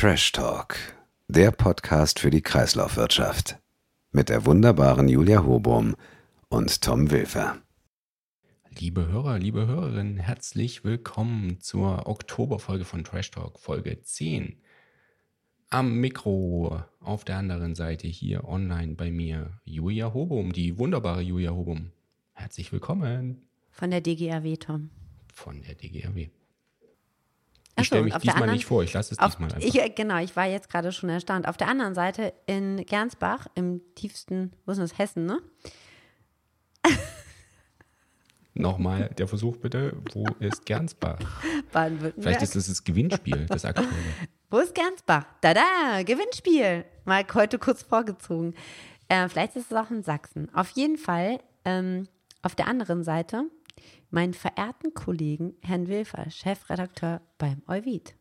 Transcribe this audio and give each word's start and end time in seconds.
Trash 0.00 0.30
Talk, 0.30 0.76
der 1.26 1.50
Podcast 1.50 2.20
für 2.20 2.30
die 2.30 2.40
Kreislaufwirtschaft. 2.40 3.58
Mit 4.12 4.28
der 4.28 4.46
wunderbaren 4.46 5.08
Julia 5.08 5.44
Hobum 5.44 5.96
und 6.48 6.82
Tom 6.82 7.10
Wilfer. 7.10 7.60
Liebe 8.78 9.08
Hörer, 9.08 9.40
liebe 9.40 9.66
Hörerinnen, 9.66 10.18
herzlich 10.18 10.84
willkommen 10.84 11.60
zur 11.60 12.06
Oktoberfolge 12.06 12.84
von 12.84 13.02
Trash 13.02 13.32
Talk, 13.32 13.58
Folge 13.58 14.00
10. 14.00 14.60
Am 15.68 15.96
Mikro 15.96 16.80
auf 17.00 17.24
der 17.24 17.38
anderen 17.38 17.74
Seite 17.74 18.06
hier 18.06 18.44
online 18.44 18.94
bei 18.94 19.10
mir 19.10 19.58
Julia 19.64 20.14
Hobum, 20.14 20.52
die 20.52 20.78
wunderbare 20.78 21.22
Julia 21.22 21.50
Hobum. 21.50 21.90
Herzlich 22.34 22.70
willkommen. 22.70 23.48
Von 23.72 23.90
der 23.90 24.00
DGAW, 24.00 24.58
Tom. 24.58 24.90
Von 25.34 25.60
der 25.62 25.74
DGAW. 25.74 26.30
Ich 27.80 27.86
stelle 27.86 28.02
mich 28.04 28.14
diesmal 28.14 28.34
anderen- 28.36 28.52
nicht 28.54 28.66
vor, 28.66 28.82
ich 28.82 28.92
lasse 28.92 29.14
es 29.14 29.18
Auf, 29.18 29.32
diesmal 29.32 29.52
einfach. 29.52 29.66
ich, 29.66 29.80
äh, 29.80 29.90
genau, 29.90 30.18
ich 30.18 30.34
war 30.36 30.46
jetzt 30.46 30.68
gerade 30.70 30.92
schon 30.92 31.08
erstaunt. 31.08 31.46
Auf 31.48 31.56
der 31.56 31.68
anderen 31.68 31.94
Seite 31.94 32.32
in 32.46 32.84
Gernsbach, 32.86 33.46
im 33.54 33.80
tiefsten, 33.94 34.52
wo 34.66 34.72
ist 34.72 34.78
das, 34.78 34.98
Hessen, 34.98 35.26
ne? 35.26 35.40
Nochmal 38.54 39.10
der 39.16 39.28
Versuch 39.28 39.56
bitte, 39.58 39.96
wo 40.12 40.24
ist 40.40 40.66
Gernsbach? 40.66 41.18
Baden-Württemberg. 41.72 42.14
Vielleicht 42.22 42.42
ist 42.42 42.56
es 42.56 42.66
das 42.66 42.82
Gewinnspiel, 42.82 43.46
das 43.46 43.64
aktuelle. 43.64 43.92
Wo 44.50 44.58
ist 44.58 44.74
Gernsbach? 44.74 45.26
Da, 45.42 45.52
da, 45.52 46.02
Gewinnspiel. 46.04 46.86
Mal 47.04 47.24
heute 47.34 47.58
kurz 47.58 47.82
vorgezogen. 47.82 48.54
Äh, 49.08 49.28
vielleicht 49.28 49.54
ist 49.56 49.70
es 49.70 49.76
auch 49.76 49.90
in 49.90 50.02
Sachsen. 50.02 50.48
Auf 50.54 50.70
jeden 50.70 50.96
Fall, 50.96 51.38
ähm, 51.66 52.08
auf 52.40 52.54
der 52.54 52.66
anderen 52.66 53.04
Seite, 53.04 53.44
meinen 54.10 54.34
verehrten 54.34 54.94
Kollegen 54.94 55.54
Herrn 55.62 55.88
Wilfer, 55.88 56.30
Chefredakteur 56.30 57.20
beim 57.38 57.62
Euvid. 57.68 58.14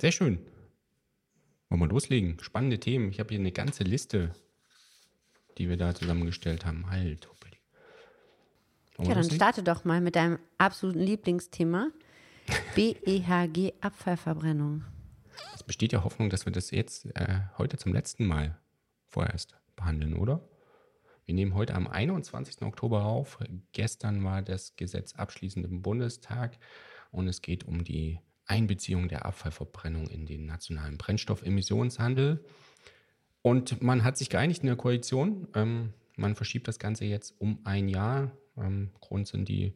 Sehr 0.00 0.12
schön. 0.12 0.38
Wollen 1.68 1.80
wir 1.80 1.88
loslegen? 1.88 2.38
Spannende 2.40 2.78
Themen. 2.80 3.10
Ich 3.10 3.20
habe 3.20 3.30
hier 3.30 3.38
eine 3.38 3.52
ganze 3.52 3.84
Liste, 3.84 4.32
die 5.58 5.68
wir 5.68 5.76
da 5.76 5.94
zusammengestellt 5.94 6.66
haben. 6.66 6.90
Halt. 6.90 7.28
Wollen 8.96 9.08
Ja, 9.08 9.14
dann 9.14 9.22
loslegen? 9.24 9.36
starte 9.36 9.62
doch 9.62 9.84
mal 9.84 10.00
mit 10.00 10.16
deinem 10.16 10.38
absoluten 10.58 11.00
Lieblingsthema. 11.00 11.88
BEHG 12.74 13.72
Abfallverbrennung. 13.80 14.84
Es 15.54 15.62
besteht 15.62 15.92
ja 15.92 16.04
Hoffnung, 16.04 16.28
dass 16.28 16.44
wir 16.44 16.52
das 16.52 16.70
jetzt 16.70 17.06
äh, 17.16 17.40
heute 17.56 17.78
zum 17.78 17.92
letzten 17.92 18.26
Mal 18.26 18.58
vorerst 19.08 19.56
behandeln, 19.76 20.14
oder? 20.14 20.46
Wir 21.24 21.34
nehmen 21.34 21.54
heute 21.54 21.74
am 21.74 21.86
21. 21.86 22.62
Oktober 22.62 23.04
auf. 23.04 23.38
Gestern 23.72 24.24
war 24.24 24.42
das 24.42 24.76
Gesetz 24.76 25.14
abschließend 25.14 25.64
im 25.64 25.82
Bundestag 25.82 26.58
und 27.10 27.28
es 27.28 27.42
geht 27.42 27.64
um 27.64 27.84
die 27.84 28.18
Einbeziehung 28.46 29.08
der 29.08 29.24
Abfallverbrennung 29.24 30.08
in 30.08 30.26
den 30.26 30.46
nationalen 30.46 30.98
Brennstoffemissionshandel. 30.98 32.44
Und 33.40 33.82
man 33.82 34.04
hat 34.04 34.16
sich 34.16 34.30
geeinigt 34.30 34.62
in 34.62 34.66
der 34.66 34.76
Koalition. 34.76 35.48
Ähm, 35.54 35.92
man 36.16 36.34
verschiebt 36.34 36.68
das 36.68 36.78
Ganze 36.78 37.04
jetzt 37.04 37.34
um 37.40 37.60
ein 37.64 37.88
Jahr. 37.88 38.32
Ähm, 38.56 38.90
Grund 39.00 39.26
sind 39.28 39.48
die 39.48 39.74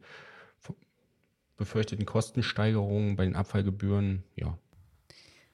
befürchteten 1.55 2.05
Kostensteigerungen 2.05 3.15
bei 3.15 3.25
den 3.25 3.35
Abfallgebühren. 3.35 4.23
Ja, 4.35 4.57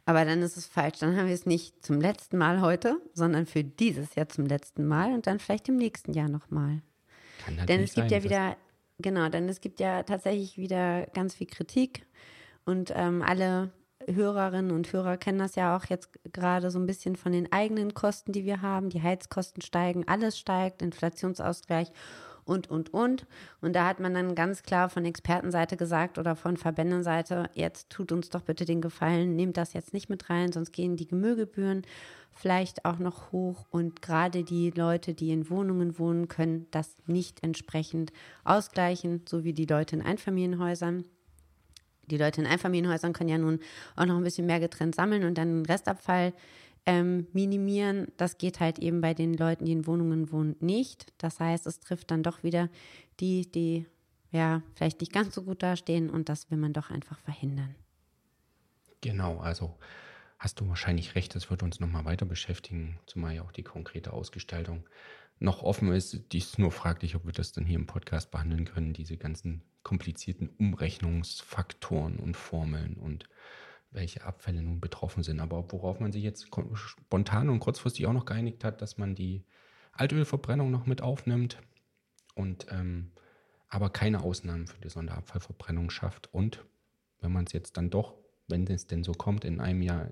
Aber 0.05 0.25
dann 0.25 0.41
ist 0.41 0.57
es 0.57 0.65
falsch. 0.65 0.99
Dann 0.99 1.15
haben 1.15 1.27
wir 1.27 1.33
es 1.33 1.45
nicht 1.45 1.85
zum 1.85 2.01
letzten 2.01 2.37
Mal 2.37 2.61
heute, 2.61 2.97
sondern 3.13 3.45
für 3.45 3.63
dieses 3.63 4.15
Jahr 4.15 4.27
zum 4.27 4.45
letzten 4.45 4.85
Mal 4.85 5.13
und 5.13 5.27
dann 5.27 5.39
vielleicht 5.39 5.69
im 5.69 5.77
nächsten 5.77 6.13
Jahr 6.13 6.29
nochmal. 6.29 6.81
kann 7.45 7.55
natürlich 7.55 7.65
Denn 7.67 7.83
es 7.83 7.93
gibt 7.93 8.09
sein, 8.09 8.19
ja 8.19 8.23
wieder, 8.23 8.57
genau, 8.99 9.29
denn 9.29 9.47
es 9.47 9.61
gibt 9.61 9.79
ja 9.79 10.03
tatsächlich 10.03 10.57
wieder 10.57 11.05
ganz 11.13 11.35
viel 11.35 11.47
Kritik 11.47 12.05
und 12.65 12.91
ähm, 12.95 13.21
alle 13.21 13.71
Hörerinnen 14.07 14.71
und 14.71 14.91
Hörer 14.91 15.17
kennen 15.17 15.39
das 15.39 15.55
ja 15.55 15.77
auch 15.77 15.85
jetzt 15.85 16.09
gerade 16.33 16.71
so 16.71 16.79
ein 16.79 16.85
bisschen 16.85 17.15
von 17.15 17.31
den 17.31 17.51
eigenen 17.51 17.93
Kosten, 17.93 18.33
die 18.33 18.43
wir 18.43 18.61
haben. 18.61 18.89
Die 18.89 19.01
Heizkosten 19.01 19.61
steigen, 19.61 20.07
alles 20.07 20.37
steigt, 20.37 20.81
Inflationsausgleich 20.81 21.91
und, 22.45 22.69
und, 22.69 22.93
und. 22.93 23.25
Und 23.61 23.73
da 23.73 23.87
hat 23.87 23.99
man 23.99 24.13
dann 24.13 24.35
ganz 24.35 24.63
klar 24.63 24.89
von 24.89 25.05
Expertenseite 25.05 25.77
gesagt 25.77 26.17
oder 26.17 26.35
von 26.35 26.57
Verbändenseite, 26.57 27.49
jetzt 27.53 27.89
tut 27.89 28.11
uns 28.11 28.29
doch 28.29 28.41
bitte 28.41 28.65
den 28.65 28.81
Gefallen, 28.81 29.35
nehmt 29.35 29.57
das 29.57 29.73
jetzt 29.73 29.93
nicht 29.93 30.09
mit 30.09 30.29
rein, 30.29 30.51
sonst 30.51 30.71
gehen 30.71 30.95
die 30.95 31.07
Gemüllgebühren 31.07 31.83
vielleicht 32.35 32.85
auch 32.85 32.99
noch 32.99 33.31
hoch. 33.31 33.65
Und 33.69 34.01
gerade 34.01 34.43
die 34.43 34.71
Leute, 34.71 35.13
die 35.13 35.31
in 35.31 35.49
Wohnungen 35.49 35.97
wohnen, 35.99 36.27
können 36.27 36.67
das 36.71 36.95
nicht 37.05 37.43
entsprechend 37.43 38.11
ausgleichen, 38.43 39.21
so 39.27 39.43
wie 39.43 39.53
die 39.53 39.65
Leute 39.65 39.95
in 39.95 40.01
Einfamilienhäusern. 40.01 41.05
Die 42.07 42.17
Leute 42.17 42.41
in 42.41 42.47
Einfamilienhäusern 42.47 43.13
können 43.13 43.29
ja 43.29 43.37
nun 43.37 43.59
auch 43.95 44.05
noch 44.05 44.17
ein 44.17 44.23
bisschen 44.23 44.45
mehr 44.45 44.59
getrennt 44.59 44.95
sammeln 44.95 45.23
und 45.23 45.37
dann 45.37 45.63
den 45.63 45.65
Restabfall 45.65 46.33
ähm, 46.85 47.27
minimieren. 47.33 48.07
Das 48.17 48.37
geht 48.37 48.59
halt 48.59 48.79
eben 48.79 49.01
bei 49.01 49.13
den 49.13 49.33
Leuten, 49.33 49.65
die 49.65 49.71
in 49.71 49.87
Wohnungen 49.87 50.31
wohnen, 50.31 50.55
nicht. 50.59 51.13
Das 51.17 51.39
heißt, 51.39 51.67
es 51.67 51.79
trifft 51.79 52.11
dann 52.11 52.23
doch 52.23 52.43
wieder 52.43 52.69
die, 53.19 53.49
die 53.49 53.85
ja 54.31 54.61
vielleicht 54.75 54.99
nicht 54.99 55.13
ganz 55.13 55.35
so 55.35 55.43
gut 55.43 55.63
dastehen 55.63 56.09
und 56.09 56.29
das 56.29 56.49
will 56.51 56.57
man 56.57 56.73
doch 56.73 56.89
einfach 56.89 57.19
verhindern. 57.19 57.75
Genau, 59.01 59.39
also 59.39 59.77
hast 60.39 60.59
du 60.59 60.67
wahrscheinlich 60.67 61.15
recht, 61.15 61.35
das 61.35 61.49
wird 61.49 61.63
uns 61.63 61.79
nochmal 61.79 62.05
weiter 62.05 62.25
beschäftigen, 62.25 62.99
zumal 63.05 63.35
ja 63.35 63.43
auch 63.43 63.51
die 63.51 63.63
konkrete 63.63 64.13
Ausgestaltung 64.13 64.83
noch 65.39 65.61
offen 65.61 65.91
ist. 65.91 66.31
Dies 66.31 66.47
ist 66.47 66.59
nur 66.59 66.71
fraglich, 66.71 67.15
ob 67.15 67.25
wir 67.25 67.33
das 67.33 67.51
dann 67.51 67.65
hier 67.65 67.75
im 67.75 67.85
Podcast 67.85 68.31
behandeln 68.31 68.65
können, 68.65 68.93
diese 68.93 69.17
ganzen 69.17 69.61
komplizierten 69.83 70.49
Umrechnungsfaktoren 70.57 72.17
und 72.17 72.37
Formeln 72.37 72.95
und 72.95 73.27
welche 73.93 74.23
Abfälle 74.23 74.61
nun 74.61 74.79
betroffen 74.79 75.23
sind. 75.23 75.39
Aber 75.39 75.71
worauf 75.71 75.99
man 75.99 76.11
sich 76.11 76.23
jetzt 76.23 76.49
spontan 76.73 77.49
und 77.49 77.59
kurzfristig 77.59 78.05
auch 78.07 78.13
noch 78.13 78.25
geeinigt 78.25 78.63
hat, 78.63 78.81
dass 78.81 78.97
man 78.97 79.15
die 79.15 79.43
Altölverbrennung 79.91 80.71
noch 80.71 80.85
mit 80.85 81.01
aufnimmt 81.01 81.57
und 82.35 82.65
ähm, 82.69 83.11
aber 83.69 83.89
keine 83.89 84.21
Ausnahmen 84.21 84.67
für 84.67 84.81
die 84.81 84.89
Sonderabfallverbrennung 84.89 85.89
schafft. 85.89 86.31
Und 86.31 86.63
wenn 87.21 87.31
man 87.31 87.45
es 87.45 87.53
jetzt 87.53 87.77
dann 87.77 87.89
doch, 87.89 88.15
wenn 88.47 88.67
es 88.67 88.85
denn 88.85 89.03
so 89.03 89.13
kommt, 89.13 89.45
in 89.45 89.59
einem 89.59 89.81
Jahr 89.81 90.09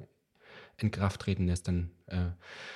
in 0.78 0.92
Kraft 0.92 1.22
treten 1.22 1.48
lässt, 1.48 1.68
dann 1.68 1.92
äh, 2.08 2.32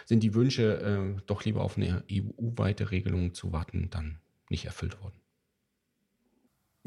sind 0.06 0.22
die 0.22 0.36
Wünsche, 0.36 0.80
äh, 1.18 1.22
doch 1.26 1.44
lieber 1.44 1.62
auf 1.62 1.78
eine 1.78 2.04
EU-weite 2.12 2.92
Regelung 2.92 3.34
zu 3.34 3.52
warten, 3.52 3.90
dann 3.90 4.20
nicht 4.50 4.66
erfüllt 4.66 5.02
worden. 5.02 5.20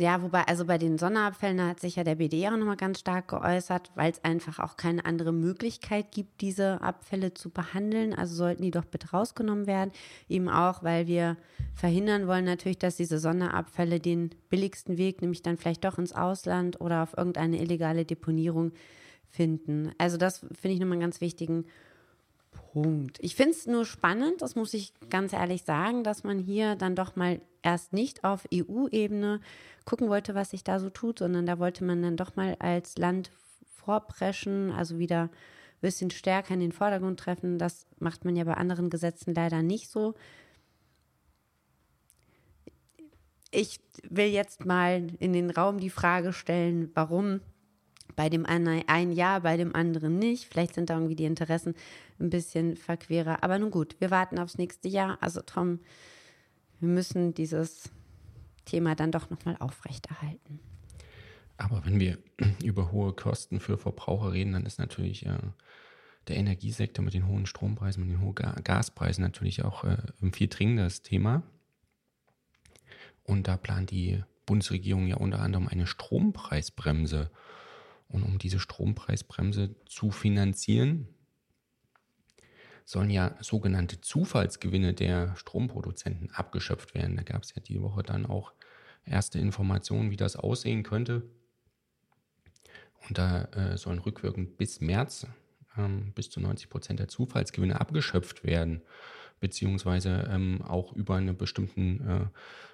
Ja, 0.01 0.23
wobei, 0.23 0.45
also 0.45 0.65
bei 0.65 0.79
den 0.79 0.97
Sonderabfällen 0.97 1.61
hat 1.61 1.81
sich 1.81 1.97
ja 1.97 2.05
der 2.05 2.15
BDR 2.15 2.57
nochmal 2.57 2.77
ganz 2.77 3.01
stark 3.01 3.27
geäußert, 3.27 3.91
weil 3.97 4.13
es 4.13 4.23
einfach 4.23 4.61
auch 4.61 4.77
keine 4.77 5.05
andere 5.05 5.33
Möglichkeit 5.33 6.13
gibt, 6.13 6.41
diese 6.41 6.81
Abfälle 6.83 7.35
zu 7.35 7.51
behandeln. 7.51 8.15
Also 8.15 8.37
sollten 8.37 8.63
die 8.63 8.71
doch 8.71 8.85
bitte 8.85 9.11
rausgenommen 9.11 9.67
werden. 9.67 9.91
Eben 10.29 10.49
auch, 10.49 10.85
weil 10.85 11.09
wir 11.09 11.37
verhindern 11.75 12.29
wollen 12.29 12.45
natürlich, 12.45 12.79
dass 12.79 12.97
diese 12.97 13.19
Sonderabfälle 13.19 13.99
den 13.99 14.31
billigsten 14.51 14.99
Weg, 14.99 15.21
nämlich 15.21 15.43
dann 15.43 15.57
vielleicht 15.57 15.85
doch 15.85 15.99
ins 15.99 16.13
Ausland 16.13 16.81
oder 16.81 17.03
auf 17.03 17.17
irgendeine 17.17 17.61
illegale 17.61 18.05
Deponierung 18.05 18.71
finden. 19.27 19.91
Also 19.99 20.17
das 20.17 20.47
finde 20.53 20.75
ich 20.75 20.79
nochmal 20.79 20.93
einen 20.93 21.03
ganz 21.03 21.21
wichtigen 21.21 21.65
Punkt. 21.65 21.88
Ich 23.19 23.35
finde 23.35 23.53
es 23.53 23.67
nur 23.67 23.85
spannend, 23.85 24.43
das 24.43 24.55
muss 24.55 24.75
ich 24.75 24.93
ganz 25.11 25.33
ehrlich 25.33 25.63
sagen, 25.63 26.05
dass 26.05 26.23
man 26.23 26.39
hier 26.39 26.77
dann 26.77 26.95
doch 26.95 27.17
mal 27.17 27.41
erst 27.63 27.93
nicht 27.93 28.25
auf 28.25 28.47
EU-Ebene 28.53 29.41
gucken 29.85 30.09
wollte, 30.09 30.35
was 30.35 30.51
sich 30.51 30.65
da 30.65 30.79
so 30.79 30.91
tut, 30.91 31.19
sondern 31.19 31.47
da 31.47 31.59
wollte 31.59 31.85
man 31.85 32.03
dann 32.03 32.17
doch 32.17 32.37
mal 32.37 32.57
als 32.59 32.97
Land 32.99 33.31
vorpreschen, 33.65 34.71
also 34.71 34.99
wieder 34.99 35.23
ein 35.25 35.31
bisschen 35.81 36.11
stärker 36.11 36.55
in 36.55 36.61
den 36.61 36.73
Vordergrund 36.73 37.19
treffen. 37.19 37.59
Das 37.59 37.87
macht 37.99 38.25
man 38.25 38.37
ja 38.37 38.45
bei 38.45 38.55
anderen 38.55 38.91
Gesetzen 38.91 39.35
leider 39.35 39.63
nicht 39.63 39.89
so. 39.89 40.15
Ich 43.51 43.81
will 44.03 44.27
jetzt 44.27 44.67
mal 44.67 45.07
in 45.19 45.33
den 45.33 45.51
Raum 45.51 45.79
die 45.79 45.91
Frage 45.91 46.33
stellen, 46.33 46.91
warum 46.95 47.41
bei 48.19 48.29
dem 48.29 48.47
einen 48.47 48.83
ein 48.89 49.13
Jahr, 49.13 49.43
bei 49.43 49.57
dem 49.57 49.77
anderen 49.77 50.19
nicht. 50.19 50.47
Vielleicht 50.47 50.75
sind 50.75 50.91
da 50.91 50.95
irgendwie 50.95 51.15
die 51.15 51.25
Interessen 51.25 51.77
ein 52.19 52.31
bisschen 52.31 52.77
verquerer. 52.77 53.45
Aber 53.45 53.61
nun 53.61 53.71
gut, 53.71 53.95
wir 54.01 54.11
warten 54.11 54.41
aufs 54.41 54.59
nächste 54.59 54.89
Jahr. 54.89 55.19
Also 55.21 55.41
Tom, 55.41 55.79
wir 56.81 56.89
müssen 56.89 57.33
dieses 57.33 57.93
Thema 58.65 58.97
dann 58.97 59.13
doch 59.13 59.31
nochmal 59.31 59.55
aufrechterhalten. 59.61 60.59
Aber 61.59 61.87
wenn 61.87 62.01
wir 62.01 62.19
über 62.65 62.91
hohe 62.91 63.13
Kosten 63.13 63.61
für 63.61 63.79
Verbraucher 63.79 64.33
reden, 64.33 64.55
dann 64.55 64.67
ist 64.67 64.81
natürlich 64.81 65.25
äh, 65.25 65.39
der 66.27 66.39
Energiesektor 66.39 67.05
mit 67.05 67.15
den 67.15 67.29
hohen 67.29 67.47
Strompreisen, 67.47 68.03
mit 68.03 68.17
den 68.17 68.21
hohen 68.21 68.35
Ga 68.35 68.57
Gaspreisen 68.65 69.23
natürlich 69.23 69.63
auch 69.63 69.85
äh, 69.85 69.97
ein 70.21 70.33
viel 70.33 70.49
dringendes 70.49 71.03
Thema. 71.03 71.45
Und 73.23 73.47
da 73.47 73.57
plant 73.57 73.93
die 73.93 74.25
Bundesregierung 74.45 75.07
ja 75.07 75.19
unter 75.19 75.39
anderem 75.39 75.69
eine 75.69 75.87
Strompreisbremse. 75.87 77.31
Und 78.09 78.23
um 78.23 78.39
diese 78.39 78.59
Strompreisbremse 78.59 79.77
zu 79.87 80.11
finanzieren, 80.11 81.09
sollen 82.85 83.11
ja 83.11 83.37
sogenannte 83.41 84.01
Zufallsgewinne 84.01 84.95
der 84.95 85.37
Stromproduzenten 85.37 86.31
abgeschöpft 86.31 86.95
werden. 86.95 87.17
Da 87.17 87.23
gab 87.23 87.43
es 87.43 87.55
ja 87.55 87.61
die 87.61 87.83
Woche 87.83 88.03
dann 88.03 88.25
auch 88.25 88.53
erste 89.05 89.39
Informationen, 89.39 90.11
wie 90.11 90.17
das 90.17 90.37
aussehen 90.37 90.83
könnte. 90.83 91.23
Und 93.07 93.19
da 93.19 93.45
äh, 93.45 93.77
sollen 93.77 93.99
rückwirkend 93.99 94.57
bis 94.57 94.81
März 94.81 95.27
ähm, 95.77 96.13
bis 96.15 96.31
zu 96.31 96.41
90 96.41 96.69
Prozent 96.69 97.01
der 97.01 97.09
Zufallsgewinne 97.09 97.81
abgeschöpft 97.81 98.45
werden, 98.45 98.83
beziehungsweise 99.41 100.29
ähm, 100.31 100.63
auch 100.63 100.93
über 100.93 101.17
einen 101.17 101.37
bestimmten 101.37 102.09
äh, 102.09 102.27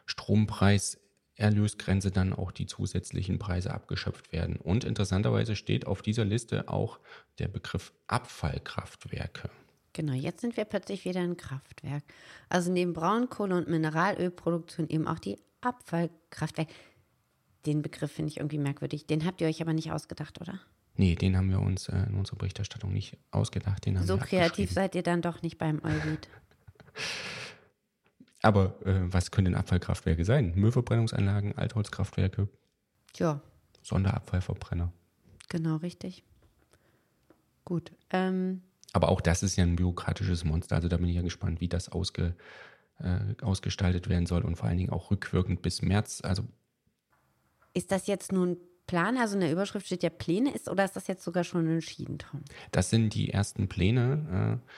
Strompreis 0.07 1.01
Erlösgrenze 1.37 2.11
dann 2.11 2.33
auch 2.33 2.53
die 2.53 2.67
zusätzlichen 2.67 3.39
Preise 3.39 3.73
abgeschöpft 3.73 4.33
werden. 4.33 4.57
Und 4.57 4.85
interessanterweise 4.85 5.57
steht 5.57 5.87
auf 5.87 6.03
dieser 6.03 6.25
Liste 6.25 6.69
auch 6.69 6.99
der 7.39 7.49
Begriff 7.49 7.93
Abfallkraftwerke. 8.07 9.51
Genau, 9.93 10.13
jetzt 10.13 10.41
sind 10.41 10.57
wir 10.57 10.65
plötzlich 10.65 11.05
wieder 11.05 11.21
ein 11.21 11.37
Kraftwerk. 11.37 12.03
Also 12.49 12.73
neben 12.73 12.93
Braunkohle- 12.93 13.57
und 13.57 13.69
Mineralölproduktion 13.69 14.89
eben 14.89 15.07
auch 15.07 15.19
die 15.19 15.37
Abfallkraftwerke. 15.61 16.73
Den 17.67 17.83
Begriff 17.83 18.13
finde 18.13 18.31
ich 18.31 18.39
irgendwie 18.39 18.59
merkwürdig. 18.59 19.07
Den 19.07 19.25
habt 19.25 19.41
ihr 19.41 19.47
euch 19.47 19.63
aber 19.63 19.73
nicht 19.73 19.93
ausgedacht, 19.93 20.41
oder? 20.41 20.61
Nee, 20.97 21.15
den 21.17 21.37
haben 21.37 21.51
wir 21.51 21.61
uns 21.61 21.89
äh, 21.89 21.97
in 22.09 22.15
unserer 22.15 22.37
Berichterstattung 22.37 22.93
nicht 22.93 23.17
ausgedacht. 23.31 23.85
so 24.03 24.19
kreativ 24.19 24.71
seid 24.71 24.95
ihr 24.95 25.03
dann 25.03 25.23
doch 25.23 25.43
nicht 25.43 25.59
beim 25.59 25.81
Eurid. 25.83 26.29
Aber 28.45 28.75
äh, 28.85 29.01
was 29.11 29.31
können 29.31 29.47
denn 29.47 29.55
Abfallkraftwerke 29.55 30.23
sein? 30.25 30.53
Müllverbrennungsanlagen, 30.55 31.57
Altholzkraftwerke? 31.57 32.49
Ja. 33.17 33.41
Sonderabfallverbrenner. 33.83 34.93
Genau, 35.49 35.77
richtig. 35.77 36.25
Gut. 37.65 37.93
Ähm, 38.11 38.61
Aber 38.93 39.09
auch 39.09 39.23
das 39.23 39.43
ist 39.43 39.57
ja 39.57 39.65
ein 39.65 39.77
bürokratisches 39.77 40.45
Monster. 40.45 40.77
Also 40.77 40.89
da 40.89 40.99
bin 40.99 41.09
ich 41.09 41.17
ja 41.17 41.23
gespannt, 41.23 41.63
wie 41.63 41.69
das 41.69 41.89
ausge, 41.89 42.37
äh, 42.99 43.19
ausgestaltet 43.41 44.11
werden 44.11 44.27
soll 44.27 44.43
und 44.43 44.57
vor 44.57 44.69
allen 44.69 44.77
Dingen 44.77 44.91
auch 44.91 45.11
rückwirkend 45.11 45.63
bis 45.63 45.81
März. 45.81 46.21
Also 46.23 46.45
ist 47.73 47.93
das 47.93 48.07
jetzt 48.07 48.31
nun 48.31 48.59
Plan? 48.87 49.17
Also 49.17 49.35
in 49.37 49.41
der 49.41 49.53
Überschrift 49.53 49.87
steht 49.87 50.03
ja 50.03 50.11
Pläne, 50.11 50.55
ist 50.55 50.69
oder 50.69 50.85
ist 50.85 50.97
das 50.97 51.07
jetzt 51.07 51.25
sogar 51.25 51.45
schon 51.45 51.67
entschieden, 51.67 52.19
Tom? 52.19 52.43
Das 52.73 52.91
sind 52.91 53.15
die 53.15 53.31
ersten 53.31 53.69
Pläne. 53.69 54.61
Äh, 54.63 54.71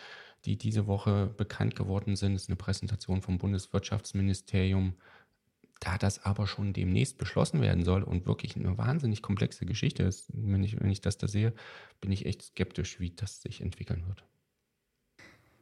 die 0.46 0.56
diese 0.56 0.86
Woche 0.86 1.26
bekannt 1.36 1.74
geworden 1.74 2.16
sind. 2.16 2.34
Das 2.34 2.42
ist 2.42 2.48
eine 2.48 2.56
Präsentation 2.56 3.20
vom 3.20 3.38
Bundeswirtschaftsministerium. 3.38 4.94
Da 5.80 5.98
das 5.98 6.24
aber 6.24 6.46
schon 6.46 6.72
demnächst 6.72 7.18
beschlossen 7.18 7.60
werden 7.60 7.84
soll 7.84 8.02
und 8.02 8.24
wirklich 8.26 8.56
eine 8.56 8.78
wahnsinnig 8.78 9.20
komplexe 9.20 9.66
Geschichte 9.66 10.04
ist, 10.04 10.30
wenn 10.32 10.64
ich, 10.64 10.80
wenn 10.80 10.90
ich 10.90 11.02
das 11.02 11.18
da 11.18 11.28
sehe, 11.28 11.52
bin 12.00 12.12
ich 12.12 12.24
echt 12.24 12.42
skeptisch, 12.42 12.98
wie 12.98 13.10
das 13.10 13.42
sich 13.42 13.60
entwickeln 13.60 14.06
wird. 14.06 14.24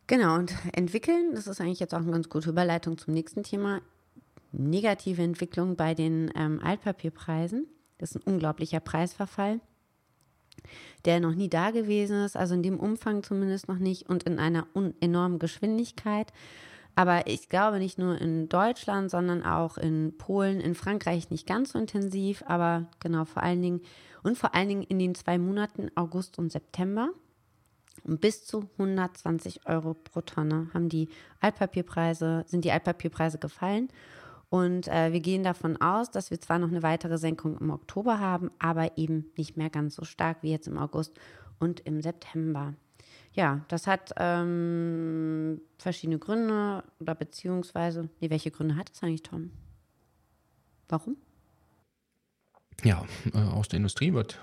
Genau, 0.06 0.36
und 0.36 0.54
entwickeln, 0.72 1.34
das 1.34 1.46
ist 1.46 1.60
eigentlich 1.60 1.80
jetzt 1.80 1.94
auch 1.94 2.00
eine 2.00 2.12
ganz 2.12 2.28
gute 2.28 2.50
Überleitung 2.50 2.98
zum 2.98 3.14
nächsten 3.14 3.42
Thema. 3.42 3.80
Negative 4.52 5.20
Entwicklung 5.20 5.74
bei 5.74 5.94
den 5.94 6.30
ähm, 6.36 6.60
Altpapierpreisen. 6.62 7.66
Das 7.98 8.10
ist 8.12 8.16
ein 8.16 8.34
unglaublicher 8.34 8.80
Preisverfall 8.80 9.60
der 11.04 11.20
noch 11.20 11.34
nie 11.34 11.48
da 11.48 11.70
gewesen 11.70 12.24
ist, 12.24 12.36
also 12.36 12.54
in 12.54 12.62
dem 12.62 12.80
Umfang 12.80 13.22
zumindest 13.22 13.68
noch 13.68 13.78
nicht 13.78 14.08
und 14.08 14.22
in 14.24 14.38
einer 14.38 14.66
enormen 15.00 15.38
Geschwindigkeit. 15.38 16.32
Aber 16.96 17.26
ich 17.26 17.48
glaube 17.48 17.78
nicht 17.78 17.98
nur 17.98 18.20
in 18.20 18.48
Deutschland, 18.48 19.10
sondern 19.10 19.42
auch 19.42 19.76
in 19.78 20.16
Polen, 20.16 20.60
in 20.60 20.74
Frankreich 20.74 21.30
nicht 21.30 21.46
ganz 21.46 21.72
so 21.72 21.78
intensiv, 21.78 22.44
aber 22.46 22.86
genau 23.00 23.24
vor 23.24 23.42
allen 23.42 23.62
Dingen 23.62 23.80
und 24.22 24.38
vor 24.38 24.54
allen 24.54 24.68
Dingen 24.68 24.82
in 24.82 24.98
den 24.98 25.14
zwei 25.14 25.38
Monaten 25.38 25.90
August 25.96 26.38
und 26.38 26.52
September. 26.52 27.10
Und 28.04 28.20
bis 28.20 28.44
zu 28.44 28.68
120 28.78 29.66
Euro 29.66 29.94
pro 29.94 30.20
Tonne 30.20 30.68
haben 30.74 30.88
die 30.88 31.08
Altpapierpreise, 31.40 32.44
sind 32.46 32.64
die 32.64 32.72
Altpapierpreise 32.72 33.38
gefallen. 33.38 33.88
Und 34.54 34.86
äh, 34.86 35.12
wir 35.12 35.18
gehen 35.18 35.42
davon 35.42 35.80
aus, 35.80 36.12
dass 36.12 36.30
wir 36.30 36.40
zwar 36.40 36.60
noch 36.60 36.68
eine 36.68 36.84
weitere 36.84 37.18
Senkung 37.18 37.58
im 37.58 37.70
Oktober 37.70 38.20
haben, 38.20 38.52
aber 38.60 38.96
eben 38.96 39.32
nicht 39.36 39.56
mehr 39.56 39.68
ganz 39.68 39.96
so 39.96 40.04
stark 40.04 40.44
wie 40.44 40.52
jetzt 40.52 40.68
im 40.68 40.78
August 40.78 41.18
und 41.58 41.80
im 41.80 42.00
September. 42.00 42.74
Ja, 43.32 43.64
das 43.66 43.88
hat 43.88 44.12
ähm, 44.16 45.60
verschiedene 45.76 46.20
Gründe 46.20 46.84
oder 47.00 47.16
beziehungsweise, 47.16 48.08
nee, 48.20 48.30
welche 48.30 48.52
Gründe 48.52 48.76
hat 48.76 48.92
es 48.94 49.02
eigentlich, 49.02 49.24
Tom? 49.24 49.50
Warum? 50.88 51.16
Ja, 52.84 53.04
äh, 53.34 53.38
aus 53.38 53.66
der 53.66 53.78
Industrie 53.78 54.12
wird 54.12 54.38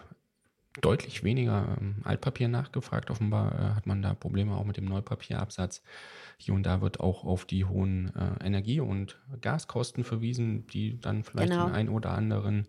deutlich 0.79 1.23
weniger 1.23 1.77
ähm, 1.79 1.95
Altpapier 2.03 2.47
nachgefragt. 2.47 3.09
Offenbar 3.09 3.53
äh, 3.53 3.75
hat 3.75 3.88
man 3.88 4.01
da 4.01 4.13
Probleme 4.13 4.56
auch 4.56 4.65
mit 4.65 4.77
dem 4.77 4.85
Neupapierabsatz. 4.85 5.83
Hier 6.38 6.53
und 6.53 6.63
da 6.63 6.81
wird 6.81 7.00
auch 7.00 7.25
auf 7.25 7.45
die 7.45 7.65
hohen 7.65 8.13
äh, 8.15 8.45
Energie- 8.45 8.79
und 8.79 9.19
Gaskosten 9.41 10.03
verwiesen, 10.03 10.65
die 10.68 11.00
dann 11.00 11.23
vielleicht 11.23 11.51
genau. 11.51 11.65
den 11.65 11.75
einen 11.75 11.89
oder 11.89 12.12
anderen 12.12 12.68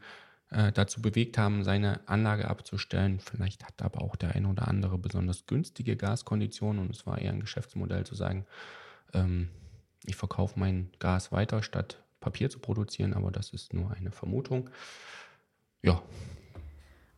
äh, 0.50 0.72
dazu 0.72 1.00
bewegt 1.00 1.38
haben, 1.38 1.62
seine 1.62 2.06
Anlage 2.08 2.49
abzustellen. 2.49 3.20
Vielleicht 3.20 3.64
hat 3.64 3.81
aber 3.82 4.02
auch 4.02 4.16
der 4.16 4.34
ein 4.34 4.46
oder 4.46 4.66
andere 4.66 4.98
besonders 4.98 5.46
günstige 5.46 5.96
Gaskonditionen 5.96 6.82
und 6.82 6.90
es 6.90 7.06
war 7.06 7.19
eher 7.19 7.32
ein 7.32 7.40
Geschäftsmodell 7.40 8.05
zu 8.05 8.14
sagen, 8.16 8.46
ähm, 9.14 9.48
ich 10.05 10.16
verkaufe 10.16 10.58
mein 10.58 10.90
Gas 10.98 11.31
weiter, 11.31 11.62
statt 11.62 12.02
Papier 12.20 12.50
zu 12.50 12.58
produzieren, 12.58 13.14
aber 13.14 13.31
das 13.31 13.50
ist 13.50 13.72
nur 13.72 13.93
eine 13.93 14.10
Vermutung. 14.10 14.70
Ja, 15.82 16.02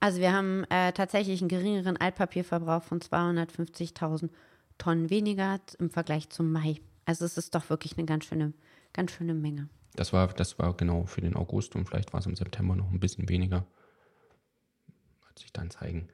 also 0.05 0.21
wir 0.21 0.35
haben 0.35 0.65
äh, 0.65 0.93
tatsächlich 0.93 1.41
einen 1.41 1.49
geringeren 1.49 1.97
Altpapierverbrauch 1.97 2.83
von 2.83 3.01
250.000 3.01 4.29
Tonnen 4.77 5.09
weniger 5.09 5.61
im 5.79 5.89
Vergleich 5.89 6.29
zum 6.29 6.53
Mai. 6.53 6.77
Also 7.07 7.25
es 7.25 7.39
ist 7.39 7.55
doch 7.55 7.71
wirklich 7.71 7.97
eine 7.97 8.05
ganz 8.05 8.27
schöne, 8.27 8.53
ganz 8.93 9.13
schöne 9.13 9.33
Menge. 9.33 9.71
Das 9.95 10.13
war, 10.13 10.29
das 10.29 10.59
war 10.59 10.77
genau 10.77 11.07
für 11.07 11.23
den 11.23 11.35
August 11.35 11.75
und 11.75 11.89
vielleicht 11.89 12.13
war 12.13 12.21
es 12.21 12.27
im 12.27 12.37
September 12.37 12.77
noch 12.77 12.91
ein 12.91 13.01
bisschen 13.01 13.31
weniger. 13.31 13.65
Wird 15.25 15.39
sich 15.39 15.55
dann 15.55 15.71
zeigen. 15.71 16.09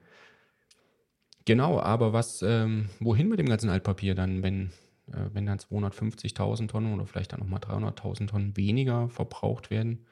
Genau, 1.43 1.77
aber 1.81 2.13
was, 2.13 2.41
ähm, 2.43 2.87
wohin 3.01 3.27
mit 3.27 3.39
dem 3.39 3.49
ganzen 3.49 3.69
Altpapier 3.69 4.15
dann, 4.15 4.41
wenn, 4.41 4.71
äh, 5.07 5.27
wenn 5.33 5.45
dann 5.45 5.59
250.000 5.59 6.69
Tonnen 6.69 6.93
oder 6.93 7.05
vielleicht 7.05 7.33
dann 7.33 7.41
nochmal 7.41 7.59
300.000 7.59 8.27
Tonnen 8.27 8.55
weniger 8.55 9.09
verbraucht 9.09 9.69
werden? 9.69 10.05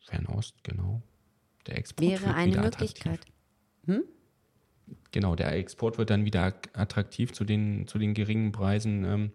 Fernost, 0.00 0.64
genau. 0.64 1.00
Der 1.66 1.78
Export 1.78 2.08
wäre 2.08 2.34
eine 2.34 2.60
Möglichkeit. 2.60 3.20
Hm? 3.86 4.04
Genau, 5.12 5.34
der 5.34 5.52
Export 5.52 5.98
wird 5.98 6.10
dann 6.10 6.24
wieder 6.24 6.54
attraktiv 6.72 7.32
zu 7.32 7.44
den, 7.44 7.86
zu 7.86 7.98
den 7.98 8.14
geringen 8.14 8.52
Preisen. 8.52 9.04
Ähm, 9.04 9.32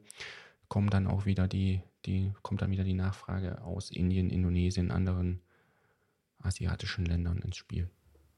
kommen 0.68 0.90
dann 0.90 1.08
auch 1.08 1.26
wieder 1.26 1.48
die, 1.48 1.82
die, 2.06 2.32
kommt 2.42 2.62
dann 2.62 2.72
wieder 2.72 2.84
die 2.84 2.94
Nachfrage 2.94 3.62
aus 3.64 3.90
Indien, 3.90 4.30
Indonesien, 4.30 4.92
anderen 4.92 5.42
asiatischen 6.40 7.06
Ländern 7.06 7.40
ins 7.40 7.58
Spiel. 7.58 7.90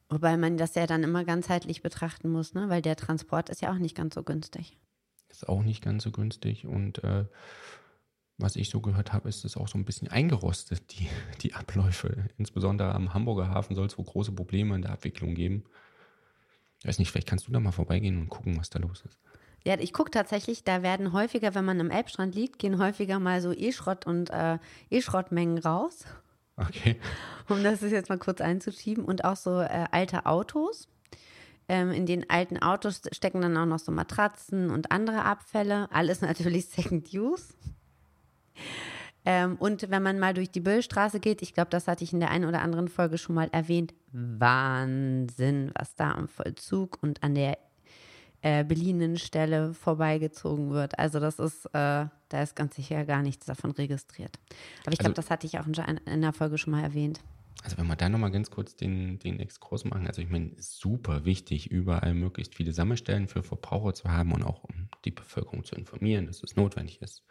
Wobei 0.09 0.35
man 0.37 0.57
das 0.57 0.75
ja 0.75 0.87
dann 0.87 1.03
immer 1.03 1.23
ganzheitlich 1.23 1.81
betrachten 1.81 2.29
muss, 2.29 2.53
ne? 2.53 2.69
weil 2.69 2.81
der 2.81 2.95
Transport 2.95 3.49
ist 3.49 3.61
ja 3.61 3.71
auch 3.71 3.77
nicht 3.77 3.95
ganz 3.95 4.15
so 4.15 4.23
günstig. 4.23 4.77
Ist 5.29 5.47
auch 5.47 5.63
nicht 5.63 5.81
ganz 5.81 6.03
so 6.03 6.11
günstig 6.11 6.65
und 6.65 7.03
äh, 7.03 7.25
was 8.41 8.55
ich 8.55 8.69
so 8.69 8.81
gehört 8.81 9.13
habe, 9.13 9.29
ist 9.29 9.45
es 9.45 9.57
auch 9.57 9.67
so 9.67 9.77
ein 9.77 9.85
bisschen 9.85 10.07
eingerostet, 10.07 10.91
die, 10.91 11.07
die 11.41 11.53
Abläufe. 11.53 12.29
Insbesondere 12.37 12.93
am 12.93 13.13
Hamburger 13.13 13.49
Hafen 13.49 13.75
soll 13.75 13.87
es 13.87 13.97
wohl 13.97 14.05
große 14.05 14.31
Probleme 14.31 14.75
in 14.75 14.81
der 14.81 14.91
Abwicklung 14.91 15.33
geben. 15.35 15.63
Ich 16.79 16.87
weiß 16.87 16.99
nicht, 16.99 17.11
vielleicht 17.11 17.27
kannst 17.27 17.47
du 17.47 17.51
da 17.51 17.59
mal 17.59 17.71
vorbeigehen 17.71 18.19
und 18.19 18.29
gucken, 18.29 18.57
was 18.57 18.69
da 18.69 18.79
los 18.79 19.03
ist. 19.07 19.19
Ja, 19.63 19.79
ich 19.79 19.93
gucke 19.93 20.09
tatsächlich, 20.09 20.63
da 20.63 20.81
werden 20.81 21.13
häufiger, 21.13 21.53
wenn 21.53 21.65
man 21.65 21.79
am 21.79 21.91
Elbstrand 21.91 22.33
liegt, 22.33 22.57
gehen 22.57 22.79
häufiger 22.79 23.19
mal 23.19 23.41
so 23.41 23.51
E-Schrott 23.53 24.07
und 24.07 24.31
äh, 24.31 24.57
E-Schrottmengen 24.89 25.59
raus. 25.59 26.05
Okay. 26.57 26.99
Um 27.49 27.63
das 27.63 27.81
jetzt 27.81 28.07
mal 28.07 28.17
kurz 28.17 28.39
einzuschieben. 28.39 29.03
Und 29.03 29.25
auch 29.25 29.35
so 29.35 29.59
äh, 29.59 29.85
alte 29.91 30.25
Autos. 30.25 30.87
Ähm, 31.67 31.91
in 31.91 32.05
den 32.05 32.29
alten 32.29 32.57
Autos 32.57 33.01
stecken 33.11 33.41
dann 33.41 33.57
auch 33.57 33.65
noch 33.65 33.79
so 33.79 33.91
Matratzen 33.91 34.69
und 34.69 34.91
andere 34.91 35.25
Abfälle. 35.25 35.91
Alles 35.91 36.21
natürlich 36.21 36.65
Second 36.69 37.13
Use. 37.13 37.53
Ähm, 39.23 39.55
und 39.57 39.89
wenn 39.89 40.01
man 40.01 40.19
mal 40.19 40.33
durch 40.33 40.49
die 40.49 40.61
Böllstraße 40.61 41.19
geht, 41.19 41.41
ich 41.41 41.53
glaube, 41.53 41.69
das 41.69 41.87
hatte 41.87 42.03
ich 42.03 42.13
in 42.13 42.19
der 42.19 42.31
einen 42.31 42.45
oder 42.45 42.61
anderen 42.61 42.87
Folge 42.87 43.17
schon 43.17 43.35
mal 43.35 43.49
erwähnt, 43.51 43.93
Wahnsinn, 44.11 45.71
was 45.77 45.95
da 45.95 46.11
am 46.13 46.27
Vollzug 46.27 46.97
und 47.01 47.21
an 47.21 47.35
der 47.35 47.57
äh, 48.41 48.63
beliehenen 48.63 49.17
Stelle 49.17 49.73
vorbeigezogen 49.73 50.71
wird. 50.71 50.97
Also 50.97 51.19
das 51.19 51.37
ist, 51.37 51.65
äh, 51.67 51.69
da 52.29 52.41
ist 52.41 52.55
ganz 52.55 52.75
sicher 52.75 53.05
gar 53.05 53.21
nichts 53.21 53.45
davon 53.45 53.71
registriert. 53.71 54.39
Aber 54.83 54.93
ich 54.93 54.99
glaube, 54.99 55.11
also, 55.11 55.21
das 55.21 55.29
hatte 55.29 55.45
ich 55.45 55.59
auch 55.59 55.67
in, 55.67 55.75
in 56.07 56.21
der 56.21 56.33
Folge 56.33 56.57
schon 56.57 56.71
mal 56.71 56.81
erwähnt. 56.81 57.19
Also 57.63 57.77
wenn 57.77 57.85
wir 57.85 57.95
da 57.95 58.09
nochmal 58.09 58.31
ganz 58.31 58.49
kurz 58.49 58.75
den, 58.75 59.19
den 59.19 59.39
Exkurs 59.39 59.85
machen, 59.85 60.07
also 60.07 60.19
ich 60.23 60.29
meine, 60.29 60.49
super 60.57 61.25
wichtig, 61.25 61.69
überall 61.69 62.15
möglichst 62.15 62.55
viele 62.55 62.73
Sammelstellen 62.73 63.27
für 63.27 63.43
Verbraucher 63.43 63.93
zu 63.93 64.09
haben 64.09 64.31
und 64.31 64.41
auch 64.41 64.63
um 64.63 64.89
die 65.05 65.11
Bevölkerung 65.11 65.63
zu 65.63 65.75
informieren, 65.75 66.25
dass 66.25 66.41
es 66.41 66.55
notwendig 66.55 67.03
ist 67.03 67.23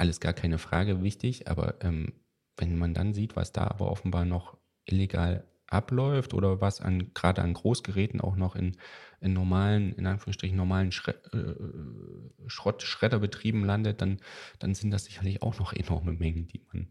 alles 0.00 0.20
gar 0.20 0.32
keine 0.32 0.58
Frage 0.58 1.02
wichtig, 1.02 1.48
aber 1.48 1.74
ähm, 1.82 2.12
wenn 2.56 2.76
man 2.76 2.94
dann 2.94 3.14
sieht, 3.14 3.36
was 3.36 3.52
da 3.52 3.64
aber 3.64 3.90
offenbar 3.90 4.24
noch 4.24 4.56
illegal 4.84 5.44
abläuft 5.66 6.34
oder 6.34 6.60
was 6.60 6.80
an 6.80 7.14
gerade 7.14 7.42
an 7.42 7.54
Großgeräten 7.54 8.20
auch 8.20 8.34
noch 8.34 8.56
in, 8.56 8.76
in 9.20 9.32
normalen, 9.32 9.92
in 9.92 10.06
Anführungsstrichen 10.06 10.56
normalen 10.56 10.90
Schre 10.90 11.12
äh, 11.32 12.48
Schrott-Schredderbetrieben 12.48 13.64
landet, 13.64 14.00
dann, 14.00 14.18
dann 14.58 14.74
sind 14.74 14.90
das 14.90 15.04
sicherlich 15.04 15.42
auch 15.42 15.58
noch 15.60 15.72
enorme 15.72 16.12
Mengen, 16.12 16.48
die 16.48 16.60
man. 16.72 16.88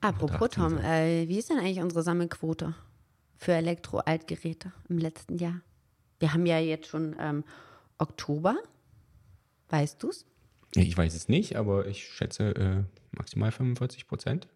Apropos 0.00 0.50
Tom, 0.50 0.78
äh, 0.78 1.28
wie 1.28 1.38
ist 1.38 1.50
denn 1.50 1.58
eigentlich 1.58 1.80
unsere 1.80 2.02
Sammelquote? 2.02 2.74
für 3.36 3.52
Elektroaltgeräte 3.52 4.72
im 4.88 4.98
letzten 4.98 5.36
Jahr? 5.38 5.60
Wir 6.18 6.32
haben 6.32 6.46
ja 6.46 6.58
jetzt 6.58 6.88
schon 6.88 7.14
ähm, 7.18 7.44
Oktober. 7.98 8.56
Weißt 9.68 10.02
du 10.02 10.10
es? 10.10 10.26
Ich 10.82 10.96
weiß 10.96 11.14
es 11.14 11.28
nicht, 11.28 11.56
aber 11.56 11.86
ich 11.86 12.06
schätze 12.06 12.54
äh, 12.54 12.84
maximal 13.16 13.50
45 13.50 14.06
Prozent. 14.06 14.48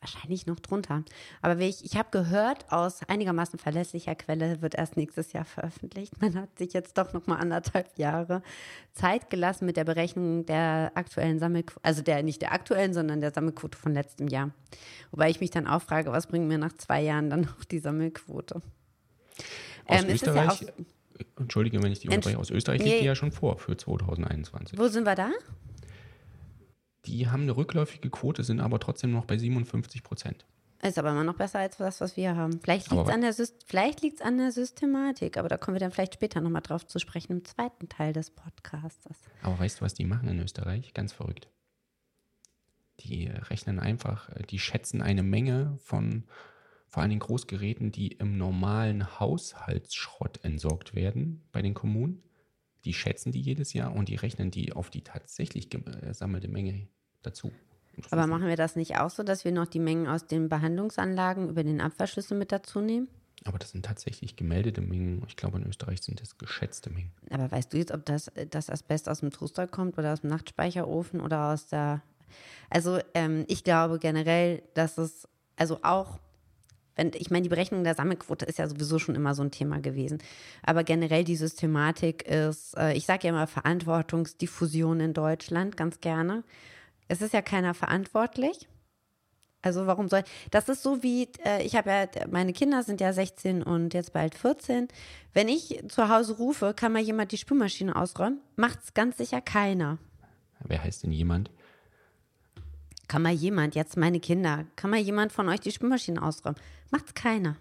Wahrscheinlich 0.00 0.46
noch 0.46 0.60
drunter. 0.60 1.02
Aber 1.42 1.58
ich, 1.58 1.84
ich 1.84 1.96
habe 1.96 2.10
gehört, 2.12 2.70
aus 2.70 3.00
einigermaßen 3.08 3.58
verlässlicher 3.58 4.14
Quelle 4.14 4.62
wird 4.62 4.76
erst 4.76 4.96
nächstes 4.96 5.32
Jahr 5.32 5.44
veröffentlicht. 5.44 6.20
Man 6.22 6.36
hat 6.36 6.56
sich 6.56 6.72
jetzt 6.72 6.96
doch 6.98 7.12
noch 7.12 7.26
mal 7.26 7.36
anderthalb 7.36 7.98
Jahre 7.98 8.42
Zeit 8.92 9.28
gelassen 9.28 9.66
mit 9.66 9.76
der 9.76 9.82
Berechnung 9.82 10.46
der 10.46 10.92
aktuellen 10.94 11.40
Sammelquote, 11.40 11.84
also 11.84 12.02
der 12.02 12.22
nicht 12.22 12.42
der 12.42 12.52
aktuellen, 12.52 12.94
sondern 12.94 13.20
der 13.20 13.32
Sammelquote 13.32 13.76
von 13.76 13.92
letztem 13.92 14.28
Jahr. 14.28 14.50
Wobei 15.10 15.30
ich 15.30 15.40
mich 15.40 15.50
dann 15.50 15.66
auch 15.66 15.82
frage, 15.82 16.12
was 16.12 16.28
bringt 16.28 16.46
mir 16.46 16.58
nach 16.58 16.76
zwei 16.76 17.02
Jahren 17.02 17.28
dann 17.28 17.40
noch 17.40 17.64
die 17.64 17.80
Sammelquote? 17.80 18.62
Aus 19.86 20.02
ähm, 20.04 20.10
Österreich, 20.10 20.60
ja 20.60 20.68
Entschuldige, 21.36 21.82
wenn 21.82 21.92
ich 21.92 22.00
die 22.00 22.08
unterbreche, 22.08 22.38
aus 22.38 22.50
Österreich 22.50 22.82
liegt 22.82 23.00
die 23.00 23.04
ja 23.04 23.14
schon 23.14 23.32
vor 23.32 23.58
für 23.58 23.76
2021. 23.76 24.78
Wo 24.78 24.88
sind 24.88 25.04
wir 25.04 25.14
da? 25.14 25.30
Die 27.04 27.28
haben 27.28 27.42
eine 27.42 27.56
rückläufige 27.56 28.10
Quote, 28.10 28.44
sind 28.44 28.60
aber 28.60 28.80
trotzdem 28.80 29.12
noch 29.12 29.24
bei 29.24 29.38
57 29.38 30.02
Prozent. 30.02 30.44
Ist 30.82 30.98
aber 30.98 31.10
immer 31.10 31.24
noch 31.24 31.34
besser 31.34 31.58
als 31.58 31.76
das, 31.76 32.00
was 32.00 32.16
wir 32.16 32.36
haben. 32.36 32.60
Vielleicht 32.60 32.90
liegt 32.90 33.02
es 33.02 33.08
an, 33.08 33.14
an, 34.28 34.38
der 34.38 34.52
Systematik, 34.52 35.36
aber 35.36 35.48
da 35.48 35.56
kommen 35.56 35.74
wir 35.74 35.80
dann 35.80 35.90
vielleicht 35.90 36.14
später 36.14 36.40
nochmal 36.40 36.62
drauf 36.62 36.86
zu 36.86 37.00
sprechen 37.00 37.32
im 37.32 37.44
zweiten 37.44 37.88
Teil 37.88 38.12
des 38.12 38.30
Podcasts. 38.30 39.08
Aber 39.42 39.58
weißt 39.58 39.80
du, 39.80 39.84
was 39.84 39.94
die 39.94 40.04
machen 40.04 40.28
in 40.28 40.38
Österreich? 40.38 40.94
Ganz 40.94 41.12
verrückt. 41.12 41.48
Die 43.00 43.26
rechnen 43.26 43.80
einfach, 43.80 44.30
die 44.50 44.60
schätzen 44.60 45.02
eine 45.02 45.24
Menge 45.24 45.78
von 45.82 46.24
vor 46.88 47.02
allem 47.02 47.18
Großgeräten, 47.18 47.92
die 47.92 48.08
im 48.08 48.38
normalen 48.38 49.20
Haushaltsschrott 49.20 50.42
entsorgt 50.42 50.94
werden 50.94 51.42
bei 51.52 51.62
den 51.62 51.74
Kommunen. 51.74 52.22
Die 52.84 52.94
schätzen 52.94 53.32
die 53.32 53.40
jedes 53.40 53.74
Jahr 53.74 53.94
und 53.94 54.08
die 54.08 54.16
rechnen 54.16 54.50
die 54.50 54.72
auf 54.72 54.88
die 54.88 55.02
tatsächlich 55.02 55.68
gesammelte 55.70 56.48
Menge 56.48 56.88
dazu. 57.22 57.52
Aber 58.10 58.26
machen 58.26 58.46
wir 58.46 58.56
das 58.56 58.76
nicht 58.76 58.96
auch 58.98 59.10
so, 59.10 59.22
dass 59.22 59.44
wir 59.44 59.52
noch 59.52 59.66
die 59.66 59.80
Mengen 59.80 60.06
aus 60.06 60.26
den 60.26 60.48
Behandlungsanlagen 60.48 61.48
über 61.48 61.64
den 61.64 61.80
Abwaschschlüssel 61.80 62.38
mit 62.38 62.52
dazu 62.52 62.80
nehmen? 62.80 63.08
Aber 63.44 63.58
das 63.58 63.70
sind 63.70 63.84
tatsächlich 63.84 64.36
gemeldete 64.36 64.80
Mengen. 64.80 65.22
Ich 65.28 65.36
glaube, 65.36 65.58
in 65.58 65.66
Österreich 65.66 66.02
sind 66.02 66.20
das 66.20 66.38
geschätzte 66.38 66.90
Mengen. 66.90 67.12
Aber 67.30 67.50
weißt 67.50 67.72
du 67.72 67.78
jetzt, 67.78 67.92
ob 67.92 68.04
das, 68.04 68.30
das 68.50 68.70
Asbest 68.70 69.08
aus 69.08 69.20
dem 69.20 69.30
Toaster 69.30 69.66
kommt 69.66 69.98
oder 69.98 70.12
aus 70.12 70.22
dem 70.22 70.30
Nachtspeicherofen 70.30 71.20
oder 71.20 71.52
aus 71.52 71.66
der. 71.66 72.02
Also, 72.70 72.98
ähm, 73.14 73.44
ich 73.48 73.64
glaube 73.64 73.98
generell, 73.98 74.62
dass 74.74 74.98
es, 74.98 75.28
also 75.56 75.80
auch 75.82 76.18
wenn, 76.98 77.12
ich 77.14 77.30
meine, 77.30 77.44
die 77.44 77.48
Berechnung 77.48 77.84
der 77.84 77.94
Sammelquote 77.94 78.44
ist 78.44 78.58
ja 78.58 78.68
sowieso 78.68 78.98
schon 78.98 79.14
immer 79.14 79.34
so 79.34 79.42
ein 79.42 79.50
Thema 79.50 79.80
gewesen. 79.80 80.18
Aber 80.62 80.84
generell 80.84 81.24
die 81.24 81.36
Systematik 81.36 82.26
ist, 82.26 82.76
äh, 82.76 82.92
ich 82.94 83.06
sage 83.06 83.28
ja 83.28 83.30
immer 83.30 83.46
Verantwortungsdiffusion 83.46 85.00
in 85.00 85.14
Deutschland 85.14 85.76
ganz 85.76 86.00
gerne. 86.00 86.42
Es 87.06 87.22
ist 87.22 87.32
ja 87.32 87.40
keiner 87.40 87.72
verantwortlich. 87.72 88.68
Also 89.62 89.86
warum 89.86 90.08
soll 90.08 90.22
das 90.52 90.68
ist 90.68 90.82
so 90.82 91.02
wie 91.02 91.28
äh, 91.44 91.64
ich 91.64 91.74
habe 91.74 91.90
ja 91.90 92.06
meine 92.30 92.52
Kinder 92.52 92.84
sind 92.84 93.00
ja 93.00 93.12
16 93.12 93.62
und 93.62 93.92
jetzt 93.92 94.12
bald 94.12 94.36
14. 94.36 94.86
Wenn 95.32 95.48
ich 95.48 95.82
zu 95.88 96.08
Hause 96.08 96.36
rufe, 96.36 96.74
kann 96.74 96.92
mal 96.92 97.02
jemand 97.02 97.32
die 97.32 97.38
Spülmaschine 97.38 97.96
ausräumen? 97.96 98.40
Macht 98.56 98.80
es 98.84 98.94
ganz 98.94 99.18
sicher 99.18 99.40
keiner. 99.40 99.98
Wer 100.60 100.82
heißt 100.82 101.02
denn 101.02 101.12
jemand? 101.12 101.50
Kann 103.08 103.22
mal 103.22 103.32
jemand, 103.32 103.74
jetzt 103.74 103.96
meine 103.96 104.20
Kinder, 104.20 104.66
kann 104.76 104.90
mal 104.90 105.00
jemand 105.00 105.32
von 105.32 105.48
euch 105.48 105.60
die 105.60 105.72
Spülmaschine 105.72 106.22
ausräumen? 106.22 106.58
Macht's 106.90 107.14
keiner. 107.14 107.56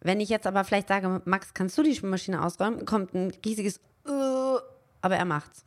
Wenn 0.00 0.20
ich 0.20 0.28
jetzt 0.28 0.46
aber 0.46 0.62
vielleicht 0.62 0.88
sage, 0.88 1.22
Max, 1.24 1.54
kannst 1.54 1.76
du 1.76 1.82
die 1.82 1.94
Spülmaschine 1.94 2.44
ausräumen, 2.44 2.86
kommt 2.86 3.14
ein 3.14 3.32
riesiges 3.44 3.80
uh, 4.06 4.58
aber 5.00 5.16
er 5.16 5.24
macht's. 5.24 5.64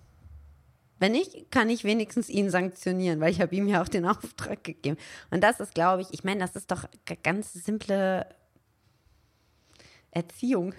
Wenn 0.99 1.11
nicht, 1.13 1.51
kann 1.51 1.69
ich 1.69 1.83
wenigstens 1.83 2.29
ihn 2.29 2.49
sanktionieren, 2.49 3.19
weil 3.19 3.31
ich 3.31 3.41
habe 3.41 3.55
ihm 3.55 3.67
ja 3.67 3.81
auch 3.81 3.87
den 3.87 4.05
Auftrag 4.07 4.63
gegeben. 4.63 4.97
Und 5.29 5.43
das 5.43 5.59
ist, 5.59 5.73
glaube 5.73 6.03
ich, 6.03 6.07
ich 6.11 6.23
meine, 6.23 6.39
das 6.39 6.55
ist 6.55 6.71
doch 6.71 6.85
ganz 7.23 7.51
simple 7.53 8.25
Erziehung. 10.11 10.73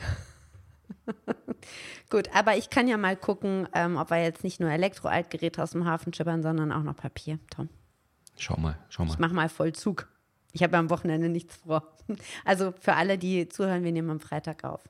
Gut, 2.10 2.28
aber 2.34 2.56
ich 2.56 2.70
kann 2.70 2.88
ja 2.88 2.96
mal 2.96 3.16
gucken, 3.16 3.68
ähm, 3.74 3.96
ob 3.96 4.10
wir 4.10 4.22
jetzt 4.22 4.44
nicht 4.44 4.60
nur 4.60 4.70
Elektroaltgeräte 4.70 5.62
aus 5.62 5.70
dem 5.70 5.84
Hafen 5.84 6.12
schippern, 6.12 6.42
sondern 6.42 6.72
auch 6.72 6.82
noch 6.82 6.96
Papier, 6.96 7.38
Tom. 7.50 7.68
Schau 8.36 8.56
mal, 8.56 8.78
schau 8.88 9.04
mal. 9.04 9.12
Ich 9.12 9.18
mach 9.18 9.32
mal 9.32 9.48
Vollzug. 9.48 10.08
Ich 10.52 10.62
habe 10.62 10.76
am 10.76 10.90
Wochenende 10.90 11.28
nichts 11.28 11.56
vor. 11.56 11.88
Also 12.44 12.74
für 12.80 12.94
alle, 12.94 13.16
die 13.16 13.48
zuhören, 13.48 13.84
wir 13.84 13.92
nehmen 13.92 14.10
am 14.10 14.20
Freitag 14.20 14.64
auf. 14.64 14.82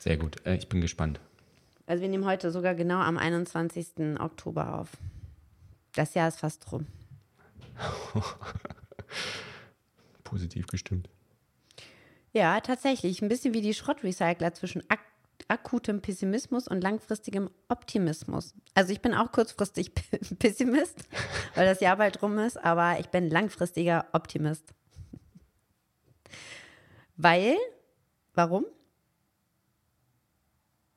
Sehr 0.00 0.18
gut, 0.18 0.44
äh, 0.46 0.56
ich 0.56 0.68
bin 0.68 0.80
gespannt. 0.80 1.20
Also 1.86 2.02
wir 2.02 2.08
nehmen 2.08 2.26
heute 2.26 2.50
sogar 2.50 2.74
genau 2.74 3.00
am 3.00 3.16
21. 3.16 4.20
Oktober 4.20 4.78
auf. 4.78 4.90
Das 5.94 6.14
Jahr 6.14 6.28
ist 6.28 6.40
fast 6.40 6.70
rum. 6.70 6.86
Positiv 10.24 10.66
gestimmt. 10.66 11.08
Ja, 12.32 12.60
tatsächlich. 12.60 13.20
Ein 13.22 13.28
bisschen 13.28 13.52
wie 13.54 13.60
die 13.60 13.74
Schrottrecycler 13.74 14.54
zwischen 14.54 14.82
ak 14.88 15.00
akutem 15.52 16.00
Pessimismus 16.00 16.66
und 16.66 16.80
langfristigem 16.80 17.50
Optimismus. 17.68 18.54
Also 18.74 18.92
ich 18.92 19.02
bin 19.02 19.14
auch 19.14 19.30
kurzfristig 19.32 19.92
Pessimist, 20.38 21.04
weil 21.54 21.66
das 21.66 21.80
Jahr 21.80 21.96
bald 21.98 22.22
rum 22.22 22.38
ist, 22.38 22.56
aber 22.56 22.98
ich 22.98 23.08
bin 23.08 23.28
langfristiger 23.28 24.06
Optimist. 24.12 24.72
Weil, 27.16 27.56
warum? 28.34 28.64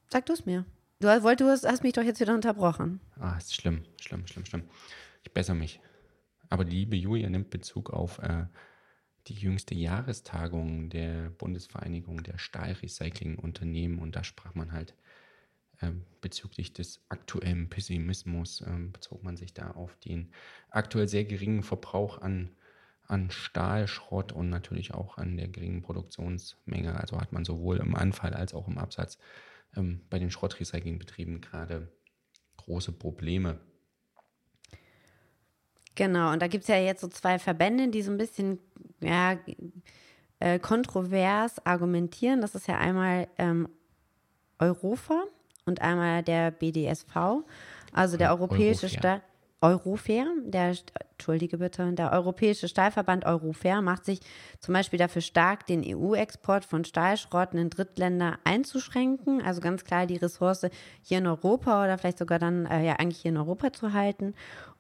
Sag 0.10 0.26
du 0.26 0.34
es 0.34 0.46
mir. 0.46 0.66
Du, 1.02 1.08
du 1.08 1.50
hast 1.50 1.84
mich 1.84 1.94
doch 1.94 2.04
jetzt 2.04 2.22
wieder 2.22 2.34
unterbrochen. 2.34 3.02
Ah, 3.20 3.38
ist 3.38 3.54
schlimm, 3.54 3.84
schlimm, 4.00 4.26
schlimm, 4.26 4.46
schlimm. 4.46 4.64
Ich 5.24 5.34
bessere 5.34 5.56
mich. 5.56 5.82
Aber 6.50 6.64
die 6.64 6.78
liebe 6.78 6.96
Julia 6.96 7.30
nimmt 7.30 7.50
Bezug 7.50 7.90
auf 7.90 8.20
äh, 8.20 8.46
die 9.28 9.34
jüngste 9.34 9.74
Jahrestagung 9.76 10.90
der 10.90 11.30
Bundesvereinigung 11.32 12.24
der 12.24 12.38
Stahlrecyclingunternehmen 12.38 14.00
und 14.00 14.16
da 14.16 14.24
sprach 14.24 14.54
man 14.54 14.72
halt 14.72 14.96
ähm, 15.82 16.06
bezüglich 16.22 16.74
des 16.74 17.02
aktuellen 17.10 17.70
Pessimismus, 17.70 18.62
ähm, 18.66 18.92
bezog 18.92 19.24
man 19.24 19.36
sich 19.36 19.54
da 19.54 19.72
auf 19.72 19.96
den 19.98 20.32
aktuell 20.70 21.08
sehr 21.08 21.26
geringen 21.26 21.64
Verbrauch 21.64 22.22
an, 22.22 22.52
an 23.08 23.32
Stahlschrott 23.32 24.32
und 24.32 24.50
natürlich 24.50 24.94
auch 24.94 25.18
an 25.18 25.38
der 25.38 25.48
geringen 25.48 25.82
Produktionsmenge. 25.82 27.00
Also 27.00 27.20
hat 27.20 27.34
man 27.34 27.46
sowohl 27.46 27.78
im 27.78 27.96
Anfall 27.96 28.34
als 28.34 28.54
auch 28.54 28.68
im 28.68 28.78
Absatz 28.78 29.18
ähm, 29.76 30.02
bei 30.10 30.20
den 30.20 30.32
Schrottrecyclingbetrieben 30.32 31.42
gerade 31.42 31.92
große 32.58 32.92
Probleme. 32.92 33.60
Genau, 35.96 36.34
und 36.34 36.42
da 36.42 36.48
gibt 36.48 36.64
es 36.64 36.68
ja 36.68 36.78
jetzt 36.78 37.02
so 37.02 37.08
zwei 37.08 37.40
Verbände, 37.40 37.88
die 37.88 38.02
so 38.02 38.12
ein 38.12 38.18
bisschen 38.18 38.60
ja, 39.00 39.38
äh, 40.40 40.60
kontrovers 40.60 41.66
argumentieren. 41.66 42.42
Das 42.42 42.56
ist 42.56 42.68
ja 42.68 42.78
einmal 42.78 43.28
ähm, 43.38 43.70
Europa 44.60 45.24
und 45.66 45.82
einmal 45.82 46.24
der 46.24 46.52
BDSV, 46.52 47.44
also 47.92 48.18
der 48.18 48.32
Europäische 48.32 48.90
Staat. 48.90 49.22
Eurofair, 49.62 50.28
der, 50.44 50.76
entschuldige 51.14 51.58
bitte, 51.58 51.92
der 51.94 52.12
Europäische 52.12 52.68
Stahlverband 52.68 53.26
Eurofair 53.26 53.82
macht 53.82 54.06
sich 54.06 54.20
zum 54.60 54.74
Beispiel 54.74 55.00
dafür 55.00 55.24
stark, 55.24 55.66
den 55.66 55.84
EU-Export 55.84 56.66
von 56.66 56.86
Stahlschrotten 56.86 57.58
in 57.58 57.70
Drittländer 57.72 58.38
einzuschränken. 58.44 59.42
Also 59.42 59.62
ganz 59.62 59.84
klar 59.84 60.06
die 60.06 60.18
Ressource 60.18 60.68
hier 61.02 61.18
in 61.18 61.26
Europa 61.26 61.84
oder 61.84 61.98
vielleicht 61.98 62.20
sogar 62.20 62.38
dann 62.38 62.68
äh, 62.68 62.86
ja 62.86 62.94
eigentlich 62.98 63.22
hier 63.22 63.32
in 63.32 63.38
Europa 63.38 63.74
zu 63.74 63.94
halten 63.94 64.36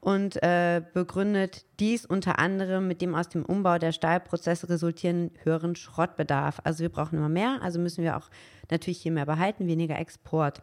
und 0.05 0.41
äh, 0.43 0.81
begründet 0.93 1.65
dies 1.79 2.05
unter 2.05 2.39
anderem 2.39 2.87
mit 2.87 3.01
dem 3.01 3.15
aus 3.15 3.27
dem 3.29 3.43
Umbau 3.43 3.77
der 3.77 3.91
Stahlprozesse 3.91 4.69
resultierenden 4.69 5.31
höheren 5.43 5.75
Schrottbedarf. 5.75 6.61
Also 6.63 6.81
wir 6.81 6.89
brauchen 6.89 7.17
immer 7.17 7.29
mehr, 7.29 7.59
also 7.61 7.79
müssen 7.79 8.03
wir 8.03 8.15
auch 8.15 8.29
natürlich 8.69 8.99
hier 8.99 9.11
mehr 9.11 9.25
behalten, 9.25 9.67
weniger 9.67 9.97
Export. 9.99 10.61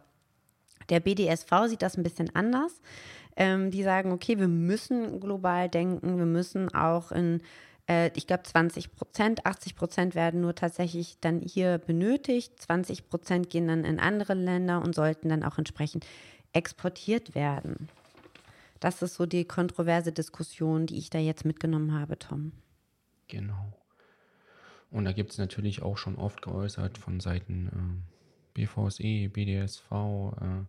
Der 0.89 0.99
BDSV 0.99 1.49
sieht 1.67 1.81
das 1.81 1.97
ein 1.97 2.03
bisschen 2.03 2.35
anders 2.35 2.81
ähm, 3.35 3.71
die 3.71 3.83
sagen, 3.83 4.11
okay, 4.11 4.39
wir 4.39 4.47
müssen 4.47 5.19
global 5.19 5.69
denken, 5.69 6.17
wir 6.17 6.25
müssen 6.25 6.73
auch 6.73 7.11
in, 7.11 7.41
äh, 7.89 8.11
ich 8.15 8.27
glaube, 8.27 8.43
20 8.43 8.95
Prozent, 8.95 9.45
80 9.45 9.75
Prozent 9.75 10.15
werden 10.15 10.41
nur 10.41 10.55
tatsächlich 10.55 11.17
dann 11.21 11.41
hier 11.41 11.77
benötigt, 11.79 12.61
20 12.61 13.09
Prozent 13.09 13.49
gehen 13.49 13.67
dann 13.67 13.83
in 13.83 13.99
andere 13.99 14.33
Länder 14.33 14.81
und 14.81 14.95
sollten 14.95 15.29
dann 15.29 15.43
auch 15.43 15.57
entsprechend 15.57 16.05
exportiert 16.53 17.33
werden. 17.33 17.89
Das 18.83 19.01
ist 19.01 19.15
so 19.15 19.25
die 19.25 19.45
kontroverse 19.45 20.11
Diskussion, 20.11 20.87
die 20.87 20.97
ich 20.97 21.09
da 21.09 21.17
jetzt 21.17 21.45
mitgenommen 21.45 21.93
habe, 21.93 22.19
Tom. 22.19 22.51
Genau. 23.29 23.81
Und 24.91 25.05
da 25.05 25.13
gibt 25.13 25.31
es 25.31 25.37
natürlich 25.37 25.81
auch 25.81 25.97
schon 25.97 26.17
oft 26.17 26.41
geäußert 26.41 26.97
von 26.97 27.21
Seiten 27.21 28.03
äh, 28.57 28.65
BVSE, 28.65 29.29
BDSV, 29.29 29.89
äh, 29.89 30.65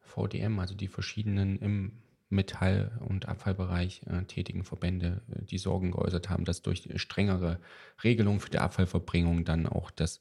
VDM, 0.00 0.58
also 0.58 0.74
die 0.74 0.88
verschiedenen 0.88 1.56
im 1.60 1.92
Metall- 2.30 2.98
und 3.06 3.28
Abfallbereich 3.28 4.02
äh, 4.08 4.24
tätigen 4.24 4.64
Verbände 4.64 5.22
äh, 5.30 5.44
die 5.44 5.58
Sorgen 5.58 5.92
geäußert 5.92 6.28
haben, 6.28 6.44
dass 6.44 6.62
durch 6.62 6.88
strengere 6.96 7.60
Regelungen 8.02 8.40
für 8.40 8.50
die 8.50 8.58
Abfallverbringung 8.58 9.44
dann 9.44 9.68
auch 9.68 9.92
das 9.92 10.20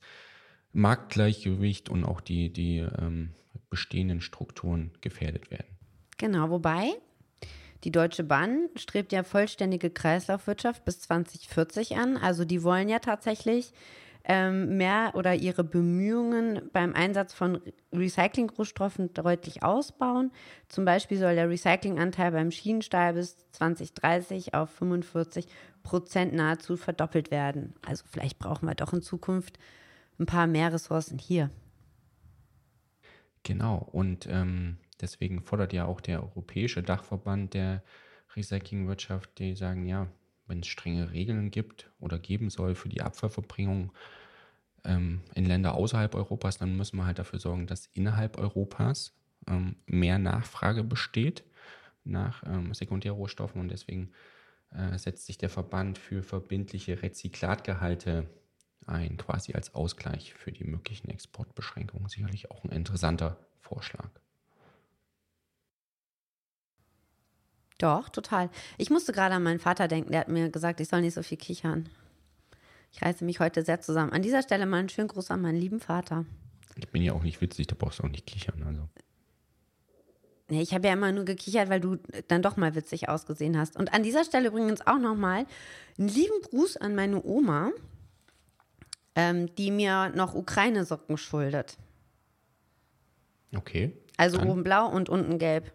Marktgleichgewicht 0.74 1.90
und 1.90 2.04
auch 2.04 2.22
die, 2.22 2.54
die 2.54 2.78
ähm, 2.78 3.32
bestehenden 3.72 4.22
Strukturen 4.22 4.92
gefährdet 5.02 5.50
werden. 5.50 5.76
Genau, 6.18 6.52
wobei 6.52 6.94
die 7.84 7.92
Deutsche 7.92 8.24
Bahn 8.24 8.70
strebt 8.76 9.12
ja 9.12 9.24
vollständige 9.24 9.90
Kreislaufwirtschaft 9.90 10.86
bis 10.86 11.02
2040 11.02 11.98
an. 11.98 12.18
Also 12.18 12.46
die 12.46 12.64
wollen 12.64 12.90
ja 12.90 13.00
tatsächlich 13.00 13.74
ähm, 14.28 14.78
mehr 14.78 15.12
oder 15.14 15.36
ihre 15.36 15.64
Bemühungen 15.64 16.70
beim 16.74 16.94
Einsatz 16.94 17.34
von 17.34 17.62
Recyclingrohstoffen 17.94 19.14
deutlich 19.14 19.62
ausbauen. 19.62 20.32
Zum 20.68 20.84
Beispiel 20.84 21.18
soll 21.18 21.36
der 21.36 21.50
Recyclinganteil 21.50 22.32
beim 22.32 22.50
Schienenstahl 22.50 23.14
bis 23.14 23.38
2030 23.52 24.56
auf 24.56 24.72
45 24.72 25.48
Prozent 25.84 26.34
nahezu 26.34 26.76
verdoppelt 26.78 27.30
werden. 27.30 27.76
Also 27.86 28.04
vielleicht 28.10 28.40
brauchen 28.40 28.68
wir 28.68 28.76
doch 28.76 28.94
in 28.94 29.04
Zukunft 29.04 29.60
ein 30.20 30.26
paar 30.26 30.48
mehr 30.48 30.74
Ressourcen 30.74 31.20
hier. 31.20 31.52
Genau, 33.44 33.88
und 33.92 34.28
ähm, 34.28 34.78
deswegen 35.02 35.42
fordert 35.42 35.74
ja 35.74 35.86
auch 35.86 36.02
der 36.02 36.24
Europäische 36.24 36.84
Dachverband 36.84 37.54
der 37.54 37.84
Recyclingwirtschaft, 38.36 39.38
die 39.40 39.56
sagen, 39.56 39.86
ja, 39.86 40.08
wenn 40.48 40.60
es 40.60 40.68
strenge 40.68 41.12
Regeln 41.12 41.52
gibt 41.52 41.92
oder 42.00 42.20
geben 42.20 42.50
soll 42.50 42.76
für 42.76 42.90
die 42.90 43.02
Abfallverbringung 43.02 43.92
ähm, 44.84 45.22
in 45.34 45.46
Länder 45.46 45.74
außerhalb 45.74 46.14
Europas, 46.16 46.58
dann 46.58 46.76
müssen 46.76 46.98
wir 46.98 47.06
halt 47.06 47.20
dafür 47.20 47.40
sorgen, 47.40 47.68
dass 47.68 47.88
innerhalb 47.94 48.38
Europas 48.38 49.14
ähm, 49.48 49.76
mehr 49.86 50.20
Nachfrage 50.20 50.84
besteht 50.84 51.44
nach 52.04 52.44
ähm, 52.46 52.74
Sekundärrohstoffen 52.74 53.60
und 53.60 53.70
deswegen 53.70 54.12
äh, 54.72 54.98
setzt 54.98 55.26
sich 55.26 55.38
der 55.38 55.50
Verband 55.50 55.98
für 55.98 56.22
verbindliche 56.22 57.02
Rezyklatgehalte 57.02 58.30
ein, 58.86 59.18
quasi 59.18 59.54
als 59.54 59.74
Ausgleich 59.74 60.34
für 60.34 60.52
die 60.52 60.64
möglichen 60.64 61.10
Exportbeschränkungen. 61.10 62.08
Sicherlich 62.08 62.52
auch 62.52 62.64
ein 62.64 62.70
interessanter 62.70 63.38
Vorschlag. 63.60 64.10
Doch, 67.78 68.10
total. 68.10 68.50
Ich 68.78 68.90
musste 68.90 69.12
gerade 69.12 69.36
an 69.36 69.44
meinen 69.44 69.60
Vater 69.60 69.88
denken, 69.88 70.12
der 70.12 70.22
hat 70.22 70.30
mir 70.30 70.50
gesagt, 70.50 70.80
ich 70.80 70.88
soll 70.88 71.02
nicht 71.02 71.14
so 71.14 71.24
viel 71.24 71.38
kichern. 71.38 71.90
Ich 72.92 73.02
reiße 73.02 73.26
mich 73.26 73.40
heute 73.40 73.64
sehr 73.64 73.82
zusammen. 73.82 74.14
An 74.14 74.22
dieser 74.22 74.42
Stelle 74.42 74.66
mal 74.66 74.78
einen 74.78 74.90
schönen 74.90 75.10
Gruß 75.10 75.30
an 75.32 75.42
meinen 75.42 75.58
lieben 75.58 75.82
Vater. 75.82 76.26
Ich 76.78 76.88
bin 76.88 77.02
ja 77.02 77.14
auch 77.14 77.24
nicht 77.24 77.42
witzig, 77.42 77.68
da 77.68 77.76
brauchst 77.78 78.00
du 78.00 78.04
auch 78.04 78.10
nicht 78.10 78.26
kichern. 78.26 78.64
Also. 78.66 78.88
Nee, 80.50 80.62
ich 80.62 80.74
habe 80.74 80.88
ja 80.88 80.94
immer 80.94 81.12
nur 81.12 81.26
gekichert, 81.26 81.70
weil 81.70 81.82
du 81.82 81.98
dann 82.28 82.42
doch 82.42 82.56
mal 82.56 82.76
witzig 82.76 83.10
ausgesehen 83.10 83.58
hast. 83.58 83.76
Und 83.76 83.94
an 83.94 84.04
dieser 84.04 84.24
Stelle 84.24 84.50
übrigens 84.50 84.86
auch 84.86 85.00
nochmal 85.00 85.46
einen 85.98 86.08
lieben 86.08 86.42
Gruß 86.44 86.78
an 86.78 86.96
meine 86.96 87.24
Oma, 87.24 87.72
ähm, 89.16 89.54
die 89.56 89.72
mir 89.72 90.10
noch 90.10 90.36
Ukraine-Socken 90.36 91.18
schuldet. 91.18 91.78
Okay. 93.56 93.92
Also 94.18 94.38
dann. 94.38 94.50
oben 94.50 94.64
blau 94.64 94.88
und 94.88 95.10
unten 95.10 95.40
gelb. 95.40 95.74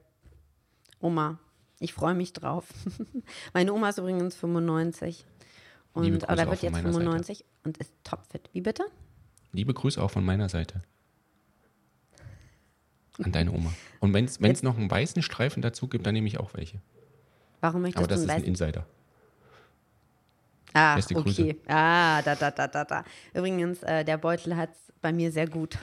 Oma, 1.00 1.38
ich 1.80 1.94
freue 1.94 2.14
mich 2.14 2.32
drauf. 2.32 2.66
Meine 3.52 3.72
Oma 3.72 3.88
ist 3.88 3.98
übrigens 3.98 4.36
95. 4.36 5.24
Und 5.92 6.22
oder 6.30 6.48
wird 6.48 6.62
jetzt 6.62 6.76
95 6.76 7.38
Seite. 7.38 7.50
und 7.64 7.78
ist 7.78 7.92
topfit. 8.04 8.48
Wie 8.52 8.60
bitte? 8.60 8.84
Liebe 9.52 9.74
Grüße 9.74 10.00
auch 10.00 10.10
von 10.10 10.24
meiner 10.24 10.48
Seite. 10.48 10.82
An 13.20 13.32
deine 13.32 13.52
Oma. 13.52 13.72
Und 13.98 14.14
wenn 14.14 14.24
es 14.26 14.62
noch 14.62 14.78
einen 14.78 14.90
weißen 14.90 15.22
Streifen 15.22 15.62
dazu 15.62 15.88
gibt, 15.88 16.06
dann 16.06 16.14
nehme 16.14 16.28
ich 16.28 16.38
auch 16.38 16.54
welche. 16.54 16.80
Warum 17.60 17.82
möchtest 17.82 17.98
Aber 17.98 18.08
das 18.08 18.20
du 18.20 18.26
ist 18.26 18.30
ein 18.30 18.44
Insider. 18.44 18.86
Ah, 20.72 20.94
Beste 20.94 21.16
okay. 21.16 21.24
Grüße. 21.24 21.56
Ah, 21.66 22.22
da, 22.22 22.36
da, 22.36 22.50
da, 22.50 22.68
da, 22.68 22.84
da. 22.84 23.04
Übrigens, 23.34 23.82
äh, 23.82 24.04
der 24.04 24.18
Beutel 24.18 24.56
hat 24.56 24.70
es 24.70 24.92
bei 25.00 25.12
mir 25.12 25.32
sehr 25.32 25.48
gut. 25.48 25.76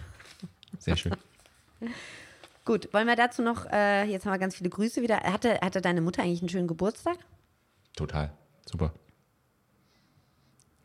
Sehr 0.80 0.96
schön. 0.96 1.14
Gut, 2.68 2.94
wollen 2.94 3.08
wir 3.08 3.16
dazu 3.16 3.42
noch, 3.42 3.66
äh, 3.72 4.04
jetzt 4.04 4.26
haben 4.26 4.34
wir 4.34 4.40
ganz 4.40 4.58
viele 4.58 4.70
Grüße 4.70 5.02
wieder. 5.02 5.22
Hatte, 5.22 5.58
hatte 5.62 5.80
deine 5.80 6.02
Mutter 6.02 6.24
eigentlich 6.24 6.42
einen 6.42 6.50
schönen 6.50 6.68
Geburtstag? 6.68 7.18
Total, 7.96 8.34
super. 8.70 8.94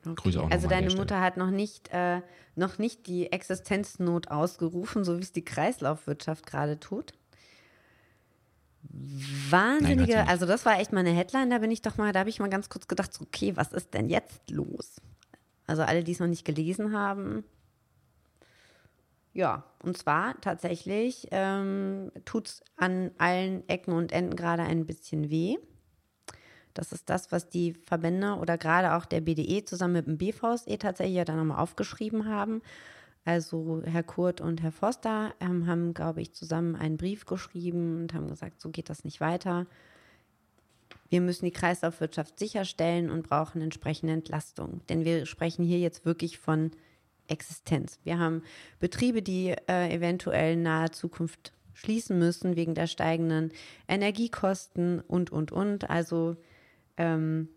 Okay. 0.06 0.14
Grüße 0.14 0.40
auch 0.40 0.48
Also 0.52 0.68
deine 0.68 0.94
Mutter 0.94 1.20
hat 1.20 1.36
noch 1.36 1.50
nicht, 1.50 1.88
äh, 1.92 2.20
noch 2.54 2.78
nicht 2.78 3.08
die 3.08 3.32
Existenznot 3.32 4.28
ausgerufen, 4.28 5.02
so 5.02 5.18
wie 5.18 5.22
es 5.22 5.32
die 5.32 5.44
Kreislaufwirtschaft 5.44 6.46
gerade 6.46 6.78
tut. 6.78 7.14
Wahnsinnige, 9.50 10.14
Nein, 10.14 10.28
also 10.28 10.46
das 10.46 10.64
war 10.64 10.78
echt 10.78 10.92
mal 10.92 11.00
eine 11.00 11.10
Headline, 11.10 11.50
da 11.50 11.58
bin 11.58 11.72
ich 11.72 11.82
doch 11.82 11.96
mal, 11.96 12.12
da 12.12 12.20
habe 12.20 12.30
ich 12.30 12.38
mal 12.38 12.48
ganz 12.48 12.68
kurz 12.68 12.86
gedacht, 12.86 13.10
okay, 13.20 13.56
was 13.56 13.72
ist 13.72 13.92
denn 13.92 14.08
jetzt 14.08 14.48
los? 14.50 15.00
Also 15.66 15.82
alle, 15.82 16.04
die 16.04 16.12
es 16.12 16.20
noch 16.20 16.28
nicht 16.28 16.44
gelesen 16.44 16.92
haben, 16.92 17.42
ja, 19.32 19.64
und 19.82 19.96
zwar 19.96 20.40
tatsächlich 20.40 21.28
ähm, 21.30 22.12
tut 22.24 22.48
es 22.48 22.64
an 22.76 23.10
allen 23.18 23.66
Ecken 23.68 23.94
und 23.94 24.12
Enden 24.12 24.36
gerade 24.36 24.62
ein 24.62 24.86
bisschen 24.86 25.30
weh. 25.30 25.56
Das 26.74 26.92
ist 26.92 27.10
das, 27.10 27.32
was 27.32 27.48
die 27.48 27.74
Verbände 27.74 28.36
oder 28.36 28.58
gerade 28.58 28.94
auch 28.94 29.04
der 29.04 29.20
BDE 29.20 29.64
zusammen 29.64 29.94
mit 29.94 30.06
dem 30.06 30.18
BVSE 30.18 30.78
tatsächlich 30.78 31.16
ja 31.16 31.24
dann 31.24 31.36
nochmal 31.36 31.62
aufgeschrieben 31.62 32.26
haben. 32.26 32.62
Also 33.24 33.82
Herr 33.84 34.02
Kurt 34.02 34.40
und 34.40 34.62
Herr 34.62 34.72
Foster 34.72 35.34
ähm, 35.40 35.66
haben, 35.66 35.94
glaube 35.94 36.20
ich, 36.20 36.32
zusammen 36.32 36.74
einen 36.74 36.96
Brief 36.96 37.24
geschrieben 37.24 38.00
und 38.00 38.14
haben 38.14 38.28
gesagt, 38.28 38.60
so 38.60 38.70
geht 38.70 38.90
das 38.90 39.04
nicht 39.04 39.20
weiter. 39.20 39.66
Wir 41.08 41.20
müssen 41.20 41.44
die 41.44 41.52
Kreislaufwirtschaft 41.52 42.38
sicherstellen 42.38 43.10
und 43.10 43.28
brauchen 43.28 43.60
entsprechende 43.60 44.14
Entlastung. 44.14 44.80
Denn 44.88 45.04
wir 45.04 45.26
sprechen 45.26 45.64
hier 45.64 45.78
jetzt 45.78 46.04
wirklich 46.04 46.38
von 46.38 46.72
Existenz. 47.28 47.98
Wir 48.04 48.18
haben 48.18 48.42
Betriebe, 48.80 49.22
die 49.22 49.54
äh, 49.68 49.94
eventuell 49.94 50.54
in 50.54 50.62
naher 50.62 50.92
Zukunft 50.92 51.52
schließen 51.74 52.18
müssen 52.18 52.56
wegen 52.56 52.74
der 52.74 52.86
steigenden 52.86 53.52
Energiekosten 53.88 55.00
und, 55.00 55.30
und, 55.30 55.52
und. 55.52 55.88
Also, 55.90 56.36
ähm, 56.96 57.48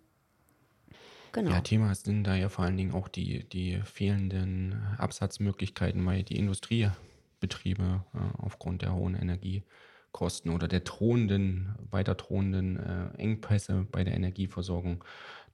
genau. 1.31 1.51
Ja, 1.51 1.61
Thema 1.61 1.93
sind 1.95 2.23
da 2.23 2.35
ja 2.35 2.49
vor 2.49 2.65
allen 2.65 2.77
Dingen 2.77 2.93
auch 2.93 3.07
die, 3.07 3.47
die 3.49 3.81
fehlenden 3.83 4.81
Absatzmöglichkeiten, 4.97 6.05
weil 6.05 6.23
die 6.23 6.37
Industriebetriebe 6.37 8.03
äh, 8.13 8.41
aufgrund 8.41 8.81
der 8.81 8.95
hohen 8.95 9.15
Energiekosten 9.15 10.51
oder 10.51 10.67
der 10.67 10.81
drohenden, 10.81 11.75
weiter 11.91 12.15
drohenden 12.15 12.77
äh, 12.77 13.17
Engpässe 13.17 13.85
bei 13.91 14.03
der 14.03 14.15
Energieversorgung 14.15 15.03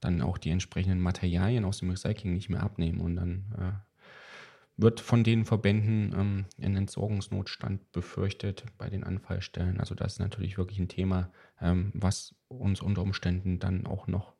dann 0.00 0.20
auch 0.20 0.38
die 0.38 0.50
entsprechenden 0.50 1.00
Materialien 1.00 1.64
aus 1.64 1.78
dem 1.78 1.90
Recycling 1.90 2.34
nicht 2.34 2.48
mehr 2.48 2.62
abnehmen 2.62 3.00
und 3.00 3.16
dann 3.16 3.44
äh, 3.58 3.91
wird 4.76 5.00
von 5.00 5.22
den 5.22 5.44
Verbänden 5.44 6.12
ähm, 6.18 6.44
ein 6.60 6.76
Entsorgungsnotstand 6.76 7.92
befürchtet 7.92 8.64
bei 8.78 8.88
den 8.88 9.04
Anfallstellen. 9.04 9.80
Also 9.80 9.94
das 9.94 10.14
ist 10.14 10.18
natürlich 10.18 10.58
wirklich 10.58 10.78
ein 10.78 10.88
Thema, 10.88 11.30
ähm, 11.60 11.92
was 11.94 12.34
uns 12.48 12.80
unter 12.80 13.02
Umständen 13.02 13.58
dann 13.58 13.86
auch 13.86 14.06
noch 14.06 14.34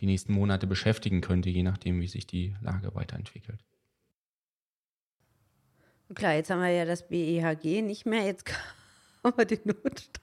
die 0.00 0.06
nächsten 0.06 0.32
Monate 0.32 0.66
beschäftigen 0.66 1.20
könnte, 1.20 1.50
je 1.50 1.62
nachdem, 1.62 2.00
wie 2.00 2.08
sich 2.08 2.26
die 2.26 2.54
Lage 2.60 2.94
weiterentwickelt. 2.94 3.64
Klar, 6.14 6.34
jetzt 6.34 6.50
haben 6.50 6.60
wir 6.60 6.70
ja 6.70 6.84
das 6.84 7.08
BEHG 7.08 7.82
nicht 7.82 8.04
mehr, 8.04 8.24
jetzt 8.24 8.44
haben 9.24 9.36
wir 9.36 9.44
den 9.44 9.60
Notstand. 9.64 10.18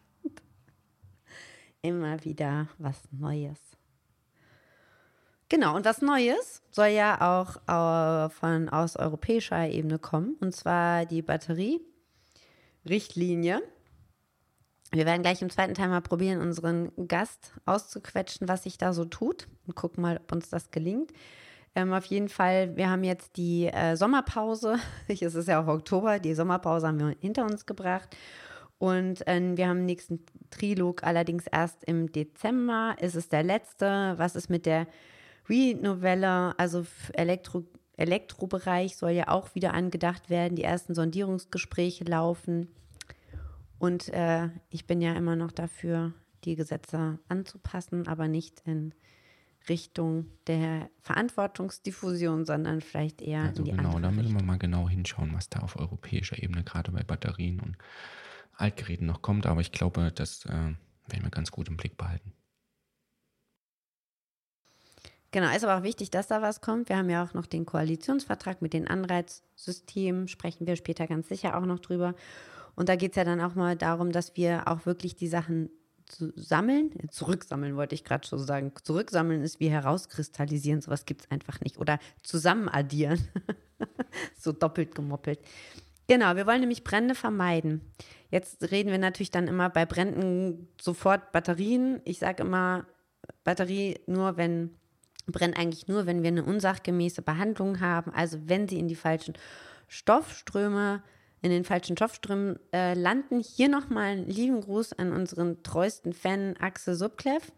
Immer 1.81 2.23
wieder 2.25 2.67
was 2.77 3.01
Neues. 3.11 3.68
Genau, 5.49 5.75
und 5.75 5.83
was 5.83 6.01
Neues 6.03 6.61
soll 6.69 6.89
ja 6.89 7.41
auch 7.41 7.55
äh, 7.67 8.29
von 8.29 8.69
aus 8.69 8.95
europäischer 8.95 9.67
Ebene 9.67 9.97
kommen, 9.97 10.35
und 10.39 10.55
zwar 10.55 11.07
die 11.07 11.23
Batterierichtlinie. 11.23 13.63
Wir 14.91 15.07
werden 15.07 15.23
gleich 15.23 15.41
im 15.41 15.49
zweiten 15.49 15.73
Teil 15.73 15.89
mal 15.89 16.01
probieren, 16.01 16.39
unseren 16.39 16.91
Gast 17.07 17.53
auszuquetschen, 17.65 18.47
was 18.47 18.61
sich 18.63 18.77
da 18.77 18.93
so 18.93 19.05
tut 19.05 19.47
und 19.65 19.75
gucken 19.75 20.03
mal, 20.03 20.17
ob 20.17 20.31
uns 20.31 20.49
das 20.49 20.69
gelingt. 20.69 21.11
Ähm, 21.75 21.93
auf 21.93 22.05
jeden 22.05 22.29
Fall, 22.29 22.75
wir 22.75 22.89
haben 22.89 23.03
jetzt 23.03 23.37
die 23.37 23.67
äh, 23.67 23.95
Sommerpause. 23.95 24.77
es 25.07 25.21
ist 25.21 25.47
ja 25.47 25.63
auch 25.63 25.67
Oktober, 25.67 26.19
die 26.19 26.33
Sommerpause 26.35 26.87
haben 26.87 26.99
wir 26.99 27.15
hinter 27.19 27.45
uns 27.45 27.65
gebracht. 27.65 28.15
Und 28.77 29.27
äh, 29.27 29.41
wir 29.55 29.67
haben 29.67 29.77
den 29.77 29.87
nächsten 29.87 30.23
Trilog 30.51 31.03
allerdings 31.03 31.47
erst 31.47 31.83
im 31.83 32.11
Dezember. 32.11 32.95
Ist 32.99 33.15
es 33.15 33.29
der 33.29 33.43
letzte? 33.43 34.13
Was 34.17 34.35
ist 34.35 34.49
mit 34.49 34.65
der 34.65 34.87
Renovella, 35.49 36.51
also 36.57 36.85
Elektro, 37.13 37.65
Elektrobereich 37.97 38.95
soll 38.95 39.11
ja 39.11 39.27
auch 39.27 39.55
wieder 39.55 39.73
angedacht 39.73 40.29
werden. 40.29 40.55
Die 40.55 40.63
ersten 40.63 40.93
Sondierungsgespräche 40.95 42.03
laufen. 42.05 42.69
Und 43.77 44.09
äh, 44.09 44.49
ich 44.69 44.85
bin 44.87 45.01
ja 45.01 45.13
immer 45.13 45.35
noch 45.35 45.51
dafür, 45.51 46.13
die 46.43 46.55
Gesetze 46.55 47.19
anzupassen, 47.27 48.07
aber 48.07 48.27
nicht 48.27 48.61
in 48.65 48.93
Richtung 49.67 50.27
der 50.47 50.89
Verantwortungsdiffusion, 51.01 52.45
sondern 52.45 52.81
vielleicht 52.81 53.21
eher 53.21 53.43
also 53.43 53.59
in 53.59 53.65
die 53.65 53.71
genau, 53.71 53.89
andere 53.95 54.01
da 54.01 54.11
müssen 54.11 54.35
wir 54.35 54.43
mal 54.43 54.57
genau 54.57 54.87
hinschauen, 54.87 55.33
was 55.33 55.49
da 55.49 55.59
auf 55.59 55.77
europäischer 55.77 56.41
Ebene 56.41 56.63
gerade 56.63 56.91
bei 56.91 57.03
Batterien 57.03 57.59
und 57.59 57.77
Altgeräten 58.53 59.07
noch 59.07 59.21
kommt. 59.21 59.45
Aber 59.45 59.61
ich 59.61 59.71
glaube, 59.71 60.11
dass 60.13 60.45
äh, 60.45 60.51
werden 60.51 61.23
wir 61.23 61.29
ganz 61.29 61.51
gut 61.51 61.67
im 61.67 61.77
Blick 61.77 61.97
behalten. 61.97 62.33
Genau, 65.31 65.55
ist 65.55 65.63
aber 65.63 65.77
auch 65.77 65.83
wichtig, 65.83 66.09
dass 66.09 66.27
da 66.27 66.41
was 66.41 66.61
kommt. 66.61 66.89
Wir 66.89 66.97
haben 66.97 67.09
ja 67.09 67.23
auch 67.23 67.33
noch 67.33 67.45
den 67.45 67.65
Koalitionsvertrag 67.65 68.61
mit 68.61 68.73
den 68.73 68.87
Anreizsystemen, 68.87 70.27
sprechen 70.27 70.65
wir 70.65 70.75
später 70.75 71.05
ganz 71.05 71.29
sicher 71.29 71.57
auch 71.57 71.65
noch 71.65 71.79
drüber. 71.79 72.15
Und 72.75 72.89
da 72.89 72.95
geht 72.95 73.11
es 73.11 73.17
ja 73.17 73.23
dann 73.25 73.41
auch 73.41 73.55
mal 73.55 73.75
darum, 73.75 74.11
dass 74.11 74.35
wir 74.35 74.67
auch 74.67 74.85
wirklich 74.85 75.15
die 75.15 75.27
Sachen 75.27 75.69
sammeln, 76.35 76.91
zurücksammeln 77.11 77.75
wollte 77.75 77.93
ich 77.93 78.03
gerade 78.03 78.27
schon 78.27 78.39
sagen. 78.39 78.71
Zurücksammeln 78.83 79.43
ist 79.43 79.59
wie 79.59 79.69
herauskristallisieren, 79.69 80.81
sowas 80.81 81.05
gibt 81.05 81.21
es 81.21 81.31
einfach 81.31 81.61
nicht. 81.61 81.77
Oder 81.77 81.99
zusammenaddieren. 82.23 83.19
so 84.35 84.51
doppelt 84.51 84.95
gemoppelt. 84.95 85.39
Genau, 86.07 86.35
wir 86.35 86.47
wollen 86.47 86.61
nämlich 86.61 86.83
Brände 86.83 87.13
vermeiden. 87.13 87.81
Jetzt 88.31 88.71
reden 88.71 88.89
wir 88.89 88.97
natürlich 88.97 89.29
dann 89.29 89.47
immer 89.47 89.69
bei 89.69 89.85
Bränden 89.85 90.67
sofort 90.81 91.31
Batterien. 91.31 92.01
Ich 92.05 92.17
sage 92.17 92.41
immer, 92.41 92.87
Batterie 93.43 93.99
nur, 94.07 94.37
wenn 94.37 94.78
brennt 95.27 95.57
eigentlich 95.57 95.87
nur, 95.87 96.05
wenn 96.05 96.23
wir 96.23 96.29
eine 96.29 96.43
unsachgemäße 96.43 97.21
Behandlung 97.21 97.79
haben, 97.79 98.11
also 98.13 98.37
wenn 98.45 98.67
sie 98.67 98.79
in 98.79 98.87
die 98.87 98.95
falschen 98.95 99.35
Stoffströme, 99.87 101.03
in 101.41 101.51
den 101.51 101.63
falschen 101.63 101.95
Stoffströmen 101.95 102.59
äh, 102.73 102.93
landen. 102.93 103.39
Hier 103.39 103.69
nochmal 103.69 104.11
einen 104.11 104.27
lieben 104.27 104.61
Gruß 104.61 104.93
an 104.93 105.13
unseren 105.13 105.63
treuesten 105.63 106.13
Fan 106.13 106.55
Axel 106.57 106.95
Subklev. 106.95 107.51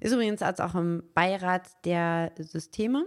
Ist 0.00 0.12
übrigens 0.12 0.42
auch 0.42 0.74
im 0.74 1.02
Beirat 1.14 1.68
der 1.84 2.32
Systeme. 2.38 3.06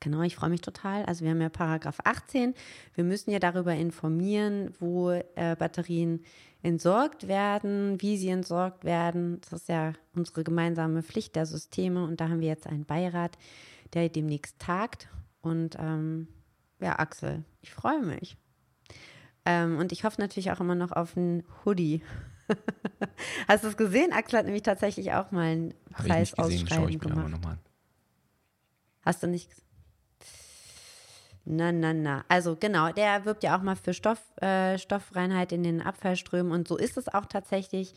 Genau, 0.00 0.22
ich 0.22 0.34
freue 0.34 0.50
mich 0.50 0.62
total. 0.62 1.04
Also 1.04 1.24
wir 1.24 1.30
haben 1.30 1.42
ja 1.42 1.50
Paragraph 1.50 1.98
18. 2.04 2.54
Wir 2.94 3.04
müssen 3.04 3.30
ja 3.30 3.38
darüber 3.38 3.74
informieren, 3.74 4.72
wo 4.80 5.10
äh, 5.10 5.56
Batterien 5.58 6.24
entsorgt 6.62 7.28
werden, 7.28 8.00
wie 8.00 8.16
sie 8.16 8.28
entsorgt 8.28 8.84
werden. 8.84 9.40
Das 9.42 9.60
ist 9.60 9.68
ja 9.68 9.92
unsere 10.14 10.42
gemeinsame 10.42 11.02
Pflicht 11.02 11.36
der 11.36 11.44
Systeme. 11.44 12.04
Und 12.04 12.20
da 12.20 12.28
haben 12.28 12.40
wir 12.40 12.48
jetzt 12.48 12.66
einen 12.66 12.86
Beirat, 12.86 13.36
der 13.92 14.08
demnächst 14.08 14.58
tagt. 14.58 15.08
Und 15.42 15.76
ähm, 15.78 16.28
ja, 16.80 16.98
Axel, 16.98 17.44
ich 17.60 17.72
freue 17.72 18.00
mich. 18.00 18.38
Ähm, 19.44 19.78
und 19.78 19.92
ich 19.92 20.04
hoffe 20.04 20.20
natürlich 20.20 20.50
auch 20.50 20.60
immer 20.60 20.74
noch 20.74 20.92
auf 20.92 21.16
einen 21.16 21.44
Hoodie. 21.64 22.02
Hast 23.48 23.64
du 23.64 23.68
es 23.68 23.76
gesehen? 23.76 24.12
Axel 24.12 24.38
hat 24.38 24.46
nämlich 24.46 24.62
tatsächlich 24.62 25.12
auch 25.12 25.30
mal 25.30 25.46
einen 25.46 25.74
Preis 25.92 26.34
ausschreiben 26.34 26.98
gemacht. 26.98 27.58
Hast 29.02 29.22
du 29.22 29.26
nicht 29.26 29.50
gesehen? 29.50 29.69
Na, 31.44 31.72
na, 31.72 31.92
na. 31.92 32.24
Also 32.28 32.56
genau, 32.56 32.92
der 32.92 33.24
wirbt 33.24 33.42
ja 33.42 33.56
auch 33.56 33.62
mal 33.62 33.76
für 33.76 33.94
Stoff, 33.94 34.20
äh, 34.40 34.78
Stoffreinheit 34.78 35.52
in 35.52 35.62
den 35.62 35.80
Abfallströmen 35.80 36.52
und 36.52 36.68
so 36.68 36.76
ist 36.76 36.96
es 36.96 37.08
auch 37.08 37.26
tatsächlich, 37.26 37.94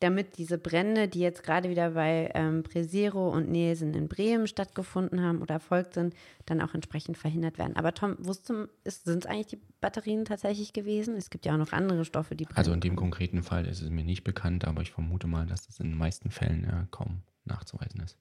damit 0.00 0.38
diese 0.38 0.56
Brände, 0.56 1.08
die 1.08 1.20
jetzt 1.20 1.42
gerade 1.42 1.68
wieder 1.68 1.90
bei 1.90 2.30
ähm, 2.34 2.62
Presero 2.62 3.28
und 3.28 3.50
Nielsen 3.50 3.92
in 3.92 4.08
Bremen 4.08 4.46
stattgefunden 4.46 5.20
haben 5.22 5.42
oder 5.42 5.54
erfolgt 5.54 5.94
sind, 5.94 6.14
dann 6.46 6.62
auch 6.62 6.72
entsprechend 6.74 7.18
verhindert 7.18 7.58
werden. 7.58 7.76
Aber 7.76 7.92
Tom, 7.92 8.16
sind 8.22 8.70
es 8.84 9.26
eigentlich 9.26 9.46
die 9.48 9.60
Batterien 9.82 10.24
tatsächlich 10.24 10.72
gewesen? 10.72 11.16
Es 11.16 11.28
gibt 11.28 11.44
ja 11.44 11.52
auch 11.52 11.58
noch 11.58 11.72
andere 11.72 12.06
Stoffe, 12.06 12.34
die 12.34 12.44
brennen. 12.44 12.56
Also 12.56 12.72
in 12.72 12.80
dem 12.80 12.96
konkreten 12.96 13.42
Fall 13.42 13.66
ist 13.66 13.82
es 13.82 13.90
mir 13.90 14.04
nicht 14.04 14.24
bekannt, 14.24 14.64
aber 14.64 14.80
ich 14.80 14.90
vermute 14.90 15.26
mal, 15.26 15.44
dass 15.44 15.66
das 15.66 15.78
in 15.80 15.90
den 15.90 15.98
meisten 15.98 16.30
Fällen 16.30 16.64
ja 16.64 16.86
kaum 16.90 17.20
nachzuweisen 17.44 18.00
ist. 18.00 18.16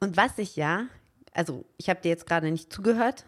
Und 0.00 0.16
was 0.16 0.38
ich 0.38 0.56
ja 0.56 0.86
also 1.34 1.64
ich 1.76 1.90
habe 1.90 2.00
dir 2.00 2.08
jetzt 2.08 2.26
gerade 2.26 2.50
nicht 2.50 2.72
zugehört, 2.72 3.26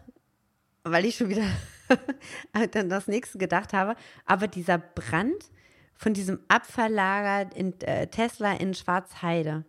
weil 0.85 1.05
ich 1.05 1.17
schon 1.17 1.29
wieder 1.29 1.47
dann 2.73 2.89
das 2.89 3.09
nächste 3.09 3.39
gedacht 3.39 3.73
habe, 3.73 3.97
aber 4.25 4.49
dieser 4.49 4.79
Brand 4.79 5.51
von 5.95 6.15
diesem 6.15 6.41
Abfalllager 6.49 7.55
in 7.57 7.79
äh, 7.81 8.07
Tesla 8.07 8.53
in 8.53 8.75
Schwarzheide. 8.75 9.65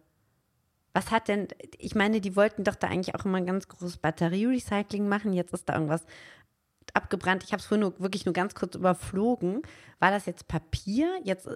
Was 0.94 1.12
hat 1.12 1.28
denn, 1.28 1.48
ich 1.78 1.96
meine, 1.96 2.22
die 2.22 2.36
wollten 2.36 2.64
doch 2.64 2.76
da 2.76 2.88
eigentlich 2.88 3.16
auch 3.16 3.26
immer 3.26 3.38
ein 3.38 3.46
ganz 3.46 3.68
großes 3.68 3.98
Batterierecycling 3.98 5.08
machen. 5.08 5.32
Jetzt 5.32 5.54
ist 5.54 5.70
da 5.70 5.74
irgendwas 5.74 6.06
abgebrannt. 6.94 7.44
Ich 7.44 7.52
habe 7.52 7.62
es 7.62 7.68
vorhin 7.68 7.82
nur, 7.82 8.00
wirklich 8.00 8.26
nur 8.26 8.34
ganz 8.34 8.56
kurz 8.56 8.76
überflogen. 8.76 9.62
War 10.00 10.12
das 10.12 10.26
jetzt 10.26 10.48
Papier? 10.48 11.20
Jetzt 11.24 11.48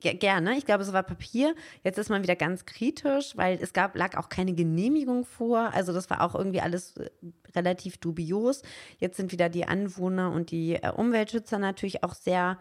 gerne. 0.00 0.56
Ich 0.56 0.64
glaube, 0.64 0.82
es 0.82 0.92
war 0.92 1.02
Papier. 1.02 1.54
Jetzt 1.84 1.98
ist 1.98 2.10
man 2.10 2.22
wieder 2.22 2.36
ganz 2.36 2.66
kritisch, 2.66 3.36
weil 3.36 3.58
es 3.60 3.72
gab, 3.72 3.96
lag 3.96 4.16
auch 4.16 4.28
keine 4.28 4.54
Genehmigung 4.54 5.24
vor. 5.24 5.70
Also 5.74 5.92
das 5.92 6.10
war 6.10 6.22
auch 6.22 6.34
irgendwie 6.34 6.60
alles 6.60 6.96
äh, 6.96 7.10
relativ 7.54 7.98
dubios. 7.98 8.62
Jetzt 8.98 9.16
sind 9.16 9.32
wieder 9.32 9.48
die 9.48 9.66
Anwohner 9.66 10.32
und 10.32 10.50
die 10.50 10.74
äh, 10.74 10.90
Umweltschützer 10.90 11.58
natürlich 11.58 12.02
auch 12.02 12.14
sehr 12.14 12.58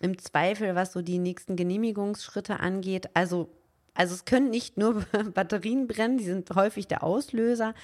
im 0.00 0.18
Zweifel, 0.18 0.74
was 0.74 0.92
so 0.92 1.02
die 1.02 1.18
nächsten 1.18 1.56
Genehmigungsschritte 1.56 2.60
angeht. 2.60 3.10
Also, 3.14 3.50
also 3.94 4.14
es 4.14 4.24
können 4.24 4.50
nicht 4.50 4.78
nur 4.78 5.04
Batterien 5.34 5.86
brennen, 5.86 6.18
die 6.18 6.24
sind 6.24 6.48
häufig 6.54 6.88
der 6.88 7.02
Auslöser. 7.04 7.74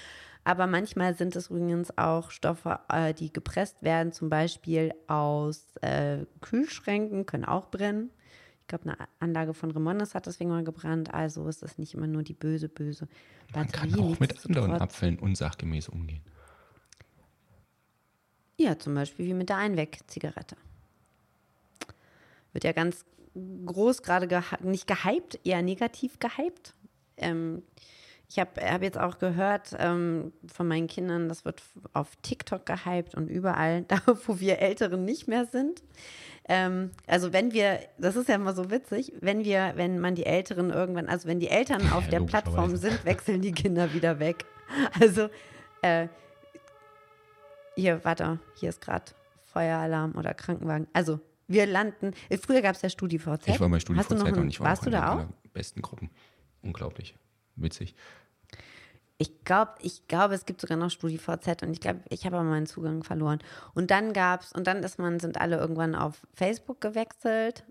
Aber 0.43 0.65
manchmal 0.65 1.13
sind 1.13 1.35
es 1.35 1.49
übrigens 1.49 1.97
auch 1.97 2.31
Stoffe, 2.31 2.79
äh, 2.89 3.13
die 3.13 3.33
gepresst 3.33 3.83
werden, 3.83 4.13
zum 4.13 4.29
Beispiel 4.29 4.93
aus 5.07 5.65
Kühlschränken, 6.41 7.25
können 7.25 7.45
auch 7.45 7.69
brennen. 7.69 8.11
Ich 8.67 8.69
glaube, 8.69 8.83
eine 8.83 9.07
Anlage 9.19 9.53
von 9.53 9.71
Remondes 9.71 10.13
hat 10.13 10.25
deswegen 10.25 10.49
mal 10.49 10.61
gebrannt. 10.61 11.13
Also 11.13 11.47
ist 11.47 11.63
es 11.63 11.77
nicht 11.77 11.93
immer 11.93 12.05
nur 12.05 12.21
die 12.21 12.33
böse, 12.33 12.67
böse 12.67 13.07
Batterie. 13.53 13.91
Man 13.91 13.91
kann 13.91 13.99
auch 14.01 14.19
mit 14.19 14.45
anderen 14.45 14.73
Abfällen 14.73 15.19
unsachgemäß 15.19 15.87
umgehen. 15.87 16.19
Ja, 18.57 18.77
zum 18.77 18.93
Beispiel 18.93 19.25
wie 19.25 19.33
mit 19.33 19.47
der 19.47 19.55
Einweg-Zigarette. 19.55 20.57
Wird 22.51 22.65
ja 22.65 22.73
ganz 22.73 23.05
groß 23.33 24.01
gerade 24.01 24.27
geha 24.27 24.57
nicht 24.61 24.85
gehypt, 24.85 25.39
eher 25.45 25.61
negativ 25.61 26.19
gehypt. 26.19 26.73
Ähm, 27.15 27.63
ich 28.29 28.39
habe 28.39 28.61
hab 28.61 28.83
jetzt 28.83 28.99
auch 28.99 29.19
gehört 29.19 29.75
ähm, 29.79 30.33
von 30.53 30.67
meinen 30.67 30.87
Kindern, 30.87 31.29
das 31.29 31.45
wird 31.45 31.61
auf 31.93 32.15
TikTok 32.21 32.65
gehypt 32.65 33.15
und 33.15 33.29
überall, 33.29 33.83
da 33.87 34.01
wo 34.25 34.39
wir 34.39 34.59
Älteren 34.59 35.05
nicht 35.05 35.27
mehr 35.27 35.45
sind. 35.45 35.81
Ähm, 36.49 36.91
also 37.07 37.33
wenn 37.33 37.53
wir, 37.53 37.79
das 37.97 38.15
ist 38.15 38.29
ja 38.29 38.35
immer 38.35 38.53
so 38.53 38.69
witzig, 38.69 39.13
wenn 39.19 39.43
wir, 39.43 39.73
wenn 39.75 39.99
man 39.99 40.15
die 40.15 40.25
Älteren 40.25 40.71
irgendwann, 40.71 41.07
also 41.07 41.27
wenn 41.27 41.39
die 41.39 41.49
Eltern 41.49 41.91
auf 41.91 42.05
ja, 42.05 42.11
der 42.11 42.19
Plattform 42.21 42.75
sind, 42.77 43.03
wechseln 43.05 43.41
die 43.41 43.51
Kinder 43.51 43.93
wieder 43.93 44.19
weg. 44.19 44.45
Also 44.99 45.29
äh, 45.81 46.09
hier, 47.77 48.03
warte, 48.03 48.37
hier 48.55 48.67
ist 48.67 48.81
gerade 48.81 49.05
Feueralarm 49.45 50.15
oder 50.17 50.33
Krankenwagen. 50.33 50.87
Also 50.91 51.21
wir 51.47 51.65
landen, 51.65 52.11
früher 52.41 52.61
gab 52.61 52.75
es 52.75 52.81
ja 52.81 52.89
StudiVZ. 52.89 53.47
Ich 53.47 53.61
war 53.61 53.69
bei 53.69 53.79
StudiVZ 53.79 54.11
und 54.11 54.49
ich 54.49 54.59
war 54.59 54.67
warst 54.67 54.81
auch 54.81 54.85
du 54.85 54.91
da 54.91 55.13
auch? 55.13 55.25
besten 55.53 55.81
Gruppen. 55.81 56.09
Unglaublich. 56.61 57.15
Witzig. 57.57 57.95
Ich 59.19 59.43
glaube, 59.43 59.71
ich 59.81 60.07
glaube, 60.07 60.35
es 60.35 60.45
gibt 60.45 60.61
sogar 60.61 60.77
noch 60.77 60.91
StudiVZ 60.91 61.63
und 61.63 61.71
ich 61.71 61.81
glaube, 61.81 62.01
ich 62.09 62.25
habe 62.25 62.37
aber 62.37 62.47
meinen 62.47 62.67
Zugang 62.67 63.03
verloren. 63.03 63.39
Und 63.73 63.89
dann 63.89 64.13
gab's, 64.13 64.53
und 64.53 64.67
dann 64.67 64.83
ist 64.83 64.99
man, 64.99 65.19
sind 65.19 65.41
alle 65.41 65.57
irgendwann 65.57 65.95
auf 65.95 66.21
Facebook 66.35 66.81
gewechselt. 66.81 67.63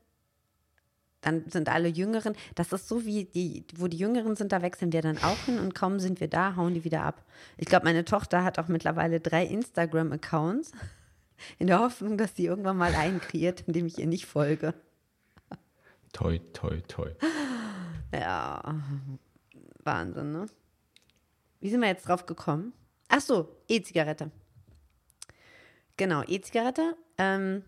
Dann 1.21 1.49
sind 1.49 1.69
alle 1.69 1.89
Jüngeren. 1.89 2.35
Das 2.57 2.73
ist 2.73 2.89
so 2.89 3.05
wie 3.05 3.25
die, 3.25 3.65
wo 3.77 3.87
die 3.87 3.97
Jüngeren 3.97 4.35
sind, 4.35 4.51
da 4.51 4.61
wechseln 4.61 4.93
wir 4.93 5.03
dann 5.03 5.19
auch 5.19 5.39
hin 5.39 5.61
und 5.61 5.75
kaum 5.75 6.01
sind 6.01 6.21
wir 6.21 6.29
da, 6.29 6.57
hauen 6.57 6.75
die 6.75 6.85
wieder 6.85 7.03
ab. 7.03 7.25
Ich 7.57 7.67
glaube, 7.67 7.85
meine 7.85 8.05
Tochter 8.05 8.43
hat 8.43 8.59
auch 8.59 8.69
mittlerweile 8.69 9.21
drei 9.21 9.45
Instagram-Accounts 9.47 10.73
in 11.59 11.69
der 11.69 11.79
Hoffnung, 11.79 12.19
dass 12.19 12.35
sie 12.35 12.47
irgendwann 12.47 12.77
mal 12.77 12.95
einen 12.95 13.21
kreiert, 13.21 13.63
indem 13.69 13.87
ich 13.87 13.99
ihr 13.99 14.07
nicht 14.07 14.27
folge. 14.27 14.75
Toi, 16.13 16.41
toi, 16.53 16.81
toi. 16.89 17.11
Ja, 18.13 18.63
Wahnsinn, 19.87 20.33
ne? 20.33 20.47
Wie 21.61 21.71
sind 21.71 21.81
wir 21.81 21.89
jetzt 21.89 22.07
drauf 22.07 22.27
gekommen? 22.27 22.73
Ach 23.09 23.21
so, 23.21 23.49
E-Zigarette. 23.69 24.31
Genau, 25.97 26.23
E-Zigarette. 26.27 26.97
Ähm, 27.17 27.65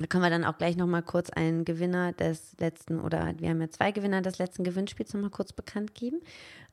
da 0.00 0.06
können 0.06 0.22
wir 0.22 0.30
dann 0.30 0.44
auch 0.44 0.56
gleich 0.56 0.76
nochmal 0.76 1.02
kurz 1.02 1.28
einen 1.28 1.66
Gewinner 1.66 2.12
des 2.14 2.56
letzten, 2.58 3.00
oder 3.00 3.34
wir 3.38 3.50
haben 3.50 3.60
ja 3.60 3.68
zwei 3.68 3.92
Gewinner 3.92 4.22
des 4.22 4.38
letzten 4.38 4.64
Gewinnspiels 4.64 5.12
nochmal 5.12 5.28
kurz 5.28 5.52
bekannt 5.52 5.94
geben. 5.94 6.22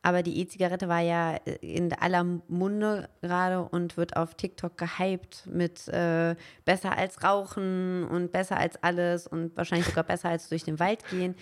Aber 0.01 0.23
die 0.23 0.39
E-Zigarette 0.39 0.87
war 0.87 1.01
ja 1.01 1.35
in 1.59 1.91
aller 1.91 2.23
Munde 2.23 3.09
gerade 3.21 3.63
und 3.63 3.97
wird 3.97 4.15
auf 4.15 4.35
TikTok 4.35 4.77
gehypt 4.77 5.45
mit 5.45 5.89
äh, 5.89 6.35
besser 6.63 6.97
als 6.97 7.21
Rauchen 7.21 8.05
und 8.05 8.31
besser 8.31 8.55
als 8.55 8.81
alles 8.81 9.27
und 9.27 9.57
wahrscheinlich 9.57 9.87
sogar 9.87 10.05
besser 10.05 10.29
als 10.29 10.47
durch 10.47 10.63
den 10.63 10.79
Wald 10.79 11.05
gehen. 11.09 11.35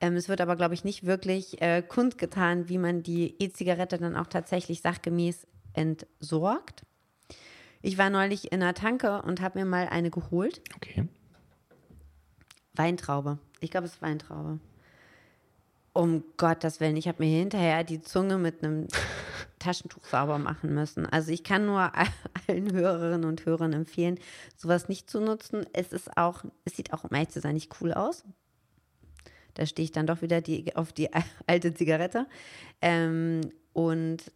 Ähm, 0.00 0.16
es 0.16 0.28
wird 0.28 0.40
aber, 0.40 0.56
glaube 0.56 0.74
ich, 0.74 0.84
nicht 0.84 1.06
wirklich 1.06 1.60
äh, 1.62 1.82
kundgetan, 1.82 2.68
wie 2.68 2.78
man 2.78 3.02
die 3.02 3.34
E-Zigarette 3.42 3.98
dann 3.98 4.16
auch 4.16 4.26
tatsächlich 4.26 4.82
sachgemäß 4.82 5.46
entsorgt. 5.72 6.84
Ich 7.82 7.98
war 7.98 8.10
neulich 8.10 8.52
in 8.52 8.62
einer 8.62 8.74
Tanke 8.74 9.22
und 9.22 9.40
habe 9.40 9.60
mir 9.60 9.64
mal 9.64 9.88
eine 9.88 10.10
geholt. 10.10 10.60
Okay. 10.76 11.08
Weintraube. 12.74 13.38
Ich 13.60 13.70
glaube, 13.70 13.86
es 13.86 13.94
ist 13.94 14.02
Weintraube. 14.02 14.58
Um 15.92 16.24
Gottes 16.36 16.80
Willen, 16.80 16.96
ich 16.96 17.08
habe 17.08 17.24
mir 17.24 17.38
hinterher 17.38 17.82
die 17.82 18.02
Zunge 18.02 18.36
mit 18.36 18.62
einem 18.62 18.86
Taschentuch 19.58 20.04
sauber 20.04 20.38
machen 20.38 20.74
müssen. 20.74 21.06
Also 21.06 21.32
ich 21.32 21.42
kann 21.42 21.64
nur 21.64 21.90
allen 22.48 22.72
Hörerinnen 22.72 23.24
und 23.24 23.46
Hörern 23.46 23.72
empfehlen, 23.72 24.18
sowas 24.56 24.88
nicht 24.88 25.08
zu 25.08 25.20
nutzen. 25.20 25.64
Es 25.72 25.92
ist 25.92 26.16
auch, 26.18 26.44
es 26.66 26.76
sieht 26.76 26.92
auch, 26.92 27.04
um 27.04 27.14
ehrlich 27.14 27.30
zu 27.30 27.40
sein, 27.40 27.54
nicht 27.54 27.80
cool 27.80 27.94
aus. 27.94 28.24
Da 29.58 29.66
stehe 29.66 29.84
ich 29.84 29.92
dann 29.92 30.06
doch 30.06 30.22
wieder 30.22 30.40
die, 30.40 30.74
auf 30.76 30.92
die 30.92 31.08
alte 31.46 31.74
Zigarette. 31.74 32.26
Ähm, 32.80 33.40
und 33.72 34.32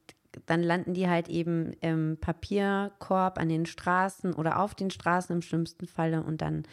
dann 0.47 0.63
landen 0.63 0.95
die 0.95 1.09
halt 1.09 1.29
eben 1.29 1.73
im 1.81 2.17
Papierkorb 2.21 3.39
an 3.39 3.49
den 3.49 3.67
Straßen 3.67 4.35
oder 4.35 4.61
auf 4.61 4.75
den 4.75 4.91
Straßen 4.91 5.35
im 5.35 5.43
schlimmsten 5.43 5.87
Falle 5.87 6.23
und 6.23 6.41
dann 6.43 6.65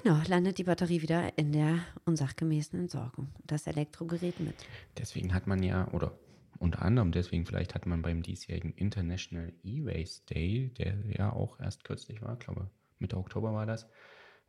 Genau, 0.00 0.18
landet 0.26 0.56
die 0.56 0.64
Batterie 0.64 1.02
wieder 1.02 1.36
in 1.36 1.52
der 1.52 1.80
unsachgemäßen 2.06 2.78
Entsorgung. 2.78 3.28
Das 3.46 3.66
Elektrogerät 3.66 4.40
mit. 4.40 4.54
Deswegen 4.96 5.34
hat 5.34 5.46
man 5.46 5.62
ja, 5.62 5.86
oder 5.92 6.18
unter 6.58 6.80
anderem 6.82 7.12
deswegen 7.12 7.44
vielleicht 7.44 7.74
hat 7.74 7.86
man 7.86 8.00
beim 8.00 8.22
diesjährigen 8.22 8.72
International 8.72 9.52
E-Waste 9.62 10.34
Day, 10.34 10.72
der 10.78 10.94
ja 11.08 11.32
auch 11.32 11.60
erst 11.60 11.84
kürzlich 11.84 12.22
war, 12.22 12.36
glaube 12.36 12.70
Mitte 13.00 13.16
Oktober 13.16 13.52
war 13.52 13.66
das, 13.66 13.86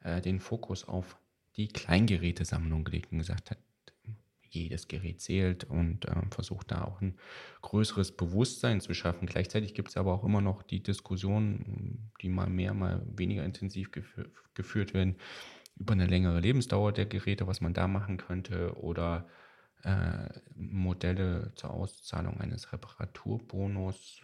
äh, 0.01 0.21
den 0.21 0.39
Fokus 0.39 0.87
auf 0.87 1.17
die 1.55 1.67
Kleingerätesammlung 1.67 2.83
gelegt 2.83 3.11
und 3.11 3.19
gesagt 3.19 3.51
hat, 3.51 3.57
jedes 4.53 4.87
Gerät 4.87 5.19
zählt 5.19 5.63
und 5.63 6.05
äh, 6.05 6.15
versucht 6.29 6.71
da 6.71 6.83
auch 6.83 7.01
ein 7.01 7.17
größeres 7.61 8.15
Bewusstsein 8.15 8.81
zu 8.81 8.93
schaffen. 8.93 9.25
Gleichzeitig 9.25 9.73
gibt 9.73 9.89
es 9.89 9.97
aber 9.97 10.13
auch 10.13 10.23
immer 10.23 10.41
noch 10.41 10.63
die 10.63 10.83
Diskussion, 10.83 12.11
die 12.21 12.29
mal 12.29 12.47
mehr, 12.47 12.73
mal 12.73 13.03
weniger 13.05 13.43
intensiv 13.43 13.91
gefü 13.91 14.29
geführt 14.53 14.93
werden, 14.93 15.15
über 15.75 15.93
eine 15.93 16.05
längere 16.05 16.39
Lebensdauer 16.39 16.91
der 16.91 17.07
Geräte, 17.07 17.47
was 17.47 17.59
man 17.59 17.73
da 17.73 17.87
machen 17.87 18.17
könnte 18.17 18.77
oder 18.77 19.27
äh, 19.81 20.29
Modelle 20.53 21.51
zur 21.55 21.71
Auszahlung 21.71 22.39
eines 22.39 22.71
Reparaturbonus. 22.71 24.21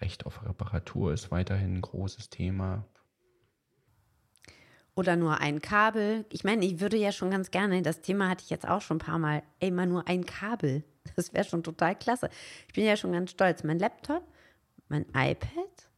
Recht 0.00 0.24
auf 0.24 0.42
Reparatur 0.46 1.12
ist 1.12 1.30
weiterhin 1.30 1.74
ein 1.74 1.82
großes 1.82 2.30
Thema 2.30 2.88
oder 5.00 5.16
nur 5.16 5.40
ein 5.40 5.62
Kabel. 5.62 6.26
Ich 6.30 6.44
meine, 6.44 6.64
ich 6.66 6.78
würde 6.78 6.98
ja 6.98 7.10
schon 7.10 7.30
ganz 7.30 7.50
gerne, 7.50 7.80
das 7.80 8.02
Thema 8.02 8.28
hatte 8.28 8.44
ich 8.44 8.50
jetzt 8.50 8.68
auch 8.68 8.82
schon 8.82 8.98
ein 8.98 9.00
paar 9.00 9.18
Mal, 9.18 9.42
ey, 9.58 9.70
mal 9.70 9.86
nur 9.86 10.06
ein 10.06 10.24
Kabel. 10.24 10.84
Das 11.16 11.32
wäre 11.32 11.44
schon 11.44 11.62
total 11.62 11.96
klasse. 11.96 12.28
Ich 12.68 12.74
bin 12.74 12.84
ja 12.84 12.94
schon 12.94 13.12
ganz 13.12 13.30
stolz. 13.30 13.64
Mein 13.64 13.78
Laptop, 13.78 14.22
mein 14.88 15.06
iPad, 15.14 15.88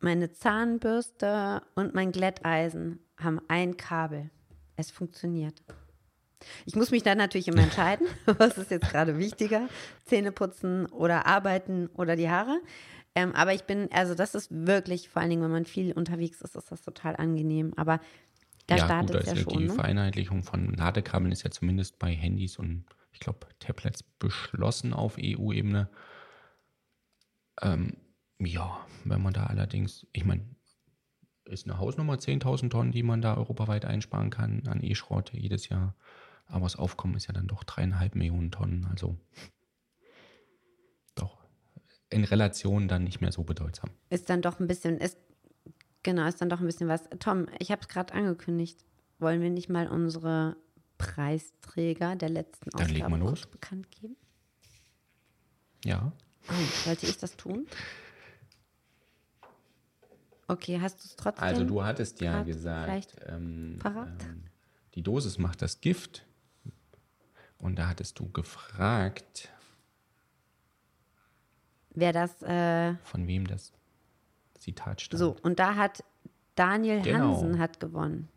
meine 0.00 0.32
Zahnbürste 0.32 1.62
und 1.74 1.94
mein 1.94 2.10
Glätteisen 2.10 3.00
haben 3.18 3.40
ein 3.48 3.76
Kabel. 3.76 4.30
Es 4.76 4.90
funktioniert. 4.90 5.62
Ich 6.64 6.74
muss 6.74 6.90
mich 6.90 7.02
dann 7.02 7.18
natürlich 7.18 7.48
immer 7.48 7.62
entscheiden, 7.62 8.06
was 8.26 8.56
ist 8.56 8.70
jetzt 8.70 8.88
gerade 8.88 9.18
wichtiger, 9.18 9.68
Zähne 10.06 10.32
putzen 10.32 10.86
oder 10.86 11.26
arbeiten 11.26 11.88
oder 11.88 12.16
die 12.16 12.30
Haare. 12.30 12.60
Ähm, 13.14 13.32
aber 13.34 13.54
ich 13.54 13.64
bin, 13.64 13.88
also 13.92 14.14
das 14.14 14.34
ist 14.34 14.48
wirklich, 14.50 15.08
vor 15.08 15.22
allen 15.22 15.30
Dingen, 15.30 15.42
wenn 15.42 15.50
man 15.50 15.64
viel 15.64 15.92
unterwegs 15.92 16.40
ist, 16.40 16.56
ist 16.56 16.72
das 16.72 16.82
total 16.82 17.16
angenehm. 17.16 17.72
Aber 17.76 18.00
da 18.66 18.76
ja, 18.76 18.84
startet 18.84 19.16
es 19.16 19.26
ja 19.26 19.36
schon. 19.36 19.58
Die 19.58 19.66
ne? 19.66 19.72
Vereinheitlichung 19.72 20.42
von 20.42 20.74
Ladekabeln 20.74 21.32
ist 21.32 21.42
ja 21.42 21.50
zumindest 21.50 21.98
bei 21.98 22.12
Handys 22.12 22.58
und 22.58 22.84
ich 23.12 23.20
glaube 23.20 23.46
Tablets 23.60 24.02
beschlossen 24.02 24.92
auf 24.92 25.16
EU-Ebene. 25.20 25.88
Ähm, 27.62 27.96
ja, 28.40 28.84
wenn 29.04 29.22
man 29.22 29.32
da 29.32 29.46
allerdings, 29.46 30.06
ich 30.12 30.24
meine, 30.24 30.44
ist 31.44 31.68
eine 31.68 31.78
Hausnummer 31.78 32.14
10.000 32.14 32.70
Tonnen, 32.70 32.90
die 32.90 33.02
man 33.02 33.22
da 33.22 33.36
europaweit 33.36 33.84
einsparen 33.84 34.30
kann 34.30 34.66
an 34.66 34.82
E-Schrott 34.82 35.32
jedes 35.32 35.68
Jahr. 35.68 35.94
Aber 36.46 36.64
das 36.64 36.76
Aufkommen 36.76 37.14
ist 37.14 37.26
ja 37.26 37.34
dann 37.34 37.46
doch 37.46 37.64
dreieinhalb 37.64 38.14
Millionen 38.14 38.50
Tonnen. 38.50 38.86
Also 38.90 39.18
in 42.10 42.24
Relation 42.24 42.88
dann 42.88 43.04
nicht 43.04 43.20
mehr 43.20 43.32
so 43.32 43.42
bedeutsam. 43.42 43.90
Ist 44.10 44.30
dann 44.30 44.42
doch 44.42 44.60
ein 44.60 44.66
bisschen, 44.66 44.98
ist, 44.98 45.18
genau, 46.02 46.26
ist 46.26 46.40
dann 46.40 46.48
doch 46.48 46.60
ein 46.60 46.66
bisschen 46.66 46.88
was. 46.88 47.02
Tom, 47.18 47.46
ich 47.58 47.70
habe 47.70 47.82
es 47.82 47.88
gerade 47.88 48.14
angekündigt. 48.14 48.84
Wollen 49.18 49.40
wir 49.40 49.50
nicht 49.50 49.68
mal 49.68 49.88
unsere 49.88 50.56
Preisträger 50.98 52.16
der 52.16 52.28
letzten 52.28 52.70
dann 52.70 52.90
Ausgabe 52.90 53.18
kurz 53.18 53.46
bekannt 53.46 53.90
geben? 53.90 54.16
Ja. 55.84 56.12
Oh, 56.48 56.84
sollte 56.84 57.06
ich 57.06 57.18
das 57.18 57.36
tun? 57.36 57.66
Okay, 60.46 60.78
hast 60.80 61.02
du 61.02 61.08
es 61.08 61.16
trotzdem? 61.16 61.44
Also 61.44 61.64
du 61.64 61.82
hattest 61.82 62.20
ja 62.20 62.42
gesagt, 62.42 63.16
ähm, 63.26 63.78
ähm, 63.84 64.44
die 64.94 65.02
Dosis 65.02 65.38
macht 65.38 65.62
das 65.62 65.80
Gift. 65.80 66.26
Und 67.58 67.76
da 67.76 67.88
hattest 67.88 68.18
du 68.18 68.30
gefragt, 68.30 69.48
wer 71.94 72.12
das. 72.12 72.42
Äh, 72.42 72.94
Von 73.04 73.26
wem 73.26 73.46
das 73.46 73.72
Zitat 74.58 75.00
stammt. 75.00 75.18
So, 75.18 75.36
und 75.42 75.58
da 75.58 75.76
hat 75.76 76.04
Daniel 76.54 77.02
genau. 77.02 77.36
Hansen 77.36 77.58
hat 77.58 77.80
gewonnen. 77.80 78.28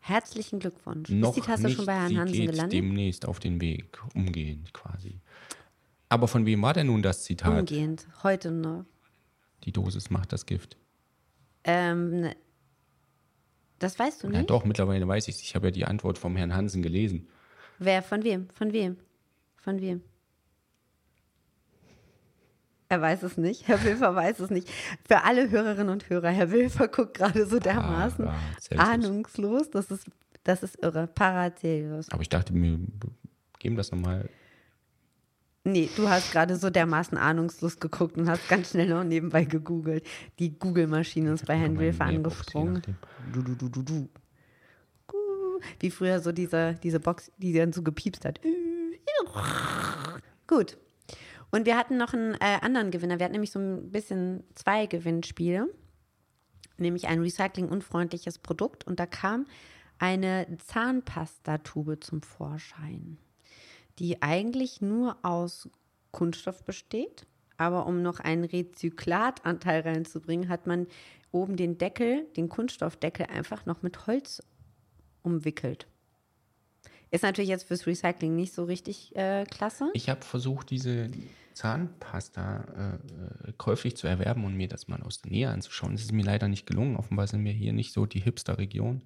Herzlichen 0.00 0.58
Glückwunsch. 0.58 1.08
Noch 1.08 1.30
Ist 1.30 1.36
die 1.36 1.40
Tasse 1.40 1.62
nicht, 1.64 1.76
schon 1.76 1.86
bei 1.86 1.94
Herrn 1.94 2.08
sie 2.08 2.18
Hansen 2.18 2.32
geht 2.34 2.50
gelandet? 2.50 2.72
demnächst 2.74 3.26
auf 3.26 3.40
den 3.40 3.60
Weg, 3.62 3.98
umgehend 4.14 4.74
quasi. 4.74 5.18
Aber 6.10 6.28
von 6.28 6.44
wem 6.44 6.60
war 6.60 6.74
denn 6.74 6.88
nun 6.88 7.00
das 7.02 7.24
Zitat? 7.24 7.58
Umgehend, 7.58 8.06
heute 8.22 8.50
noch. 8.50 8.84
Die 9.64 9.72
Dosis 9.72 10.10
macht 10.10 10.32
das 10.34 10.44
Gift. 10.44 10.76
Ähm, 11.64 12.20
ne, 12.20 12.36
das 13.78 13.98
weißt 13.98 14.22
du 14.22 14.28
nicht? 14.28 14.36
Ja, 14.36 14.42
doch, 14.42 14.66
mittlerweile 14.66 15.08
weiß 15.08 15.26
ich 15.28 15.36
es. 15.36 15.40
Ich 15.42 15.54
habe 15.54 15.68
ja 15.68 15.70
die 15.70 15.86
Antwort 15.86 16.18
vom 16.18 16.36
Herrn 16.36 16.54
Hansen 16.54 16.82
gelesen. 16.82 17.26
Wer? 17.78 18.02
Von 18.02 18.22
wem? 18.24 18.50
Von 18.50 18.74
wem? 18.74 18.98
Von 19.56 19.80
wem? 19.80 20.02
Er 22.88 23.00
weiß 23.00 23.22
es 23.22 23.36
nicht. 23.36 23.66
Herr 23.66 23.82
Wilfer 23.82 24.14
weiß 24.14 24.40
es 24.40 24.50
nicht. 24.50 24.68
Für 25.06 25.24
alle 25.24 25.50
Hörerinnen 25.50 25.88
und 25.88 26.08
Hörer, 26.10 26.30
Herr 26.30 26.50
Wilfer 26.50 26.88
guckt 26.88 27.14
gerade 27.14 27.46
so 27.46 27.58
dermaßen 27.58 28.28
ah, 28.28 28.36
ahnungslos. 28.76 29.70
Das 29.70 29.90
ist, 29.90 30.06
das 30.44 30.62
ist 30.62 30.82
irre. 30.82 31.06
Paracelsus. 31.06 32.10
Aber 32.10 32.22
ich 32.22 32.28
dachte, 32.28 32.54
wir 32.54 32.78
geben 33.58 33.76
das 33.76 33.90
nochmal. 33.90 34.28
Nee, 35.66 35.88
du 35.96 36.08
hast 36.10 36.30
gerade 36.30 36.56
so 36.56 36.68
dermaßen 36.68 37.16
ahnungslos 37.16 37.80
geguckt 37.80 38.18
und 38.18 38.28
hast 38.28 38.46
ganz 38.48 38.70
schnell 38.70 38.88
noch 38.88 39.02
nebenbei 39.02 39.44
gegoogelt. 39.44 40.06
Die 40.38 40.58
Google-Maschine 40.58 41.32
ist 41.32 41.46
bei 41.46 41.56
Herrn 41.56 41.78
Wilfer 41.78 42.04
angesprungen. 42.04 42.82
Du, 43.32 43.42
du, 43.42 43.54
du, 43.54 43.68
du, 43.70 43.82
du. 43.82 44.08
Wie 45.80 45.90
früher 45.90 46.20
so 46.20 46.32
diese, 46.32 46.74
diese 46.82 47.00
Box, 47.00 47.32
die 47.38 47.54
dann 47.54 47.72
so 47.72 47.82
gepiepst 47.82 48.26
hat. 48.26 48.40
Gut. 50.46 50.76
Und 51.50 51.66
wir 51.66 51.76
hatten 51.76 51.96
noch 51.96 52.12
einen 52.12 52.34
äh, 52.34 52.58
anderen 52.60 52.90
Gewinner. 52.90 53.18
Wir 53.18 53.24
hatten 53.24 53.32
nämlich 53.32 53.52
so 53.52 53.58
ein 53.58 53.90
bisschen 53.90 54.44
zwei 54.54 54.86
Gewinnspiele, 54.86 55.68
nämlich 56.78 57.06
ein 57.06 57.20
recyclingunfreundliches 57.20 58.38
Produkt. 58.38 58.86
Und 58.86 58.98
da 58.98 59.06
kam 59.06 59.46
eine 59.98 60.46
Zahnpastatube 60.58 62.00
zum 62.00 62.22
Vorschein, 62.22 63.18
die 63.98 64.22
eigentlich 64.22 64.80
nur 64.80 65.16
aus 65.22 65.68
Kunststoff 66.10 66.64
besteht. 66.64 67.26
Aber 67.56 67.86
um 67.86 68.02
noch 68.02 68.18
einen 68.18 68.44
Rezyklatanteil 68.44 69.82
reinzubringen, 69.82 70.48
hat 70.48 70.66
man 70.66 70.88
oben 71.30 71.56
den 71.56 71.78
Deckel, 71.78 72.26
den 72.36 72.48
Kunststoffdeckel, 72.48 73.26
einfach 73.26 73.64
noch 73.66 73.82
mit 73.82 74.06
Holz 74.06 74.42
umwickelt. 75.22 75.86
Ist 77.14 77.22
natürlich 77.22 77.48
jetzt 77.48 77.68
fürs 77.68 77.86
Recycling 77.86 78.34
nicht 78.34 78.52
so 78.52 78.64
richtig 78.64 79.14
äh, 79.14 79.44
klasse. 79.44 79.88
Ich 79.92 80.08
habe 80.08 80.22
versucht, 80.22 80.70
diese 80.70 81.12
Zahnpasta 81.52 82.98
äh, 83.46 83.52
käuflich 83.56 83.96
zu 83.96 84.08
erwerben 84.08 84.44
und 84.44 84.56
mir 84.56 84.66
das 84.66 84.88
mal 84.88 85.00
aus 85.00 85.20
der 85.20 85.30
Nähe 85.30 85.48
anzuschauen. 85.48 85.94
Es 85.94 86.02
ist 86.02 86.10
mir 86.10 86.24
leider 86.24 86.48
nicht 86.48 86.66
gelungen. 86.66 86.96
Offenbar 86.96 87.28
sind 87.28 87.44
wir 87.44 87.52
hier 87.52 87.72
nicht 87.72 87.92
so 87.92 88.04
die 88.04 88.18
Hipster-Region, 88.18 89.02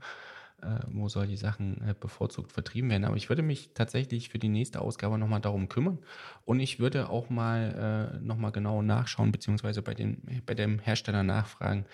äh, 0.62 0.79
wo 0.90 1.11
solche 1.11 1.37
Sachen 1.37 1.87
äh, 1.87 1.94
bevorzugt 2.01 2.51
vertrieben 2.51 2.88
werden. 2.88 3.05
Aber 3.05 3.16
ich 3.16 3.29
würde 3.29 3.42
mich 3.42 3.73
tatsächlich 3.75 4.31
für 4.31 4.38
die 4.38 4.49
nächste 4.49 4.81
Ausgabe 4.81 5.18
nochmal 5.18 5.42
darum 5.42 5.68
kümmern. 5.68 5.99
Und 6.47 6.61
ich 6.61 6.81
würde 6.81 7.11
auch 7.11 7.29
mal 7.29 8.14
äh, 8.16 8.25
nochmal 8.25 8.53
genau 8.53 8.81
nachschauen, 8.81 9.33
beziehungsweise 9.33 9.83
bei, 9.83 9.92
den, 9.92 10.23
bei 10.47 10.55
dem 10.55 10.79
Hersteller 10.79 11.25
nachfragen, 11.25 11.85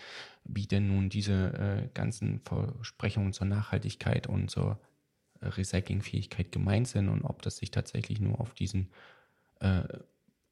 wie 0.45 0.69
denn 0.69 0.87
nun 0.87 1.09
diese 1.09 1.33
äh, 1.33 1.89
ganzen 1.93 2.41
Versprechungen 2.45 3.33
zur 3.33 3.49
Nachhaltigkeit 3.49 4.29
und 4.29 4.49
zur 4.49 4.79
äh, 4.79 4.94
Recyclingfähigkeit 5.49 6.53
gemeint 6.53 6.89
sind 6.89 7.09
und 7.09 7.23
ob 7.23 7.43
das 7.43 7.57
sich 7.57 7.71
tatsächlich 7.71 8.21
nur 8.21 8.41
auf 8.41 8.55
diesen 8.55 8.91
äh, 9.61 9.83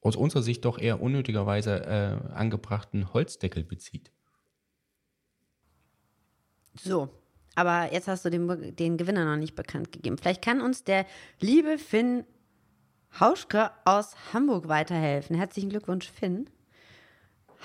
aus 0.01 0.15
unserer 0.15 0.41
Sicht 0.41 0.65
doch 0.65 0.77
eher 0.77 1.01
unnötigerweise 1.01 1.85
äh, 1.85 2.33
angebrachten 2.33 3.13
Holzdeckel 3.13 3.63
bezieht. 3.63 4.11
So, 6.75 7.09
aber 7.55 7.93
jetzt 7.93 8.07
hast 8.07 8.25
du 8.25 8.29
den, 8.29 8.75
den 8.75 8.97
Gewinner 8.97 9.25
noch 9.25 9.37
nicht 9.37 9.55
bekannt 9.55 9.91
gegeben. 9.91 10.17
Vielleicht 10.17 10.41
kann 10.41 10.61
uns 10.61 10.83
der 10.83 11.05
liebe 11.39 11.77
Finn 11.77 12.25
Hauschke 13.19 13.71
aus 13.85 14.15
Hamburg 14.33 14.67
weiterhelfen. 14.67 15.35
Herzlichen 15.35 15.69
Glückwunsch, 15.69 16.09
Finn. 16.09 16.49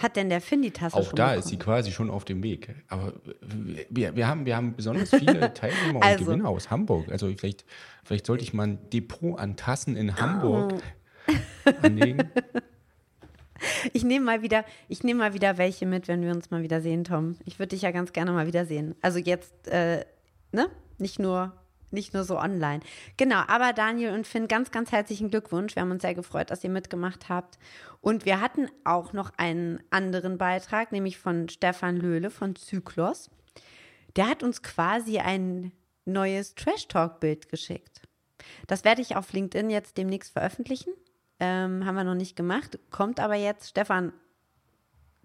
Hat 0.01 0.17
denn 0.17 0.29
der 0.29 0.41
Finn 0.41 0.63
die 0.63 0.71
Tasse 0.71 0.97
Auch 0.97 1.05
schon 1.07 1.17
da 1.17 1.25
bekommen? 1.27 1.39
ist 1.41 1.49
sie 1.49 1.57
quasi 1.59 1.91
schon 1.93 2.09
auf 2.11 2.25
dem 2.25 2.43
Weg. 2.43 2.75
Aber 2.89 3.13
wir, 3.91 4.15
wir, 4.17 4.27
haben, 4.29 4.47
wir 4.47 4.57
haben 4.57 4.75
besonders 4.77 5.11
viele 5.11 5.53
Teilnehmer 5.55 6.03
Also. 6.03 6.21
und 6.21 6.27
Gewinner 6.27 6.49
aus 6.49 6.71
Hamburg. 6.71 7.11
Also 7.11 7.29
vielleicht, 7.37 7.65
vielleicht 8.05 8.25
sollte 8.27 8.45
ich 8.45 8.53
mal 8.55 8.69
ein 8.69 8.91
Depot 8.91 9.39
an 9.39 9.57
Tassen 9.57 9.97
in 9.97 10.17
Hamburg 10.17 10.75
Oh. 11.27 11.71
anlegen. 11.83 12.31
Ich 13.93 14.05
nehme 14.05 14.25
mal 14.25 14.43
wieder, 14.43 14.65
ich 14.87 15.03
nehme 15.03 15.19
mal 15.19 15.35
wieder 15.35 15.59
welche 15.59 15.85
mit, 15.85 16.07
wenn 16.07 16.23
wir 16.23 16.31
uns 16.31 16.53
mal 16.53 16.63
wieder 16.63 16.81
sehen, 16.81 17.03
Tom. 17.03 17.35
Ich 17.45 17.59
würde 17.59 17.71
dich 17.71 17.83
ja 17.83 17.91
ganz 17.91 18.13
gerne 18.13 18.31
mal 18.31 18.47
wieder 18.47 18.65
sehen. 18.67 18.95
Also 19.03 19.19
jetzt, 19.19 19.67
äh, 19.67 20.05
ne? 20.53 20.69
Nicht 20.99 21.19
nur, 21.19 21.53
nicht 21.91 22.15
nur 22.15 22.25
so 22.25 22.39
online. 22.39 22.81
Genau, 23.17 23.43
aber 23.47 23.73
Daniel 23.73 24.13
und 24.13 24.27
Finn, 24.27 24.49
ganz, 24.49 24.71
ganz 24.71 24.93
herzlichen 24.93 25.31
Glückwunsch. 25.31 25.75
Wir 25.77 25.83
haben 25.83 25.91
uns 25.91 26.03
sehr 26.03 26.15
gefreut, 26.15 26.51
dass 26.51 26.65
ihr 26.65 26.71
mitgemacht 26.71 27.29
habt. 27.29 27.59
Und 28.01 28.25
wir 28.25 28.41
hatten 28.41 28.69
auch 28.85 29.13
noch 29.13 29.33
einen 29.37 29.81
anderen 29.91 30.39
Beitrag, 30.39 30.93
nämlich 30.93 31.19
von 31.19 31.49
Stefan 31.49 31.97
Löhle 31.97 32.31
von 32.31 32.57
Zyklos. 32.57 33.31
Der 34.17 34.29
hat 34.29 34.43
uns 34.43 34.63
quasi 34.63 35.19
ein 35.19 35.73
neues 36.05 36.55
Trash-Talk-Bild 36.55 37.49
geschickt. 37.49 38.03
Das 38.67 38.85
werde 38.85 39.03
ich 39.03 39.17
auf 39.17 39.33
LinkedIn 39.33 39.71
jetzt 39.71 39.99
demnächst 39.99 40.33
veröffentlichen. 40.33 40.93
Ähm, 41.41 41.85
haben 41.85 41.95
wir 41.95 42.05
noch 42.05 42.15
nicht 42.15 42.37
gemacht. 42.37 42.79
Kommt 42.91 43.21
aber 43.21 43.35
jetzt, 43.35 43.69
Stefan, 43.69 44.13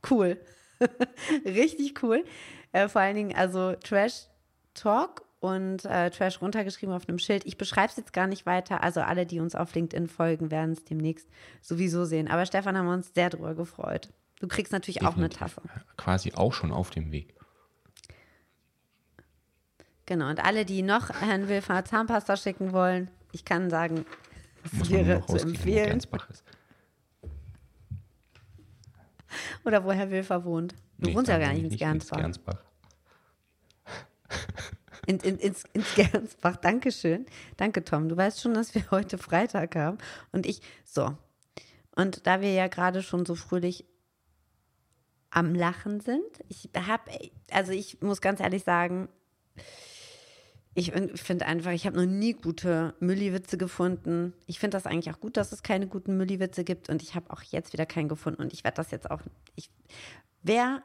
cool. 0.10 0.40
Richtig 1.46 2.04
cool. 2.04 2.24
Äh, 2.72 2.88
vor 2.88 3.02
allen 3.02 3.16
Dingen, 3.16 3.36
also 3.36 3.74
Trash 3.76 4.28
Talk 4.74 5.23
und 5.44 5.84
äh, 5.84 6.10
Trash 6.10 6.42
runtergeschrieben 6.42 6.96
auf 6.96 7.10
einem 7.10 7.20
Schild. 7.20 7.46
Ich 7.46 7.58
beschreibe 7.58 7.90
es 7.90 7.98
jetzt 7.98 8.14
gar 8.14 8.28
nicht 8.28 8.46
weiter. 8.46 8.82
Also 8.82 9.02
alle, 9.02 9.26
die 9.26 9.42
uns 9.42 9.56
auf 9.56 9.76
LinkedIn 9.76 10.08
folgen, 10.08 10.52
werden 10.52 10.72
es 10.72 10.86
demnächst 10.86 11.28
sowieso 11.62 12.06
sehen. 12.06 12.30
Aber 12.30 12.46
Stefan 12.46 12.78
haben 12.78 12.86
wir 12.86 12.94
uns 12.94 13.14
sehr 13.14 13.30
drüber 13.30 13.54
gefreut. 13.54 14.14
Du 14.40 14.48
kriegst 14.48 14.72
natürlich 14.72 15.02
auch 15.02 15.18
eine 15.18 15.28
Tasse. 15.28 15.62
Quasi 15.98 16.32
auch 16.34 16.54
schon 16.54 16.72
auf 16.72 16.92
dem 16.92 17.12
Weg. 17.12 17.36
Genau. 20.06 20.30
Und 20.30 20.42
alle, 20.46 20.64
die 20.64 20.82
noch 20.82 21.10
Herrn 21.10 21.50
Wilfer 21.50 21.84
Zahnpasta 21.84 22.38
schicken 22.38 22.72
wollen, 22.72 23.12
ich 23.34 23.44
kann 23.44 23.70
sagen, 23.70 24.06
es 24.64 24.90
wäre 24.90 25.26
zu 25.26 25.36
empfehlen. 25.36 26.00
Oder 29.66 29.84
wo 29.84 29.92
Herr 29.92 30.10
Wilfer 30.10 30.46
wohnt. 30.46 30.74
Du 31.00 31.10
Nee, 31.10 31.16
wohnst 31.16 31.28
ja 31.28 31.38
gar 31.38 31.52
nicht 31.52 31.66
ich 31.66 31.72
in 31.74 31.78
Gernsbach. 31.80 32.18
Gernsbach. 32.18 32.64
In, 35.06 35.18
in, 35.20 35.38
ins, 35.38 35.64
ins 35.74 35.96
Gernsbach. 35.96 36.58
Dankeschön. 36.58 37.26
Danke, 37.58 37.84
Tom. 37.84 38.08
Du 38.08 38.16
weißt 38.16 38.42
schon, 38.42 38.54
dass 38.54 38.74
wir 38.74 38.90
heute 38.92 39.18
Freitag 39.18 39.76
haben. 39.76 39.98
Und 40.32 40.46
ich, 40.46 40.62
so. 40.86 41.18
Und 41.96 42.26
da 42.26 42.42
wir 42.42 42.54
ja 42.54 42.68
gerade 42.68 43.04
schon 43.04 43.26
so 43.26 43.36
fröhlich 43.36 43.86
am 45.30 45.56
Lachen 45.56 46.00
sind, 46.00 46.22
ich 46.48 46.70
habe, 46.76 47.12
also 47.52 47.72
ich 47.72 48.02
muss 48.02 48.22
ganz 48.22 48.40
ehrlich 48.40 48.64
sagen, 48.64 49.10
ich 50.76 50.92
finde 51.16 51.46
einfach, 51.46 51.72
ich 51.72 51.86
habe 51.86 51.98
noch 51.98 52.12
nie 52.12 52.34
gute 52.34 52.96
Mülli-Witze 53.00 53.58
gefunden. 53.58 54.34
Ich 54.48 54.60
finde 54.60 54.76
das 54.76 54.88
eigentlich 54.88 55.14
auch 55.14 55.20
gut, 55.20 55.38
dass 55.38 55.52
es 55.52 55.62
keine 55.62 55.88
guten 55.88 56.18
Mülli-Witze 56.18 56.64
gibt. 56.64 56.90
Und 56.90 57.04
ich 57.04 57.14
habe 57.14 57.30
auch 57.30 57.44
jetzt 57.44 57.74
wieder 57.74 57.86
keinen 57.86 58.10
gefunden. 58.10 58.42
Und 58.42 58.54
ich 58.54 58.64
werde 58.64 58.78
das 58.78 58.90
jetzt 58.90 59.12
auch. 59.12 59.22
Ich, 59.56 59.70
wer, 60.42 60.82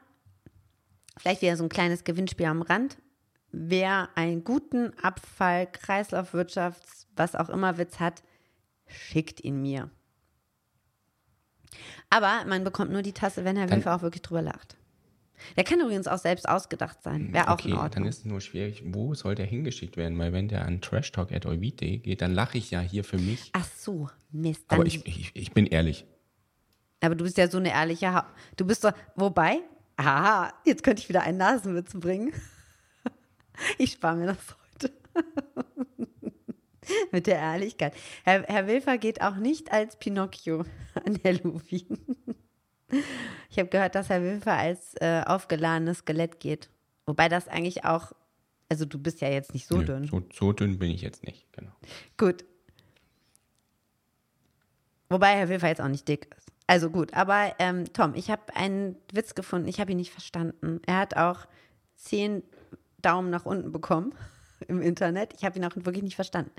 vielleicht 1.17 1.41
wieder 1.41 1.57
so 1.57 1.63
ein 1.63 1.69
kleines 1.69 2.03
Gewinnspiel 2.03 2.45
am 2.45 2.61
Rand, 2.61 2.97
wer 3.51 4.09
einen 4.15 4.43
guten 4.43 4.93
Abfall, 5.01 5.67
Kreislaufwirtschafts-, 5.67 7.07
was 7.15 7.35
auch 7.35 7.49
immer 7.49 7.77
Witz 7.77 7.99
hat, 7.99 8.23
schickt 8.87 9.43
ihn 9.43 9.61
mir. 9.61 9.89
Aber 12.09 12.43
man 12.47 12.63
bekommt 12.63 12.91
nur 12.91 13.01
die 13.01 13.13
Tasse, 13.13 13.45
wenn 13.45 13.55
Herr 13.55 13.67
Dann- 13.67 13.77
Wilfer 13.77 13.95
auch 13.95 14.01
wirklich 14.01 14.21
drüber 14.23 14.41
lacht. 14.41 14.75
Der 15.55 15.63
kann 15.63 15.79
übrigens 15.79 16.07
auch 16.07 16.17
selbst 16.17 16.49
ausgedacht 16.49 17.01
sein. 17.01 17.31
Wäre 17.31 17.47
auch 17.47 17.53
okay, 17.53 17.69
in 17.69 17.75
dann 17.75 17.83
Ordnung. 17.83 18.07
ist 18.09 18.17
es 18.19 18.25
nur 18.25 18.41
schwierig, 18.41 18.83
wo 18.87 19.13
soll 19.13 19.35
der 19.35 19.45
hingeschickt 19.45 19.95
werden? 19.95 20.19
Weil 20.19 20.33
wenn 20.33 20.49
der 20.49 20.65
an 20.65 20.81
trashtalk.oivide 20.81 21.99
geht, 21.99 22.21
dann 22.21 22.33
lache 22.33 22.57
ich 22.57 22.71
ja 22.71 22.81
hier 22.81 23.05
für 23.05 23.17
mich. 23.17 23.49
Ach 23.53 23.65
so, 23.77 24.09
Mist. 24.31 24.65
Dann 24.67 24.79
Aber 24.79 24.87
ich, 24.87 25.05
ich, 25.07 25.31
ich 25.33 25.51
bin 25.53 25.65
ehrlich. 25.65 26.05
Aber 26.99 27.15
du 27.15 27.23
bist 27.23 27.37
ja 27.37 27.47
so 27.47 27.57
eine 27.57 27.69
ehrliche. 27.71 28.11
Ha 28.11 28.27
du 28.57 28.65
bist 28.65 28.83
doch. 28.83 28.91
Wobei, 29.15 29.59
aha, 29.95 30.51
jetzt 30.65 30.83
könnte 30.83 31.01
ich 31.01 31.07
wieder 31.07 31.21
einen 31.21 31.37
Nasenwitz 31.37 31.93
bringen. 31.93 32.33
Ich 33.77 33.91
spare 33.93 34.15
mir 34.15 34.27
das 34.27 34.37
heute. 34.73 34.93
Mit 37.11 37.27
der 37.27 37.37
Ehrlichkeit. 37.37 37.93
Herr, 38.23 38.43
Herr 38.43 38.67
Wilfer 38.67 38.97
geht 38.97 39.21
auch 39.21 39.35
nicht 39.35 39.71
als 39.71 39.97
Pinocchio 39.97 40.65
an 41.05 41.19
Halloween. 41.23 41.99
Ich 43.49 43.59
habe 43.59 43.69
gehört, 43.69 43.95
dass 43.95 44.09
Herr 44.09 44.23
Wilfer 44.23 44.53
als 44.53 44.95
äh, 44.95 45.21
aufgeladenes 45.25 45.99
Skelett 45.99 46.39
geht. 46.39 46.69
Wobei 47.05 47.29
das 47.29 47.47
eigentlich 47.47 47.85
auch. 47.85 48.13
Also, 48.69 48.85
du 48.85 48.99
bist 48.99 49.21
ja 49.21 49.29
jetzt 49.29 49.53
nicht 49.53 49.67
so 49.67 49.77
Nö, 49.77 49.85
dünn. 49.85 50.07
So, 50.07 50.21
so 50.33 50.53
dünn 50.53 50.77
bin 50.77 50.91
ich 50.91 51.01
jetzt 51.01 51.23
nicht, 51.23 51.51
genau. 51.53 51.71
Gut. 52.17 52.45
Wobei 55.09 55.35
Herr 55.35 55.49
Wilfer 55.49 55.67
jetzt 55.67 55.81
auch 55.81 55.87
nicht 55.87 56.07
dick 56.07 56.29
ist. 56.37 56.49
Also 56.67 56.91
gut, 56.91 57.15
aber 57.15 57.55
ähm, 57.57 57.91
Tom, 57.93 58.13
ich 58.13 58.29
habe 58.29 58.55
einen 58.55 58.95
Witz 59.11 59.33
gefunden, 59.33 59.67
ich 59.67 59.79
habe 59.79 59.91
ihn 59.91 59.97
nicht 59.97 60.11
verstanden. 60.11 60.81
Er 60.85 60.97
hat 60.97 61.17
auch 61.17 61.47
zehn 61.95 62.43
Daumen 63.01 63.29
nach 63.29 63.45
unten 63.45 63.71
bekommen 63.71 64.13
im 64.67 64.81
Internet. 64.81 65.33
Ich 65.37 65.43
habe 65.45 65.57
ihn 65.57 65.65
auch 65.65 65.75
wirklich 65.75 66.03
nicht 66.03 66.15
verstanden. 66.15 66.51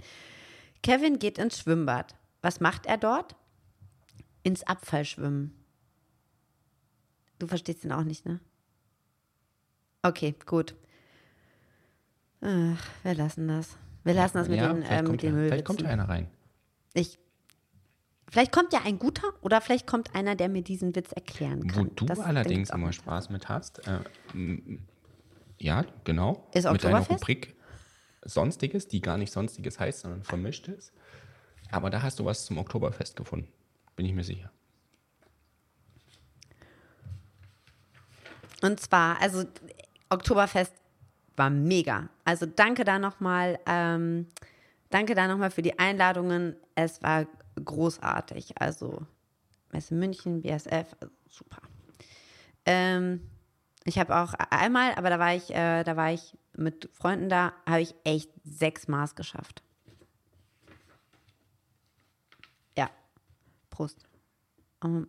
Kevin 0.83 1.18
geht 1.18 1.38
ins 1.38 1.59
Schwimmbad. 1.59 2.14
Was 2.42 2.61
macht 2.61 2.87
er 2.87 2.96
dort? 2.96 3.37
Ins 4.42 4.62
Abfallschwimmen. 4.62 5.55
Du 7.38 7.46
verstehst 7.46 7.85
ihn 7.85 7.92
auch 7.92 8.05
nicht, 8.05 8.24
ne? 8.26 8.40
Okay, 10.03 10.35
gut. 10.46 10.74
Ach, 12.40 12.83
wir 13.03 13.14
lassen 13.14 13.48
das. 13.48 13.76
Wir 14.05 14.14
lassen 14.14 14.38
das 14.38 14.48
mit 14.48 14.57
ja, 14.59 14.72
den, 14.72 14.83
vielleicht, 14.83 14.92
äh, 14.92 14.96
mit 15.03 15.07
kommt 15.07 15.22
den 15.22 15.37
ja, 15.37 15.44
vielleicht 15.44 15.64
kommt 15.66 15.81
ja 15.83 15.88
einer 15.90 16.09
rein. 16.09 16.29
Ich. 16.94 17.18
Vielleicht 18.31 18.53
kommt 18.53 18.72
ja 18.72 18.81
ein 18.85 18.98
guter 18.98 19.24
oder 19.42 19.61
vielleicht 19.61 19.87
kommt 19.87 20.14
einer, 20.14 20.37
der 20.37 20.48
mir 20.48 20.62
diesen 20.62 20.94
Witz 20.94 21.12
erklären 21.12 21.64
Wo 21.64 21.68
kann. 21.74 21.90
du 21.96 22.07
Das- 22.07 22.18
da 22.18 22.24
allerdings 22.24 22.70
immer 22.70 22.92
Spaß 22.92 23.29
mit 23.29 23.48
hast, 23.48 23.87
äh, 23.87 23.98
ja, 25.61 25.85
genau. 26.05 26.49
Ist 26.55 26.70
mit 26.70 26.85
einer 26.85 27.01
Oktoberfest? 27.01 27.11
Rubrik 27.11 27.55
Sonstiges, 28.23 28.88
die 28.88 29.01
gar 29.01 29.16
nicht 29.16 29.33
Sonstiges 29.33 29.79
heißt, 29.79 30.01
sondern 30.01 30.23
Vermischtes. 30.23 30.92
Aber 31.70 31.90
da 31.90 32.03
hast 32.03 32.18
du 32.18 32.25
was 32.25 32.44
zum 32.44 32.59
Oktoberfest 32.59 33.16
gefunden. 33.16 33.49
Bin 33.96 34.07
ich 34.07 34.12
mir 34.12 34.25
sicher. 34.25 34.51
Und 38.62 38.81
zwar, 38.81 39.20
also 39.20 39.44
Oktoberfest 40.09 40.73
war 41.37 41.51
mega. 41.51 42.09
Also 42.25 42.46
danke 42.46 42.85
da 42.85 42.99
nochmal, 42.99 43.59
ähm, 43.66 44.27
danke 44.90 45.14
da 45.14 45.29
nochmal 45.29 45.51
für 45.51 45.62
die 45.62 45.79
Einladungen. 45.79 46.57
Es 46.75 47.03
war 47.03 47.27
großartig. 47.62 48.61
Also 48.61 49.07
Messe 49.73 49.94
München, 49.94 50.42
BSF, 50.42 50.96
also 51.01 51.14
super. 51.29 51.62
Ähm, 52.66 53.20
ich 53.85 53.99
habe 53.99 54.16
auch 54.16 54.35
einmal, 54.51 54.95
aber 54.95 55.11
da 55.11 55.19
war 55.19 55.35
ich, 55.35 55.51
äh, 55.55 55.85
da 55.85 55.97
war 55.97 56.12
ich 56.12 56.37
mit 56.57 56.88
Freunden 56.93 57.29
da, 57.29 57.53
habe 57.66 57.81
ich 57.81 57.95
echt 58.05 58.31
sechs 58.45 58.88
Maß 58.88 59.14
geschafft. 59.14 59.62
Ja, 62.77 62.90
Prost. 63.71 64.05
Um, 64.83 65.07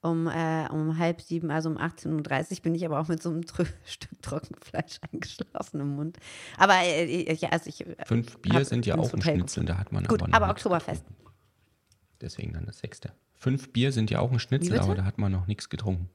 um, 0.00 0.26
äh, 0.26 0.68
um 0.70 0.98
halb 0.98 1.20
sieben, 1.20 1.50
also 1.50 1.68
um 1.68 1.78
18.30 1.78 2.52
Uhr 2.56 2.62
bin 2.62 2.74
ich 2.74 2.84
aber 2.84 3.00
auch 3.00 3.08
mit 3.08 3.22
so 3.22 3.30
einem 3.30 3.46
Tr 3.46 3.66
Stück 3.84 4.22
Trockenfleisch 4.22 4.98
eingeschlafen 5.12 5.80
im 5.80 5.94
Mund. 5.94 6.18
Aber 6.58 6.74
äh, 6.74 7.04
ich, 7.04 7.50
also 7.52 7.68
ich, 7.68 7.84
Fünf 8.04 8.38
Bier 8.38 8.64
sind 8.64 8.86
ja 8.86 8.96
auch 8.96 9.12
ein 9.12 9.20
Hotel 9.20 9.36
Schnitzel, 9.36 9.64
da 9.64 9.78
hat 9.78 9.92
man 9.92 10.04
Gut, 10.04 10.22
aber 10.22 10.34
aber 10.34 10.50
Oktoberfest. 10.50 11.06
getrunken. 11.06 11.24
Deswegen 12.20 12.52
dann 12.52 12.66
das 12.66 12.78
sechste. 12.78 13.12
Fünf 13.34 13.72
Bier 13.72 13.92
sind 13.92 14.10
ja 14.10 14.20
auch 14.20 14.32
ein 14.32 14.38
Schnitzel, 14.38 14.78
aber 14.78 14.94
da 14.94 15.04
hat 15.04 15.18
man 15.18 15.30
noch 15.30 15.46
nichts 15.46 15.68
getrunken. 15.68 16.08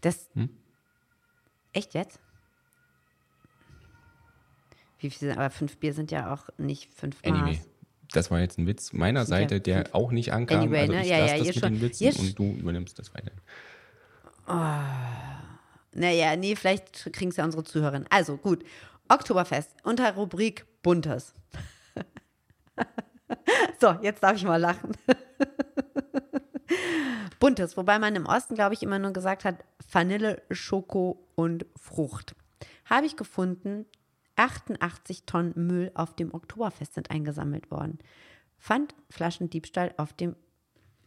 Das. 0.00 0.28
Hm? 0.34 0.50
Echt 1.72 1.94
jetzt? 1.94 2.18
Wie 4.98 5.10
viel 5.10 5.18
sind, 5.28 5.36
aber 5.38 5.50
fünf 5.50 5.76
Bier 5.78 5.94
sind 5.94 6.10
ja 6.10 6.32
auch 6.34 6.48
nicht 6.58 6.92
fünf 6.92 7.18
Anyway, 7.24 7.56
Maß. 7.56 7.68
das 8.12 8.30
war 8.30 8.40
jetzt 8.40 8.58
ein 8.58 8.66
Witz 8.66 8.92
meiner 8.92 9.24
Sind 9.24 9.34
ja 9.34 9.40
Seite, 9.42 9.60
der 9.60 9.76
fünf. 9.84 9.94
auch 9.94 10.10
nicht 10.10 10.32
ankam. 10.32 10.62
Anyway, 10.62 10.80
also 10.80 10.92
ne? 10.92 11.02
ich 11.02 11.08
Ja, 11.08 11.18
lasse 11.18 11.32
ja, 11.34 11.38
das 11.38 11.46
mit 11.46 11.54
schon- 11.60 11.72
den 11.74 11.80
Witzen 11.82 12.04
ihr 12.04 12.18
und 12.18 12.38
du 12.38 12.44
übernimmst 12.54 12.98
das 12.98 13.12
weiter. 13.14 13.30
Naja, 15.92 16.36
nee, 16.36 16.56
vielleicht 16.56 17.12
kriegen 17.12 17.30
es 17.30 17.36
ja 17.36 17.44
unsere 17.44 17.64
Zuhörerinnen. 17.64 18.06
Also 18.10 18.36
gut. 18.36 18.64
Oktoberfest 19.08 19.70
unter 19.84 20.14
Rubrik 20.14 20.66
Buntes. 20.82 21.34
so, 23.80 23.92
jetzt 24.02 24.22
darf 24.22 24.36
ich 24.36 24.44
mal 24.44 24.56
lachen. 24.60 24.92
Buntes, 27.38 27.76
wobei 27.76 27.98
man 27.98 28.16
im 28.16 28.26
Osten, 28.26 28.54
glaube 28.54 28.74
ich, 28.74 28.82
immer 28.82 28.98
nur 28.98 29.12
gesagt 29.12 29.44
hat 29.44 29.64
Vanille, 29.90 30.42
Schoko 30.50 31.24
und 31.36 31.66
Frucht. 31.76 32.34
Habe 32.86 33.06
ich 33.06 33.16
gefunden, 33.16 33.86
88 34.36 35.24
Tonnen 35.24 35.52
Müll 35.56 35.90
auf 35.94 36.14
dem 36.14 36.32
Oktoberfest 36.34 36.94
sind 36.94 37.10
eingesammelt 37.10 37.70
worden. 37.70 37.98
Fand 38.58 38.94
Flaschendiebstahl 39.10 39.94
auf 39.96 40.12
dem 40.12 40.34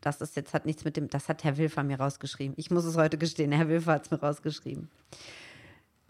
das 0.04 0.20
ist 0.20 0.36
jetzt 0.36 0.56
hat 0.56 0.66
nichts 0.66 0.84
mit 0.84 0.98
dem, 0.98 1.10
das 1.10 1.30
hat 1.30 1.44
Herr 1.44 1.58
Wilfer 1.58 1.84
mir 1.84 2.00
rausgeschrieben. 2.00 2.56
Ich 2.58 2.72
muss 2.72 2.86
es 2.86 2.98
heute 2.98 3.20
gestehen, 3.20 3.52
Herr 3.52 3.68
Wilfer 3.68 3.92
hat 3.92 4.06
es 4.06 4.10
mir 4.10 4.20
rausgeschrieben. 4.20 4.90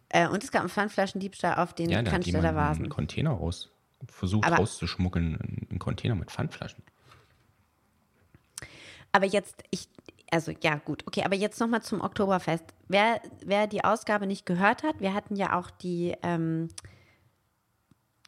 Äh, 0.07 0.29
und 0.29 0.45
es 0.45 0.51
gab 0.51 0.61
einen 0.61 0.69
Pfandflaschendiebstahl 0.69 1.55
auf 1.55 1.73
den 1.73 1.89
Ja, 1.89 2.01
Cannstatter 2.01 2.27
jemand 2.37 2.45
einen 2.45 2.55
Vasen. 2.55 2.89
Container 2.89 3.31
raus, 3.31 3.69
versucht 4.07 4.47
Aber- 4.47 4.55
rauszuschmuggeln, 4.55 5.67
einen 5.69 5.79
Container 5.79 6.15
mit 6.15 6.31
Pfandflaschen. 6.31 6.81
Aber 9.11 9.25
jetzt, 9.25 9.61
ich, 9.71 9.89
also 10.31 10.53
ja, 10.63 10.75
gut, 10.75 11.05
okay, 11.05 11.23
aber 11.23 11.35
jetzt 11.35 11.59
nochmal 11.59 11.81
zum 11.81 12.01
Oktoberfest. 12.01 12.63
Wer, 12.87 13.21
wer 13.45 13.67
die 13.67 13.83
Ausgabe 13.83 14.25
nicht 14.25 14.45
gehört 14.45 14.83
hat, 14.83 15.01
wir 15.01 15.13
hatten 15.13 15.35
ja 15.35 15.59
auch 15.59 15.69
die, 15.69 16.15
ähm, 16.23 16.69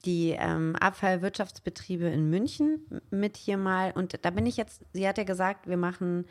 die 0.04 0.32
ähm, 0.38 0.76
Abfallwirtschaftsbetriebe 0.76 2.06
in 2.06 2.30
München 2.30 2.86
mit 3.10 3.38
hier 3.38 3.58
mal. 3.58 3.92
Und 3.92 4.20
da 4.22 4.30
bin 4.32 4.46
ich 4.46 4.58
jetzt, 4.58 4.82
sie 4.92 5.08
hat 5.08 5.18
ja 5.18 5.24
gesagt, 5.24 5.68
wir 5.68 5.78
machen, 5.78 6.26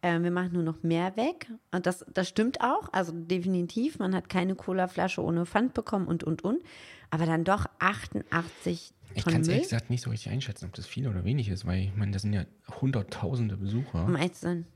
äh, 0.00 0.20
wir 0.20 0.30
machen 0.30 0.52
nur 0.52 0.62
noch 0.62 0.84
mehr 0.84 1.16
weg. 1.16 1.50
Und 1.72 1.86
das, 1.86 2.06
das 2.14 2.28
stimmt 2.28 2.60
auch, 2.60 2.88
also 2.92 3.10
definitiv. 3.12 3.98
Man 3.98 4.14
hat 4.14 4.28
keine 4.28 4.54
Colaflasche 4.54 5.22
ohne 5.22 5.44
Pfand 5.44 5.74
bekommen 5.74 6.06
und, 6.06 6.22
und, 6.22 6.42
und. 6.44 6.62
Aber 7.10 7.26
dann 7.26 7.42
doch 7.42 7.66
88 7.80 8.92
Ich 9.14 9.24
kann 9.24 9.40
es 9.40 9.48
ehrlich 9.48 9.64
gesagt 9.64 9.90
nicht 9.90 10.02
so 10.02 10.10
richtig 10.10 10.30
einschätzen, 10.30 10.66
ob 10.66 10.74
das 10.74 10.86
viel 10.86 11.08
oder 11.08 11.24
wenig 11.24 11.48
ist, 11.48 11.66
weil 11.66 11.80
ich 11.80 11.96
meine, 11.96 12.12
das 12.12 12.22
sind 12.22 12.32
ja 12.32 12.44
hunderttausende 12.80 13.56
Besucher. 13.56 14.04
Um 14.04 14.14
ehrlich 14.14 14.34
zu 14.34 14.42
sein. 14.42 14.66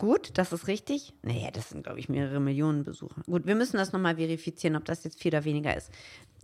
Gut, 0.00 0.30
das 0.38 0.50
ist 0.54 0.66
richtig. 0.66 1.12
Naja, 1.20 1.50
das 1.52 1.68
sind, 1.68 1.82
glaube 1.84 1.98
ich, 1.98 2.08
mehrere 2.08 2.40
Millionen 2.40 2.84
Besucher. 2.84 3.20
Gut, 3.26 3.44
wir 3.44 3.54
müssen 3.54 3.76
das 3.76 3.92
nochmal 3.92 4.16
verifizieren, 4.16 4.74
ob 4.76 4.86
das 4.86 5.04
jetzt 5.04 5.20
viel 5.20 5.30
oder 5.30 5.44
weniger 5.44 5.76
ist. 5.76 5.90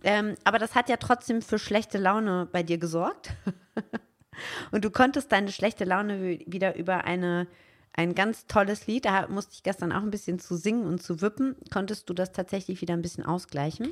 Ähm, 0.03 0.35
aber 0.43 0.59
das 0.59 0.75
hat 0.75 0.89
ja 0.89 0.97
trotzdem 0.97 1.41
für 1.41 1.57
schlechte 1.57 1.97
Laune 1.97 2.47
bei 2.51 2.61
dir 2.61 2.77
gesorgt. 2.77 3.31
Und 4.71 4.85
du 4.85 4.91
konntest 4.91 5.31
deine 5.31 5.51
schlechte 5.51 5.85
Laune 5.85 6.21
wi- 6.21 6.45
wieder 6.47 6.75
über 6.75 7.05
eine, 7.05 7.47
ein 7.93 8.13
ganz 8.13 8.45
tolles 8.45 8.85
Lied, 8.85 9.05
da 9.05 9.27
musste 9.27 9.53
ich 9.55 9.63
gestern 9.63 9.91
auch 9.91 10.03
ein 10.03 10.11
bisschen 10.11 10.37
zu 10.37 10.55
singen 10.55 10.85
und 10.85 11.01
zu 11.01 11.21
wippen, 11.21 11.55
konntest 11.73 12.07
du 12.11 12.13
das 12.13 12.33
tatsächlich 12.33 12.81
wieder 12.81 12.93
ein 12.93 13.01
bisschen 13.01 13.25
ausgleichen. 13.25 13.89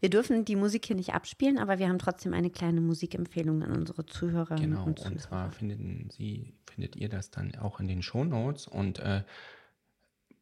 Wir 0.00 0.10
dürfen 0.10 0.44
die 0.44 0.56
Musik 0.56 0.86
hier 0.86 0.96
nicht 0.96 1.14
abspielen, 1.14 1.58
aber 1.58 1.78
wir 1.78 1.88
haben 1.88 1.98
trotzdem 1.98 2.32
eine 2.34 2.50
kleine 2.50 2.80
Musikempfehlung 2.80 3.62
an 3.62 3.72
unsere 3.72 4.06
Zuhörerinnen 4.06 4.70
Genau, 4.70 4.82
und 4.84 4.88
und 4.90 4.98
Zuhörer. 4.98 5.18
zwar 5.18 5.52
finden 5.52 6.08
Sie, 6.10 6.54
findet 6.70 6.96
ihr 6.96 7.08
das 7.08 7.30
dann 7.30 7.54
auch 7.56 7.80
in 7.80 7.88
den 7.88 8.02
Shownotes 8.02 8.66
und 8.66 8.98
äh, 8.98 9.22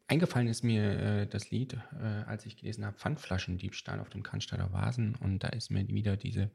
eingefallen 0.07 0.47
ist 0.47 0.63
mir 0.63 0.83
äh, 0.99 1.27
das 1.27 1.51
Lied, 1.51 1.73
äh, 1.99 2.05
als 2.27 2.45
ich 2.45 2.57
gelesen 2.57 2.85
habe, 2.85 2.97
Pfandflaschendiebstahl 2.97 3.99
auf 3.99 4.09
dem 4.09 4.23
Cannstatter 4.23 4.71
Vasen 4.71 5.15
und 5.15 5.39
da 5.43 5.49
ist 5.49 5.71
mir 5.71 5.87
wieder 5.87 6.17
diese, 6.17 6.51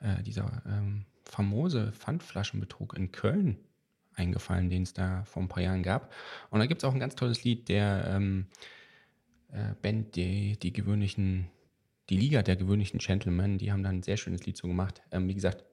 äh, 0.00 0.22
dieser 0.22 0.62
ähm, 0.66 1.04
famose 1.24 1.92
Pfandflaschenbetrug 1.92 2.96
in 2.96 3.10
Köln 3.12 3.58
eingefallen, 4.14 4.70
den 4.70 4.84
es 4.84 4.94
da 4.94 5.24
vor 5.24 5.42
ein 5.42 5.48
paar 5.48 5.62
Jahren 5.62 5.82
gab. 5.82 6.12
Und 6.50 6.60
da 6.60 6.66
gibt 6.66 6.80
es 6.80 6.84
auch 6.88 6.94
ein 6.94 7.00
ganz 7.00 7.16
tolles 7.16 7.44
Lied 7.44 7.68
der 7.68 8.06
ähm, 8.08 8.46
äh, 9.52 9.74
Band, 9.82 10.16
die, 10.16 10.56
die 10.58 10.72
gewöhnlichen, 10.72 11.48
die 12.10 12.16
Liga 12.16 12.42
der 12.42 12.56
gewöhnlichen 12.56 12.98
Gentlemen, 12.98 13.58
die 13.58 13.72
haben 13.72 13.82
da 13.82 13.88
ein 13.90 14.02
sehr 14.02 14.16
schönes 14.16 14.46
Lied 14.46 14.56
so 14.56 14.68
gemacht. 14.68 15.02
Ähm, 15.10 15.28
wie 15.28 15.34
gesagt, 15.34 15.64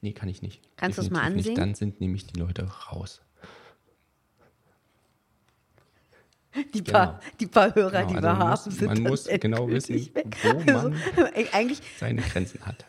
nee, 0.00 0.12
kann 0.12 0.28
ich 0.28 0.42
nicht. 0.42 0.60
Kannst 0.76 0.98
du's 0.98 1.10
mal 1.10 1.20
Definitiv 1.20 1.36
ansingen? 1.38 1.52
Nicht. 1.54 1.58
Dann 1.58 1.74
sind 1.74 2.00
nämlich 2.00 2.26
die 2.26 2.38
Leute 2.38 2.64
raus. 2.64 3.20
Die 6.74 6.82
paar, 6.82 7.18
die 7.40 7.46
paar 7.46 7.74
Hörer, 7.74 8.04
Genau, 8.04 8.08
die 8.08 8.14
also 8.16 8.28
wir 8.28 8.38
haben, 8.38 8.50
muss- 8.50 8.64
sind 8.64 8.86
man 8.86 9.02
muss 9.02 9.24
genau 9.40 9.68
wissen, 9.70 10.10
wo 10.42 10.52
man- 10.72 10.92
Also, 10.94 11.46
eigentlich, 11.52 11.80
Seine 11.98 12.20
Grenzen 12.20 12.60
hat. 12.66 12.84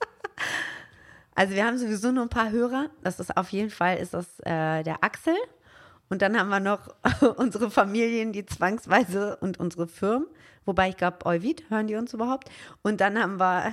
also 1.34 1.54
wir 1.54 1.66
haben 1.66 1.76
sowieso 1.76 2.12
nur 2.12 2.22
ein 2.24 2.30
paar 2.30 2.50
Hörer. 2.50 2.88
Das 3.02 3.20
ist 3.20 3.36
auf 3.36 3.50
jeden 3.50 3.68
Fall 3.68 3.98
ist 3.98 4.14
das 4.14 4.26
äh, 4.40 4.82
der 4.84 5.04
Axel. 5.04 5.34
Und 6.12 6.20
dann 6.20 6.38
haben 6.38 6.50
wir 6.50 6.60
noch 6.60 6.94
unsere 7.38 7.70
Familien, 7.70 8.34
die 8.34 8.44
zwangsweise 8.44 9.38
und 9.40 9.58
unsere 9.58 9.88
Firmen. 9.88 10.26
Wobei 10.66 10.90
ich 10.90 10.98
glaube, 10.98 11.24
Euvid, 11.24 11.70
hören 11.70 11.86
die 11.86 11.94
uns 11.94 12.12
überhaupt? 12.12 12.50
Und 12.82 13.00
dann 13.00 13.18
haben 13.18 13.40
wir 13.40 13.72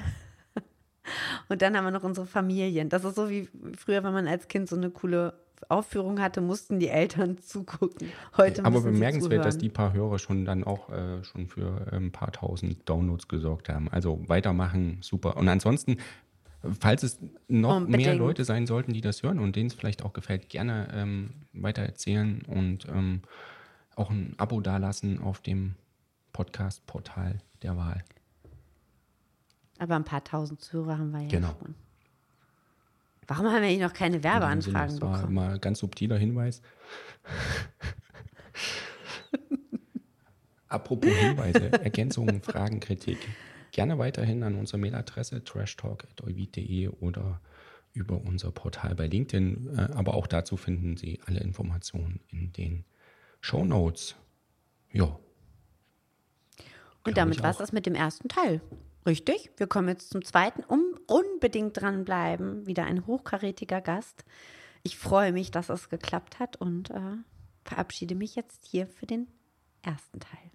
und 1.49 1.61
dann 1.61 1.75
haben 1.75 1.83
wir 1.83 1.91
noch 1.91 2.03
unsere 2.03 2.25
Familien. 2.25 2.87
Das 2.87 3.03
ist 3.03 3.15
so 3.15 3.29
wie 3.29 3.49
früher, 3.77 4.05
wenn 4.05 4.13
man 4.13 4.25
als 4.25 4.47
Kind 4.47 4.69
so 4.69 4.77
eine 4.77 4.89
coole 4.89 5.33
Aufführung 5.67 6.21
hatte, 6.21 6.39
mussten 6.39 6.79
die 6.79 6.87
Eltern 6.87 7.37
zugucken. 7.41 8.07
Heute 8.37 8.63
Aber 8.63 8.79
bemerkenswert, 8.79 9.43
dass 9.43 9.57
die 9.57 9.67
paar 9.67 9.91
Hörer 9.91 10.17
schon 10.17 10.45
dann 10.45 10.63
auch 10.63 10.89
äh, 10.91 11.21
schon 11.25 11.45
für 11.45 11.87
äh, 11.91 11.97
ein 11.97 12.13
paar 12.13 12.31
tausend 12.31 12.87
Downloads 12.87 13.27
gesorgt 13.27 13.67
haben. 13.67 13.89
Also 13.89 14.17
weitermachen, 14.29 14.99
super. 15.01 15.35
Und 15.35 15.49
ansonsten, 15.49 15.97
falls 16.79 17.03
es 17.03 17.19
noch 17.47 17.79
mehr 17.79 17.85
Unbedingt. 17.87 18.17
Leute 18.17 18.45
sein 18.45 18.67
sollten, 18.67 18.93
die 18.93 19.01
das 19.01 19.23
hören 19.23 19.39
und 19.39 19.55
denen 19.55 19.67
es 19.67 19.73
vielleicht 19.73 20.03
auch 20.03 20.13
gefällt, 20.13 20.49
gerne 20.49 20.89
ähm, 20.93 21.33
weitererzählen 21.53 22.41
und 22.43 22.87
ähm, 22.87 23.21
auch 23.95 24.09
ein 24.09 24.33
Abo 24.37 24.61
dalassen 24.61 25.21
auf 25.21 25.41
dem 25.41 25.75
Podcast-Portal 26.33 27.39
der 27.61 27.75
Wahl. 27.77 28.03
Aber 29.77 29.95
ein 29.95 30.03
paar 30.03 30.23
tausend 30.23 30.61
Zuhörer 30.61 30.97
haben 30.97 31.11
wir 31.11 31.21
ja 31.21 31.27
Genau. 31.29 31.55
schon. 31.59 31.75
Warum 33.27 33.45
haben 33.45 33.61
wir 33.61 33.67
eigentlich 33.69 33.79
noch 33.81 33.93
keine 33.93 34.15
In 34.17 34.21
diesem 34.21 34.31
Sinne, 34.31 34.41
Werbeanfragen 34.41 34.99
Das 34.99 35.01
war 35.01 35.15
bekommen? 35.17 35.33
mal 35.35 35.53
ein 35.53 35.61
ganz 35.61 35.79
subtiler 35.79 36.17
Hinweis. 36.17 36.61
Apropos 40.67 41.11
Hinweise, 41.11 41.71
Ergänzungen, 41.83 42.41
Fragen, 42.41 42.79
Kritik. 42.79 43.17
Gerne 43.71 43.97
weiterhin 43.97 44.43
an 44.43 44.55
unsere 44.55 44.77
Mailadresse 44.77 45.43
trashtalk.euvid.de 45.43 46.87
oder 46.87 47.41
über 47.93 48.21
unser 48.21 48.51
Portal 48.51 48.95
bei 48.95 49.07
LinkedIn. 49.07 49.77
Äh, 49.77 49.93
Aber 49.93 50.13
auch 50.13 50.27
dazu 50.27 50.57
finden 50.57 50.97
Sie 50.97 51.19
alle 51.25 51.39
Informationen 51.39 52.19
in 52.29 52.51
den 52.53 52.85
Show 53.41 53.65
Notes. 53.65 54.15
Ja, 54.91 55.19
Und 57.05 57.17
damit 57.17 57.41
war 57.41 57.51
es 57.51 57.57
das 57.57 57.71
mit 57.71 57.85
dem 57.85 57.95
ersten 57.95 58.27
Teil. 58.27 58.61
Richtig? 59.05 59.51
Wir 59.57 59.67
kommen 59.67 59.87
jetzt 59.87 60.09
zum 60.09 60.23
zweiten. 60.23 60.63
Um, 60.63 60.83
unbedingt 61.07 61.79
dranbleiben. 61.79 62.65
Wieder 62.65 62.85
ein 62.85 63.05
hochkarätiger 63.07 63.81
Gast. 63.81 64.25
Ich 64.83 64.97
freue 64.97 65.31
mich, 65.31 65.51
dass 65.51 65.69
es 65.69 65.89
geklappt 65.89 66.39
hat 66.39 66.57
und 66.57 66.89
äh, 66.89 67.17
verabschiede 67.63 68.15
mich 68.15 68.35
jetzt 68.35 68.65
hier 68.65 68.87
für 68.87 69.05
den 69.05 69.27
ersten 69.81 70.19
Teil. 70.19 70.51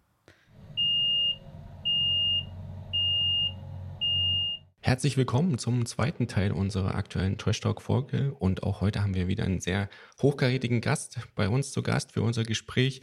Herzlich 4.84 5.16
willkommen 5.16 5.56
zum 5.56 5.86
zweiten 5.86 6.28
Teil 6.28 6.52
unserer 6.52 6.94
aktuellen 6.94 7.38
Trash 7.38 7.58
Talk 7.58 7.80
Folge 7.80 8.34
und 8.38 8.64
auch 8.64 8.82
heute 8.82 9.02
haben 9.02 9.14
wir 9.14 9.28
wieder 9.28 9.44
einen 9.44 9.60
sehr 9.60 9.88
hochkarätigen 10.20 10.82
Gast 10.82 11.20
bei 11.34 11.48
uns 11.48 11.72
zu 11.72 11.82
Gast 11.82 12.12
für 12.12 12.20
unser 12.20 12.42
Gespräch. 12.42 13.00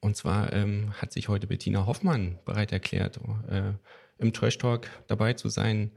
Und 0.00 0.16
zwar 0.16 0.50
ähm, 0.54 0.94
hat 0.94 1.12
sich 1.12 1.28
heute 1.28 1.46
Bettina 1.46 1.84
Hoffmann 1.84 2.38
bereit 2.46 2.72
erklärt, 2.72 3.20
äh, 3.50 3.74
im 4.16 4.32
Trash 4.32 4.56
Talk 4.56 4.88
dabei 5.08 5.34
zu 5.34 5.50
sein. 5.50 5.90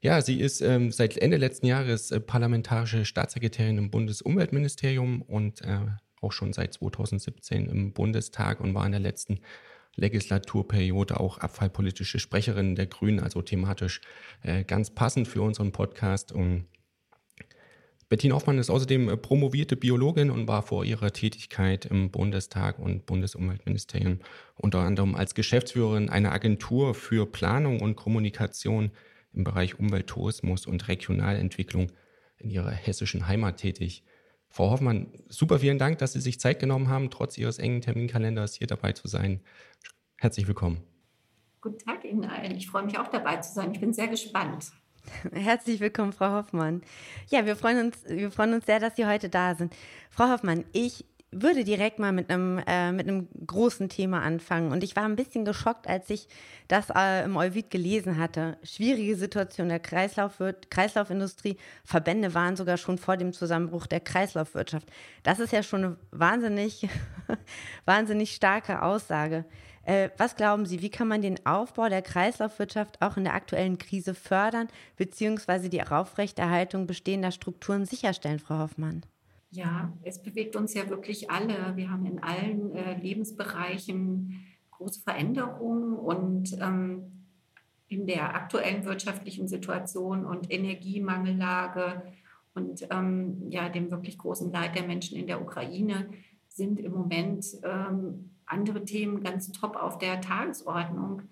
Ja, 0.00 0.22
sie 0.22 0.38
ist 0.38 0.60
ähm, 0.60 0.92
seit 0.92 1.16
Ende 1.16 1.38
letzten 1.38 1.66
Jahres 1.66 2.12
äh, 2.12 2.20
parlamentarische 2.20 3.04
Staatssekretärin 3.04 3.78
im 3.78 3.90
Bundesumweltministerium 3.90 5.22
und 5.22 5.62
äh, 5.62 5.80
auch 6.20 6.30
schon 6.30 6.52
seit 6.52 6.74
2017 6.74 7.68
im 7.68 7.92
Bundestag 7.92 8.60
und 8.60 8.74
war 8.74 8.86
in 8.86 8.92
der 8.92 9.00
letzten 9.00 9.40
Legislaturperiode 9.96 11.18
auch 11.18 11.38
abfallpolitische 11.38 12.18
Sprecherin 12.18 12.74
der 12.76 12.86
Grünen, 12.86 13.20
also 13.20 13.42
thematisch 13.42 14.00
äh, 14.42 14.64
ganz 14.64 14.90
passend 14.90 15.26
für 15.26 15.42
unseren 15.42 15.72
Podcast. 15.72 16.32
Und 16.32 16.66
Bettina 18.08 18.34
Hoffmann 18.34 18.58
ist 18.58 18.70
außerdem 18.70 19.08
äh, 19.08 19.16
promovierte 19.16 19.74
Biologin 19.74 20.30
und 20.30 20.46
war 20.46 20.62
vor 20.62 20.84
ihrer 20.84 21.12
Tätigkeit 21.12 21.86
im 21.86 22.10
Bundestag 22.10 22.78
und 22.78 23.06
Bundesumweltministerium 23.06 24.20
unter 24.54 24.80
anderem 24.80 25.14
als 25.14 25.34
Geschäftsführerin 25.34 26.08
einer 26.08 26.32
Agentur 26.32 26.94
für 26.94 27.26
Planung 27.26 27.80
und 27.80 27.96
Kommunikation 27.96 28.92
im 29.32 29.44
Bereich 29.44 29.78
Umwelt, 29.78 30.06
Tourismus 30.06 30.66
und 30.66 30.86
Regionalentwicklung 30.88 31.90
in 32.38 32.50
ihrer 32.50 32.70
hessischen 32.70 33.26
Heimat 33.26 33.56
tätig. 33.56 34.04
Frau 34.48 34.70
Hoffmann, 34.70 35.12
super 35.28 35.58
vielen 35.58 35.78
Dank, 35.78 35.98
dass 35.98 36.12
Sie 36.12 36.20
sich 36.20 36.40
Zeit 36.40 36.60
genommen 36.60 36.88
haben, 36.88 37.10
trotz 37.10 37.36
Ihres 37.36 37.58
engen 37.58 37.82
Terminkalenders 37.82 38.54
hier 38.54 38.66
dabei 38.66 38.92
zu 38.92 39.08
sein. 39.08 39.40
Herzlich 40.18 40.48
willkommen. 40.48 40.82
Guten 41.60 41.78
Tag 41.78 42.04
Ihnen 42.04 42.24
allen. 42.24 42.56
Ich 42.56 42.68
freue 42.68 42.84
mich 42.84 42.98
auch 42.98 43.08
dabei 43.08 43.36
zu 43.36 43.52
sein. 43.52 43.72
Ich 43.72 43.80
bin 43.80 43.92
sehr 43.92 44.08
gespannt. 44.08 44.72
Herzlich 45.32 45.80
willkommen, 45.80 46.12
Frau 46.12 46.32
Hoffmann. 46.32 46.82
Ja, 47.28 47.44
wir 47.44 47.54
freuen 47.54 47.86
uns, 47.86 48.02
wir 48.08 48.30
freuen 48.30 48.54
uns 48.54 48.66
sehr, 48.66 48.80
dass 48.80 48.96
Sie 48.96 49.06
heute 49.06 49.28
da 49.28 49.54
sind. 49.54 49.74
Frau 50.10 50.30
Hoffmann, 50.30 50.64
ich 50.72 51.04
würde 51.30 51.64
direkt 51.64 51.98
mal 51.98 52.12
mit 52.12 52.30
einem, 52.30 52.58
äh, 52.66 52.92
mit 52.92 53.08
einem 53.08 53.28
großen 53.46 53.90
Thema 53.90 54.22
anfangen. 54.22 54.72
Und 54.72 54.82
ich 54.82 54.96
war 54.96 55.04
ein 55.04 55.16
bisschen 55.16 55.44
geschockt, 55.44 55.86
als 55.86 56.08
ich 56.08 56.28
das 56.66 56.86
äh, 56.94 57.24
im 57.24 57.36
Euvid 57.36 57.70
gelesen 57.70 58.16
hatte. 58.16 58.56
Schwierige 58.62 59.16
Situation 59.16 59.68
der 59.68 59.80
Kreislaufwirt 59.80 60.70
Kreislaufindustrie. 60.70 61.58
Verbände 61.84 62.32
waren 62.32 62.56
sogar 62.56 62.78
schon 62.78 62.96
vor 62.96 63.16
dem 63.16 63.34
Zusammenbruch 63.34 63.86
der 63.86 64.00
Kreislaufwirtschaft. 64.00 64.88
Das 65.24 65.40
ist 65.40 65.52
ja 65.52 65.62
schon 65.62 65.84
eine 65.84 65.96
wahnsinnig, 66.10 66.88
wahnsinnig 67.84 68.34
starke 68.34 68.82
Aussage. 68.82 69.44
Äh, 69.86 70.10
was 70.18 70.34
glauben 70.34 70.66
Sie, 70.66 70.82
wie 70.82 70.90
kann 70.90 71.06
man 71.06 71.22
den 71.22 71.46
Aufbau 71.46 71.88
der 71.88 72.02
Kreislaufwirtschaft 72.02 73.00
auch 73.00 73.16
in 73.16 73.22
der 73.22 73.34
aktuellen 73.34 73.78
Krise 73.78 74.14
fördern, 74.14 74.66
beziehungsweise 74.96 75.68
die 75.68 75.80
Aufrechterhaltung 75.80 76.88
bestehender 76.88 77.30
Strukturen 77.30 77.86
sicherstellen, 77.86 78.40
Frau 78.40 78.58
Hoffmann? 78.58 79.06
Ja, 79.50 79.92
es 80.02 80.20
bewegt 80.20 80.56
uns 80.56 80.74
ja 80.74 80.90
wirklich 80.90 81.30
alle. 81.30 81.76
Wir 81.76 81.88
haben 81.88 82.04
in 82.04 82.20
allen 82.20 82.74
äh, 82.74 82.98
Lebensbereichen 82.98 84.44
große 84.72 85.02
Veränderungen 85.02 85.94
und 85.94 86.58
ähm, 86.60 87.24
in 87.86 88.08
der 88.08 88.34
aktuellen 88.34 88.84
wirtschaftlichen 88.84 89.46
Situation 89.46 90.26
und 90.26 90.52
Energiemangellage 90.52 92.02
und 92.54 92.88
ähm, 92.90 93.50
ja, 93.50 93.68
dem 93.68 93.92
wirklich 93.92 94.18
großen 94.18 94.50
Leid 94.50 94.74
der 94.74 94.82
Menschen 94.82 95.16
in 95.16 95.28
der 95.28 95.40
Ukraine 95.40 96.10
sind 96.48 96.80
im 96.80 96.90
Moment 96.90 97.46
ähm, 97.62 98.30
andere 98.46 98.84
Themen 98.84 99.22
ganz 99.22 99.50
top 99.52 99.76
auf 99.76 99.98
der 99.98 100.20
Tagesordnung. 100.20 101.22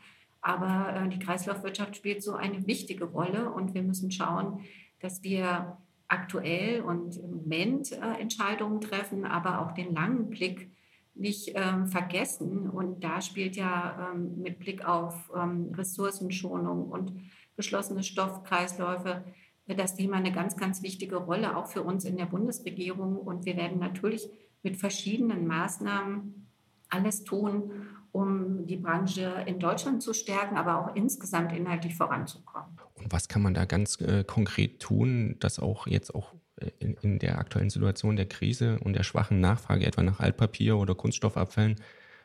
Aber 0.40 0.94
äh, 0.94 1.08
die 1.08 1.18
Kreislaufwirtschaft 1.18 1.96
spielt 1.96 2.22
so 2.22 2.34
eine 2.34 2.66
wichtige 2.66 3.04
Rolle 3.04 3.50
und 3.50 3.74
wir 3.74 3.82
müssen 3.82 4.10
schauen, 4.10 4.60
dass 5.00 5.22
wir 5.22 5.78
aktuell 6.08 6.82
und 6.82 7.16
im 7.16 7.30
Moment 7.30 7.92
äh, 7.92 8.20
Entscheidungen 8.20 8.80
treffen, 8.80 9.24
aber 9.24 9.60
auch 9.60 9.72
den 9.72 9.94
langen 9.94 10.30
Blick 10.30 10.70
nicht 11.14 11.52
ähm, 11.54 11.86
vergessen. 11.86 12.68
Und 12.68 13.02
da 13.02 13.20
spielt 13.20 13.56
ja 13.56 14.12
ähm, 14.12 14.42
mit 14.42 14.58
Blick 14.58 14.86
auf 14.86 15.30
ähm, 15.34 15.72
Ressourcenschonung 15.74 16.90
und 16.90 17.12
geschlossene 17.56 18.02
Stoffkreisläufe 18.02 19.24
äh, 19.66 19.74
das 19.74 19.94
Thema 19.94 20.16
eine 20.16 20.32
ganz, 20.32 20.56
ganz 20.56 20.82
wichtige 20.82 21.16
Rolle, 21.16 21.56
auch 21.56 21.68
für 21.68 21.82
uns 21.82 22.04
in 22.04 22.16
der 22.16 22.26
Bundesregierung. 22.26 23.16
Und 23.16 23.46
wir 23.46 23.56
werden 23.56 23.78
natürlich 23.78 24.28
mit 24.62 24.76
verschiedenen 24.76 25.46
Maßnahmen 25.46 26.48
alles 26.94 27.24
tun, 27.24 27.72
um 28.12 28.64
die 28.66 28.76
Branche 28.76 29.44
in 29.46 29.58
Deutschland 29.58 30.02
zu 30.02 30.12
stärken, 30.12 30.56
aber 30.56 30.78
auch 30.80 30.94
insgesamt 30.94 31.52
inhaltlich 31.52 31.96
voranzukommen. 31.96 32.78
Und 32.94 33.12
was 33.12 33.26
kann 33.28 33.42
man 33.42 33.54
da 33.54 33.64
ganz 33.64 34.00
äh, 34.00 34.22
konkret 34.24 34.80
tun, 34.80 35.36
dass 35.40 35.58
auch 35.58 35.88
jetzt 35.88 36.14
auch 36.14 36.32
äh, 36.56 36.70
in, 36.78 36.94
in, 37.02 37.18
der 37.18 37.38
aktuellen 37.38 37.70
Situation 37.70 38.14
der 38.14 38.26
Krise 38.26 38.78
und 38.78 38.92
der 38.94 39.02
schwachen 39.02 39.40
Nachfrage 39.40 39.84
etwa 39.84 40.04
nach 40.04 40.20
Altpapier 40.20 40.76
oder 40.76 40.94
Kunststoffabfällen, 40.94 41.76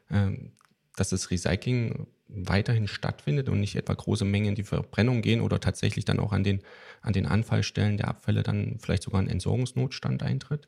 äh, 0.10 0.32
dass 0.96 1.10
das 1.10 1.32
Recycling 1.32 2.06
weiterhin 2.28 2.88
stattfindet 2.88 3.50
und 3.50 3.60
nicht 3.60 3.76
etwa 3.76 3.96
große 3.96 4.26
Mengen 4.26 4.50
in 4.50 4.56
die 4.56 4.64
Verbrennung 4.64 5.24
gehen 5.24 5.42
oder 5.42 5.60
tatsächlich 5.60 6.06
dann 6.06 6.20
auch 6.20 6.32
an 6.32 6.44
den, 6.44 6.62
an 7.02 7.14
den 7.14 7.26
Anfallstellen 7.26 7.98
der 7.98 8.08
Abfälle 8.08 8.44
dann 8.44 8.78
vielleicht 8.80 9.04
sogar 9.04 9.22
ein 9.22 9.28
Entsorgungsnotstand 9.28 10.22
eintritt? 10.22 10.68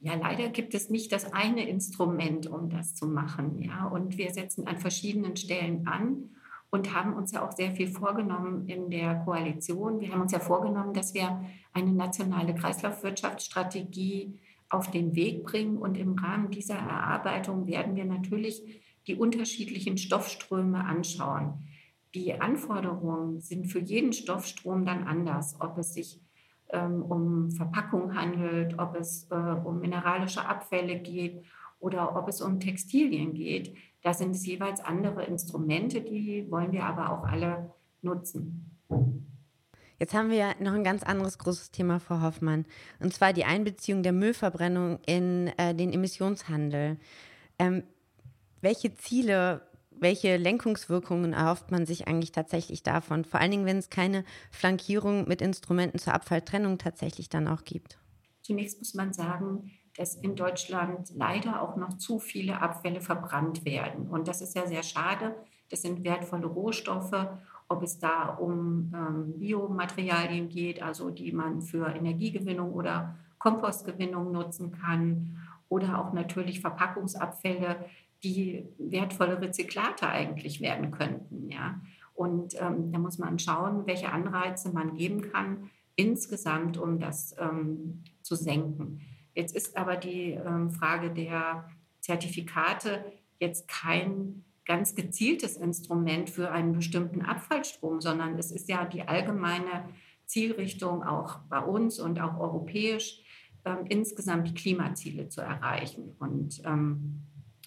Ja, 0.00 0.14
leider 0.14 0.48
gibt 0.48 0.74
es 0.74 0.90
nicht 0.90 1.10
das 1.10 1.32
eine 1.32 1.68
Instrument, 1.68 2.46
um 2.46 2.70
das 2.70 2.94
zu 2.94 3.08
machen. 3.08 3.60
Ja, 3.60 3.86
und 3.86 4.16
wir 4.16 4.30
setzen 4.32 4.66
an 4.68 4.78
verschiedenen 4.78 5.36
Stellen 5.36 5.88
an 5.88 6.30
und 6.70 6.94
haben 6.94 7.14
uns 7.14 7.32
ja 7.32 7.46
auch 7.46 7.52
sehr 7.52 7.72
viel 7.72 7.88
vorgenommen 7.88 8.68
in 8.68 8.90
der 8.90 9.16
Koalition. 9.16 10.00
Wir 10.00 10.12
haben 10.12 10.20
uns 10.20 10.32
ja 10.32 10.38
vorgenommen, 10.38 10.94
dass 10.94 11.14
wir 11.14 11.44
eine 11.72 11.92
nationale 11.92 12.54
Kreislaufwirtschaftsstrategie 12.54 14.38
auf 14.68 14.90
den 14.90 15.16
Weg 15.16 15.44
bringen. 15.44 15.78
Und 15.78 15.96
im 15.96 16.14
Rahmen 16.14 16.50
dieser 16.50 16.76
Erarbeitung 16.76 17.66
werden 17.66 17.96
wir 17.96 18.04
natürlich 18.04 18.62
die 19.06 19.16
unterschiedlichen 19.16 19.96
Stoffströme 19.96 20.84
anschauen. 20.84 21.64
Die 22.14 22.40
Anforderungen 22.40 23.40
sind 23.40 23.66
für 23.66 23.80
jeden 23.80 24.12
Stoffstrom 24.12 24.84
dann 24.84 25.04
anders, 25.04 25.56
ob 25.60 25.78
es 25.78 25.94
sich 25.94 26.20
um 26.76 27.50
Verpackung 27.50 28.14
handelt, 28.14 28.78
ob 28.78 28.96
es 28.96 29.28
äh, 29.30 29.34
um 29.34 29.80
mineralische 29.80 30.44
Abfälle 30.44 30.98
geht 30.98 31.44
oder 31.80 32.16
ob 32.16 32.28
es 32.28 32.40
um 32.40 32.60
Textilien 32.60 33.34
geht. 33.34 33.76
Da 34.02 34.12
sind 34.12 34.32
es 34.32 34.46
jeweils 34.46 34.80
andere 34.80 35.24
Instrumente, 35.24 36.00
die 36.00 36.46
wollen 36.50 36.72
wir 36.72 36.84
aber 36.84 37.12
auch 37.12 37.24
alle 37.24 37.72
nutzen. 38.02 38.78
Jetzt 39.98 40.14
haben 40.14 40.30
wir 40.30 40.54
noch 40.60 40.74
ein 40.74 40.84
ganz 40.84 41.02
anderes 41.02 41.38
großes 41.38 41.72
Thema, 41.72 41.98
Frau 41.98 42.20
Hoffmann, 42.20 42.66
und 43.00 43.12
zwar 43.12 43.32
die 43.32 43.44
Einbeziehung 43.44 44.04
der 44.04 44.12
Müllverbrennung 44.12 45.00
in 45.06 45.48
äh, 45.56 45.74
den 45.74 45.92
Emissionshandel. 45.92 46.98
Ähm, 47.58 47.82
welche 48.60 48.94
Ziele 48.94 49.67
welche 50.00 50.36
Lenkungswirkungen 50.36 51.32
erhofft 51.32 51.70
man 51.70 51.86
sich 51.86 52.08
eigentlich 52.08 52.32
tatsächlich 52.32 52.82
davon? 52.82 53.24
Vor 53.24 53.40
allen 53.40 53.50
Dingen, 53.50 53.66
wenn 53.66 53.78
es 53.78 53.90
keine 53.90 54.24
Flankierung 54.50 55.26
mit 55.28 55.42
Instrumenten 55.42 55.98
zur 55.98 56.14
Abfalltrennung 56.14 56.78
tatsächlich 56.78 57.28
dann 57.28 57.48
auch 57.48 57.64
gibt. 57.64 57.98
Zunächst 58.42 58.78
muss 58.78 58.94
man 58.94 59.12
sagen, 59.12 59.70
dass 59.96 60.14
in 60.14 60.36
Deutschland 60.36 61.10
leider 61.14 61.60
auch 61.60 61.76
noch 61.76 61.98
zu 61.98 62.18
viele 62.18 62.60
Abfälle 62.60 63.00
verbrannt 63.00 63.64
werden. 63.64 64.08
Und 64.08 64.28
das 64.28 64.40
ist 64.40 64.54
ja 64.54 64.66
sehr 64.66 64.82
schade. 64.82 65.34
Das 65.70 65.82
sind 65.82 66.04
wertvolle 66.04 66.46
Rohstoffe, 66.46 67.26
ob 67.68 67.82
es 67.82 67.98
da 67.98 68.28
um 68.28 68.92
ähm, 68.94 69.38
Biomaterialien 69.38 70.48
geht, 70.48 70.82
also 70.82 71.10
die 71.10 71.32
man 71.32 71.60
für 71.60 71.88
Energiegewinnung 71.88 72.72
oder 72.72 73.16
Kompostgewinnung 73.38 74.32
nutzen 74.32 74.72
kann, 74.72 75.36
oder 75.68 75.98
auch 75.98 76.12
natürlich 76.12 76.60
Verpackungsabfälle, 76.60 77.84
die 78.24 78.66
wertvolle 78.78 79.40
Rezyklate 79.40 80.08
eigentlich 80.08 80.60
werden 80.60 80.90
könnten. 80.90 81.50
Ja? 81.50 81.80
Und 82.14 82.54
ähm, 82.60 82.90
da 82.92 82.98
muss 82.98 83.18
man 83.18 83.38
schauen, 83.38 83.86
welche 83.86 84.10
Anreize 84.10 84.72
man 84.72 84.96
geben 84.96 85.22
kann 85.32 85.70
insgesamt, 85.94 86.78
um 86.78 86.98
das 86.98 87.34
ähm, 87.38 88.04
zu 88.22 88.36
senken. 88.36 89.00
Jetzt 89.34 89.54
ist 89.54 89.76
aber 89.76 89.96
die 89.96 90.32
ähm, 90.32 90.70
Frage 90.70 91.10
der 91.10 91.68
Zertifikate 92.00 93.04
jetzt 93.40 93.68
kein 93.68 94.44
ganz 94.64 94.94
gezieltes 94.94 95.56
Instrument 95.56 96.30
für 96.30 96.50
einen 96.50 96.72
bestimmten 96.72 97.22
Abfallstrom, 97.22 98.00
sondern 98.00 98.38
es 98.38 98.52
ist 98.52 98.68
ja 98.68 98.84
die 98.84 99.02
allgemeine 99.02 99.88
Zielrichtung 100.26 101.02
auch 101.02 101.38
bei 101.48 101.58
uns 101.58 101.98
und 101.98 102.20
auch 102.20 102.38
europäisch, 102.38 103.22
ähm, 103.64 103.86
insgesamt 103.88 104.48
die 104.48 104.54
Klimaziele 104.54 105.28
zu 105.28 105.40
erreichen. 105.40 106.14
Und 106.18 106.62
ähm, 106.64 107.22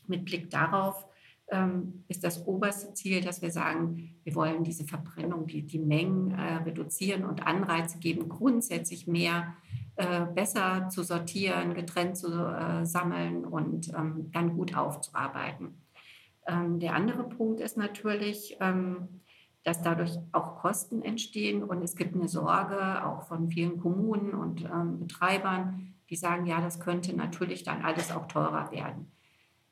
mit 0.08 0.26
Blick 0.26 0.49
darauf 0.49 1.06
ähm, 1.52 2.06
ist 2.08 2.24
das 2.24 2.47
oberste 2.47 2.93
Ziel, 2.93 3.22
dass 3.22 3.41
wir 3.41 3.52
sagen, 3.52 4.16
wir 4.24 4.36
wollen 4.36 4.64
diese 4.64 4.86
Verbrennung, 4.86 5.47
die, 5.47 5.64
die 5.64 5.80
Mengen 5.80 6.32
äh, 6.32 6.56
reduzieren 6.64 7.26
und 7.26 7.45
Anreize 7.45 7.99
geben, 7.99 8.30
grundsätzlich 8.30 9.06
mehr 9.06 9.54
äh, 9.97 10.26
besser 10.26 10.88
zu 10.89 11.04
sortieren, 11.04 11.74
getrennt 11.74 12.18
zu 12.18 12.30
äh, 12.30 12.86
sammeln 12.86 13.43
und 13.43 13.89
ähm, 13.89 14.32
dann 14.32 14.56
gut 14.56 14.76
aufzuarbeiten. 14.76 15.82
Ähm, 16.47 16.80
der 16.80 16.95
andere 16.95 17.24
Punkt 17.24 17.60
ist 17.60 17.78
natürlich, 17.78 18.58
ähm, 18.62 19.22
dass 19.64 19.82
dadurch 19.82 20.18
auch 20.32 20.56
Kosten 20.56 21.04
entstehen 21.04 21.64
und 21.64 21.84
es 21.84 21.95
gibt 21.95 22.16
eine 22.16 22.28
Sorge 22.28 23.06
auch 23.06 23.28
von 23.28 23.49
vielen 23.49 23.78
Kommunen 23.78 24.34
und 24.34 24.64
ähm, 24.64 24.99
Betreibern, 24.99 25.93
die 26.10 26.16
sagen, 26.16 26.45
ja, 26.45 26.62
das 26.62 26.80
könnte 26.80 27.16
natürlich 27.16 27.64
dann 27.64 27.84
alles 27.84 28.12
auch 28.12 28.28
teurer 28.28 28.72
werden. 28.72 29.12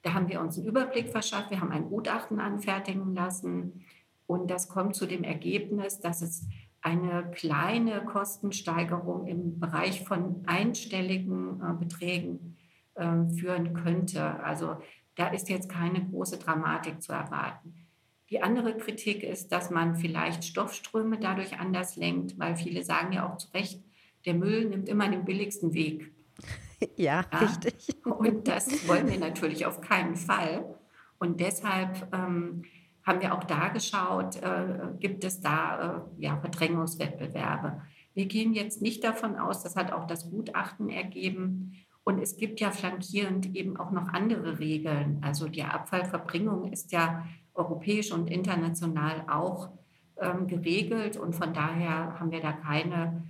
Da 0.01 0.13
haben 0.13 0.29
wir 0.29 0.41
uns 0.41 0.57
einen 0.57 0.67
Überblick 0.67 1.09
verschafft. 1.09 1.51
Wir 1.51 1.61
haben 1.61 1.71
ein 1.71 1.89
Gutachten 1.89 2.39
anfertigen 2.39 3.13
lassen. 3.13 3.85
Und 4.25 4.49
das 4.49 4.69
kommt 4.69 4.95
zu 4.95 5.05
dem 5.05 5.23
Ergebnis, 5.23 5.99
dass 5.99 6.21
es 6.21 6.47
eine 6.81 7.29
kleine 7.31 8.05
Kostensteigerung 8.05 9.27
im 9.27 9.59
Bereich 9.59 10.03
von 10.05 10.43
einstelligen 10.45 11.61
äh, 11.61 11.73
Beträgen 11.73 12.57
äh, 12.95 13.27
führen 13.35 13.73
könnte. 13.73 14.41
Also 14.43 14.77
da 15.15 15.27
ist 15.27 15.49
jetzt 15.49 15.69
keine 15.69 16.05
große 16.05 16.37
Dramatik 16.37 17.01
zu 17.01 17.11
erwarten. 17.11 17.73
Die 18.29 18.41
andere 18.41 18.77
Kritik 18.77 19.23
ist, 19.23 19.51
dass 19.51 19.69
man 19.71 19.95
vielleicht 19.95 20.45
Stoffströme 20.45 21.19
dadurch 21.19 21.59
anders 21.59 21.95
lenkt, 21.95 22.37
weil 22.37 22.55
viele 22.55 22.83
sagen 22.83 23.11
ja 23.11 23.27
auch 23.27 23.37
zu 23.37 23.51
Recht, 23.53 23.83
der 24.25 24.35
Müll 24.35 24.65
nimmt 24.65 24.87
immer 24.87 25.09
den 25.09 25.25
billigsten 25.25 25.73
Weg. 25.73 26.13
Ja, 26.95 27.25
ja, 27.31 27.39
richtig. 27.39 27.95
Und 28.05 28.47
das 28.47 28.87
wollen 28.87 29.09
wir 29.09 29.19
natürlich 29.19 29.65
auf 29.65 29.81
keinen 29.81 30.15
Fall. 30.15 30.75
Und 31.17 31.39
deshalb 31.39 32.07
ähm, 32.13 32.63
haben 33.03 33.21
wir 33.21 33.33
auch 33.33 33.43
da 33.43 33.69
geschaut, 33.69 34.37
äh, 34.37 34.93
gibt 34.99 35.23
es 35.23 35.41
da 35.41 36.05
äh, 36.17 36.23
ja, 36.23 36.37
Verdrängungswettbewerbe. 36.37 37.81
Wir 38.13 38.25
gehen 38.25 38.53
jetzt 38.53 38.81
nicht 38.81 39.03
davon 39.03 39.37
aus, 39.37 39.63
das 39.63 39.75
hat 39.75 39.91
auch 39.91 40.07
das 40.07 40.29
Gutachten 40.29 40.89
ergeben. 40.89 41.73
Und 42.03 42.19
es 42.19 42.37
gibt 42.37 42.59
ja 42.59 42.71
flankierend 42.71 43.55
eben 43.55 43.77
auch 43.77 43.91
noch 43.91 44.07
andere 44.09 44.59
Regeln. 44.59 45.19
Also 45.21 45.47
die 45.47 45.63
Abfallverbringung 45.63 46.71
ist 46.71 46.91
ja 46.91 47.25
europäisch 47.53 48.11
und 48.11 48.27
international 48.27 49.25
auch 49.29 49.69
ähm, 50.17 50.47
geregelt. 50.47 51.17
Und 51.17 51.35
von 51.35 51.53
daher 51.53 52.19
haben 52.19 52.31
wir 52.31 52.41
da 52.41 52.51
keine 52.51 53.23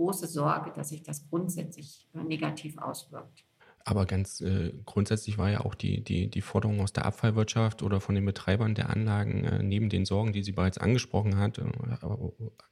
große 0.00 0.26
Sorge, 0.26 0.72
dass 0.74 0.88
sich 0.88 1.02
das 1.02 1.28
grundsätzlich 1.28 2.08
äh, 2.14 2.22
negativ 2.22 2.78
auswirkt. 2.78 3.44
Aber 3.84 4.06
ganz 4.06 4.40
äh, 4.40 4.72
grundsätzlich 4.86 5.36
war 5.36 5.50
ja 5.50 5.60
auch 5.60 5.74
die, 5.74 6.02
die, 6.02 6.28
die 6.28 6.40
Forderung 6.40 6.80
aus 6.80 6.92
der 6.92 7.06
Abfallwirtschaft 7.06 7.82
oder 7.82 8.00
von 8.00 8.14
den 8.14 8.24
Betreibern 8.24 8.74
der 8.74 8.90
Anlagen, 8.90 9.44
äh, 9.44 9.62
neben 9.62 9.88
den 9.90 10.04
Sorgen, 10.04 10.32
die 10.32 10.42
sie 10.42 10.52
bereits 10.52 10.78
angesprochen 10.78 11.36
hat, 11.36 11.58
äh, 11.58 11.64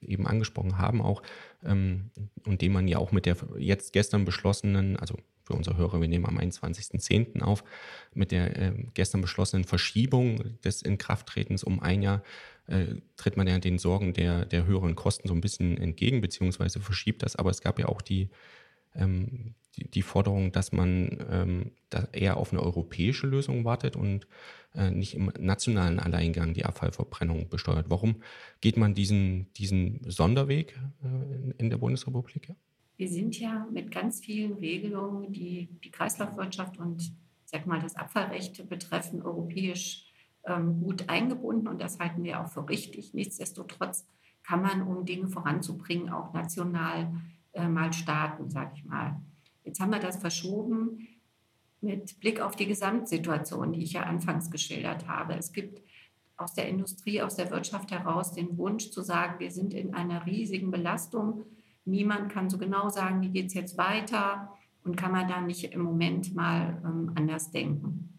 eben 0.00 0.26
angesprochen 0.26 0.78
haben 0.78 1.02
auch, 1.02 1.22
ähm, 1.64 2.10
und 2.46 2.62
dem 2.62 2.72
man 2.72 2.88
ja 2.88 2.98
auch 2.98 3.12
mit 3.12 3.26
der 3.26 3.36
jetzt 3.58 3.92
gestern 3.92 4.24
beschlossenen, 4.24 4.96
also 4.96 5.16
für 5.44 5.54
unsere 5.54 5.78
Hörer, 5.78 6.00
wir 6.00 6.08
nehmen 6.08 6.26
am 6.26 6.38
21.10. 6.38 7.42
auf, 7.42 7.64
mit 8.14 8.32
der 8.32 8.56
äh, 8.56 8.72
gestern 8.94 9.22
beschlossenen 9.22 9.64
Verschiebung 9.64 10.58
des 10.62 10.82
Inkrafttretens 10.82 11.64
um 11.64 11.80
ein 11.80 12.02
Jahr 12.02 12.22
äh, 12.68 12.96
tritt 13.16 13.36
man 13.36 13.46
ja 13.46 13.58
den 13.58 13.78
Sorgen 13.78 14.12
der, 14.12 14.44
der 14.44 14.66
höheren 14.66 14.94
Kosten 14.94 15.26
so 15.26 15.34
ein 15.34 15.40
bisschen 15.40 15.76
entgegen, 15.78 16.20
beziehungsweise 16.20 16.80
verschiebt 16.80 17.22
das. 17.22 17.36
Aber 17.36 17.50
es 17.50 17.60
gab 17.60 17.78
ja 17.78 17.86
auch 17.86 18.02
die, 18.02 18.28
ähm, 18.94 19.54
die, 19.76 19.90
die, 19.90 20.02
Forderung, 20.02 20.52
dass 20.52 20.72
man 20.72 21.24
ähm, 21.30 21.70
da 21.90 22.08
eher 22.12 22.36
auf 22.36 22.52
eine 22.52 22.62
europäische 22.62 23.26
Lösung 23.26 23.64
wartet 23.64 23.96
und 23.96 24.26
äh, 24.74 24.90
nicht 24.90 25.14
im 25.14 25.32
nationalen 25.38 25.98
Alleingang 25.98 26.52
die 26.52 26.64
Abfallverbrennung 26.64 27.48
besteuert. 27.48 27.86
Warum 27.88 28.22
geht 28.60 28.76
man 28.76 28.94
diesen, 28.94 29.52
diesen 29.54 30.00
Sonderweg 30.04 30.78
äh, 31.02 31.06
in, 31.06 31.50
in, 31.52 31.70
der 31.70 31.78
Bundesrepublik? 31.78 32.54
Wir 32.96 33.08
sind 33.08 33.38
ja 33.38 33.66
mit 33.72 33.90
ganz 33.90 34.20
vielen 34.20 34.54
Regelungen, 34.54 35.32
die 35.32 35.68
die 35.82 35.90
Kreislaufwirtschaft 35.90 36.78
und 36.78 37.12
sag 37.44 37.66
mal, 37.66 37.80
das 37.80 37.96
Abfallrecht 37.96 38.68
betreffen, 38.68 39.22
europäisch 39.22 40.07
ähm, 40.48 40.80
gut 40.80 41.08
eingebunden 41.08 41.68
und 41.68 41.80
das 41.80 41.98
halten 41.98 42.24
wir 42.24 42.40
auch 42.40 42.48
für 42.48 42.68
richtig. 42.68 43.14
Nichtsdestotrotz 43.14 44.06
kann 44.42 44.62
man, 44.62 44.82
um 44.82 45.04
Dinge 45.04 45.28
voranzubringen, 45.28 46.10
auch 46.10 46.32
national 46.32 47.12
äh, 47.52 47.68
mal 47.68 47.92
starten, 47.92 48.50
sage 48.50 48.72
ich 48.76 48.84
mal. 48.84 49.20
Jetzt 49.64 49.80
haben 49.80 49.92
wir 49.92 49.98
das 49.98 50.16
verschoben 50.16 51.06
mit 51.80 52.18
Blick 52.20 52.40
auf 52.40 52.56
die 52.56 52.66
Gesamtsituation, 52.66 53.72
die 53.72 53.82
ich 53.82 53.92
ja 53.92 54.02
anfangs 54.02 54.50
geschildert 54.50 55.06
habe. 55.06 55.34
Es 55.34 55.52
gibt 55.52 55.82
aus 56.36 56.54
der 56.54 56.68
Industrie, 56.68 57.20
aus 57.20 57.36
der 57.36 57.50
Wirtschaft 57.50 57.90
heraus 57.90 58.32
den 58.32 58.56
Wunsch 58.56 58.90
zu 58.90 59.02
sagen, 59.02 59.38
wir 59.40 59.50
sind 59.50 59.74
in 59.74 59.94
einer 59.94 60.24
riesigen 60.24 60.70
Belastung. 60.70 61.44
Niemand 61.84 62.30
kann 62.30 62.48
so 62.48 62.58
genau 62.58 62.88
sagen, 62.88 63.20
wie 63.22 63.30
geht 63.30 63.46
es 63.46 63.54
jetzt 63.54 63.76
weiter 63.76 64.56
und 64.84 64.96
kann 64.96 65.12
man 65.12 65.28
da 65.28 65.40
nicht 65.40 65.64
im 65.64 65.82
Moment 65.82 66.34
mal 66.34 66.80
ähm, 66.84 67.12
anders 67.16 67.50
denken. 67.50 68.17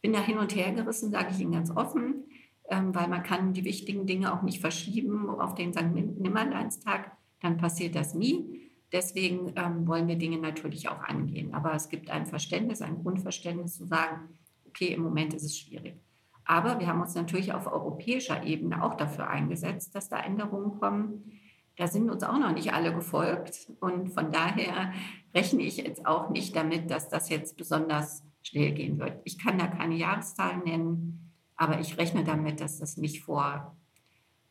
Ich 0.00 0.02
bin 0.02 0.14
da 0.14 0.20
hin 0.20 0.38
und 0.38 0.56
her 0.56 0.72
gerissen, 0.72 1.10
sage 1.10 1.28
ich 1.30 1.40
Ihnen 1.40 1.52
ganz 1.52 1.70
offen, 1.70 2.24
ähm, 2.70 2.94
weil 2.94 3.06
man 3.06 3.22
kann 3.22 3.52
die 3.52 3.66
wichtigen 3.66 4.06
Dinge 4.06 4.32
auch 4.32 4.40
nicht 4.40 4.58
verschieben 4.58 5.28
auf 5.28 5.54
den 5.54 5.74
St. 5.74 5.92
Nimmerleinstag, 5.92 7.12
dann 7.42 7.58
passiert 7.58 7.94
das 7.94 8.14
nie. 8.14 8.70
Deswegen 8.92 9.52
ähm, 9.56 9.86
wollen 9.86 10.08
wir 10.08 10.16
Dinge 10.16 10.38
natürlich 10.38 10.88
auch 10.88 11.02
angehen. 11.02 11.52
Aber 11.52 11.74
es 11.74 11.90
gibt 11.90 12.08
ein 12.08 12.24
Verständnis, 12.24 12.80
ein 12.80 13.02
Grundverständnis 13.02 13.76
zu 13.76 13.84
sagen, 13.84 14.38
okay, 14.68 14.94
im 14.94 15.02
Moment 15.02 15.34
ist 15.34 15.44
es 15.44 15.58
schwierig. 15.58 16.00
Aber 16.46 16.80
wir 16.80 16.86
haben 16.86 17.02
uns 17.02 17.14
natürlich 17.14 17.52
auf 17.52 17.70
europäischer 17.70 18.42
Ebene 18.42 18.82
auch 18.82 18.94
dafür 18.94 19.28
eingesetzt, 19.28 19.94
dass 19.94 20.08
da 20.08 20.18
Änderungen 20.18 20.80
kommen. 20.80 21.30
Da 21.76 21.88
sind 21.88 22.08
uns 22.08 22.22
auch 22.22 22.38
noch 22.38 22.54
nicht 22.54 22.72
alle 22.72 22.94
gefolgt. 22.94 23.70
Und 23.80 24.14
von 24.14 24.32
daher 24.32 24.94
rechne 25.34 25.62
ich 25.62 25.76
jetzt 25.76 26.06
auch 26.06 26.30
nicht 26.30 26.56
damit, 26.56 26.90
dass 26.90 27.10
das 27.10 27.28
jetzt 27.28 27.58
besonders 27.58 28.24
schnell 28.42 28.72
gehen 28.72 28.98
wird. 28.98 29.20
Ich 29.24 29.38
kann 29.38 29.58
da 29.58 29.66
keine 29.66 29.96
Jahreszahlen 29.96 30.64
nennen, 30.64 31.32
aber 31.56 31.80
ich 31.80 31.98
rechne 31.98 32.24
damit, 32.24 32.60
dass 32.60 32.78
das 32.78 32.96
nicht 32.96 33.22
vor 33.22 33.76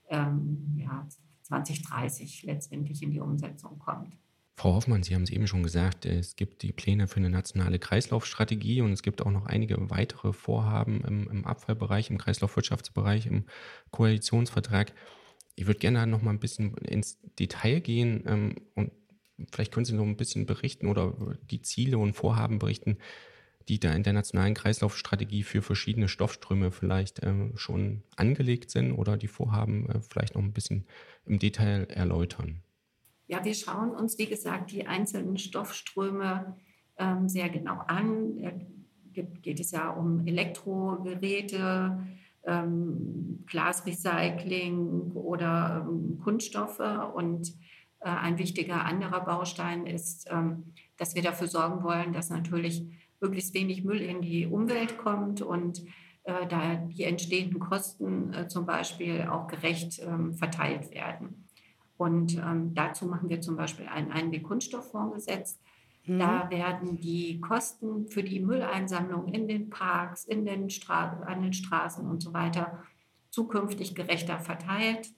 ähm, 0.10 0.76
ja, 0.78 1.08
2030 1.44 2.44
letztendlich 2.44 3.02
in 3.02 3.12
die 3.12 3.20
Umsetzung 3.20 3.80
kommt. 3.80 4.16
Frau 4.60 4.74
Hoffmann, 4.74 5.04
Sie 5.04 5.16
haben 5.16 5.24
es 5.24 5.30
eben 5.30 5.48
schon 5.48 5.64
gesagt, 5.64 6.06
es 6.06 6.36
gibt 6.36 6.64
die 6.64 6.74
Pläne 6.74 7.08
für 7.08 7.18
eine 7.18 7.30
nationale 7.30 7.80
Kreislaufstrategie 7.80 8.82
und 8.82 8.92
es 8.92 9.04
gibt 9.04 9.22
auch 9.22 9.32
noch 9.32 9.46
einige 9.46 9.90
weitere 9.90 10.34
Vorhaben 10.34 11.02
im, 11.06 11.30
im 11.30 11.46
Abfallbereich, 11.46 12.10
im 12.10 12.18
Kreislaufwirtschaftsbereich, 12.18 13.26
im 13.26 13.46
Koalitionsvertrag. 13.92 14.94
Ich 15.56 15.66
würde 15.66 15.80
gerne 15.80 16.06
noch 16.08 16.22
mal 16.22 16.32
ein 16.32 16.42
bisschen 16.42 16.76
ins 16.80 17.20
Detail 17.40 17.80
gehen 17.80 18.26
ähm, 18.28 18.56
und 18.76 18.92
vielleicht 19.50 19.72
können 19.72 19.86
Sie 19.86 19.94
noch 19.94 20.04
ein 20.04 20.18
bisschen 20.18 20.46
berichten 20.46 20.88
oder 20.88 21.16
die 21.50 21.62
Ziele 21.62 21.98
und 21.98 22.14
Vorhaben 22.14 22.60
berichten, 22.60 22.98
die 23.68 23.80
da 23.80 23.92
in 23.94 24.04
der 24.04 24.14
nationalen 24.14 24.54
Kreislaufstrategie 24.54 25.44
für 25.44 25.62
verschiedene 25.62 26.08
Stoffströme 26.08 26.72
vielleicht 26.72 27.20
äh, 27.20 27.34
schon 27.56 28.04
angelegt 28.16 28.72
sind 28.72 28.94
oder 28.94 29.18
die 29.18 29.28
Vorhaben 29.28 29.90
äh, 29.90 30.00
vielleicht 30.02 30.36
noch 30.36 30.42
ein 30.42 30.54
bisschen 30.54 30.86
im 31.26 31.40
Detail 31.40 31.86
erläutern. 31.90 32.62
Ja, 33.28 33.46
wir 33.46 33.54
schauen 33.54 33.92
uns, 33.92 34.18
wie 34.18 34.26
gesagt, 34.26 34.72
die 34.72 34.88
einzelnen 34.88 35.38
Stoffströme 35.38 36.58
ähm, 36.98 37.30
sehr 37.30 37.50
genau 37.50 37.80
an. 37.88 38.42
Da 38.42 38.52
geht 39.42 39.60
es 39.60 39.70
ja 39.70 39.92
um 39.92 40.26
Elektrogeräte, 40.26 42.00
ähm, 42.44 43.44
Glasrecycling 43.46 45.12
oder 45.14 45.86
ähm, 45.88 46.20
Kunststoffe. 46.24 46.82
Und 47.14 47.54
äh, 48.00 48.10
ein 48.10 48.38
wichtiger 48.40 48.86
anderer 48.86 49.22
Baustein 49.22 49.86
ist, 49.86 50.28
ähm, 50.32 50.74
dass 50.98 51.16
wir 51.16 51.22
dafür 51.22 51.48
sorgen 51.48 51.84
wollen, 51.84 52.14
dass 52.14 52.30
natürlich 52.30 52.84
möglichst 53.22 53.54
wenig 53.54 53.84
Müll 53.84 54.02
in 54.02 54.22
die 54.22 54.46
Umwelt 54.46 54.98
kommt 54.98 55.42
und 55.42 55.84
äh, 56.24 56.48
da 56.48 56.76
die 56.76 57.04
entstehenden 57.04 57.60
Kosten 57.60 58.34
äh, 58.34 58.48
zum 58.48 58.66
Beispiel 58.66 59.28
auch 59.30 59.48
gerecht 59.48 60.00
ähm, 60.00 60.34
verteilt 60.36 60.92
werden. 60.94 61.48
Und 61.98 62.38
ähm, 62.38 62.74
dazu 62.74 63.06
machen 63.08 63.30
wir 63.30 63.42
zum 63.42 63.58
Beispiel 63.58 63.88
einen 63.88 64.12
Einweg-Kunststofffonds 64.12 65.16
gesetzt. 65.16 65.60
Mhm. 66.06 66.20
Da 66.20 66.50
werden 66.50 67.00
die 67.00 67.42
Kosten 67.42 68.08
für 68.08 68.24
die 68.24 68.40
Mülleinsammlung 68.40 69.28
in 69.28 69.48
den 69.48 69.70
Parks, 69.70 70.24
in 70.26 70.46
den 70.46 70.70
Stra 70.70 71.22
an 71.26 71.42
den 71.42 71.54
Straßen 71.54 72.06
und 72.10 72.22
so 72.22 72.34
weiter 72.34 72.84
zukünftig 73.32 73.96
gerechter 73.96 74.40
verteilt. 74.40 75.10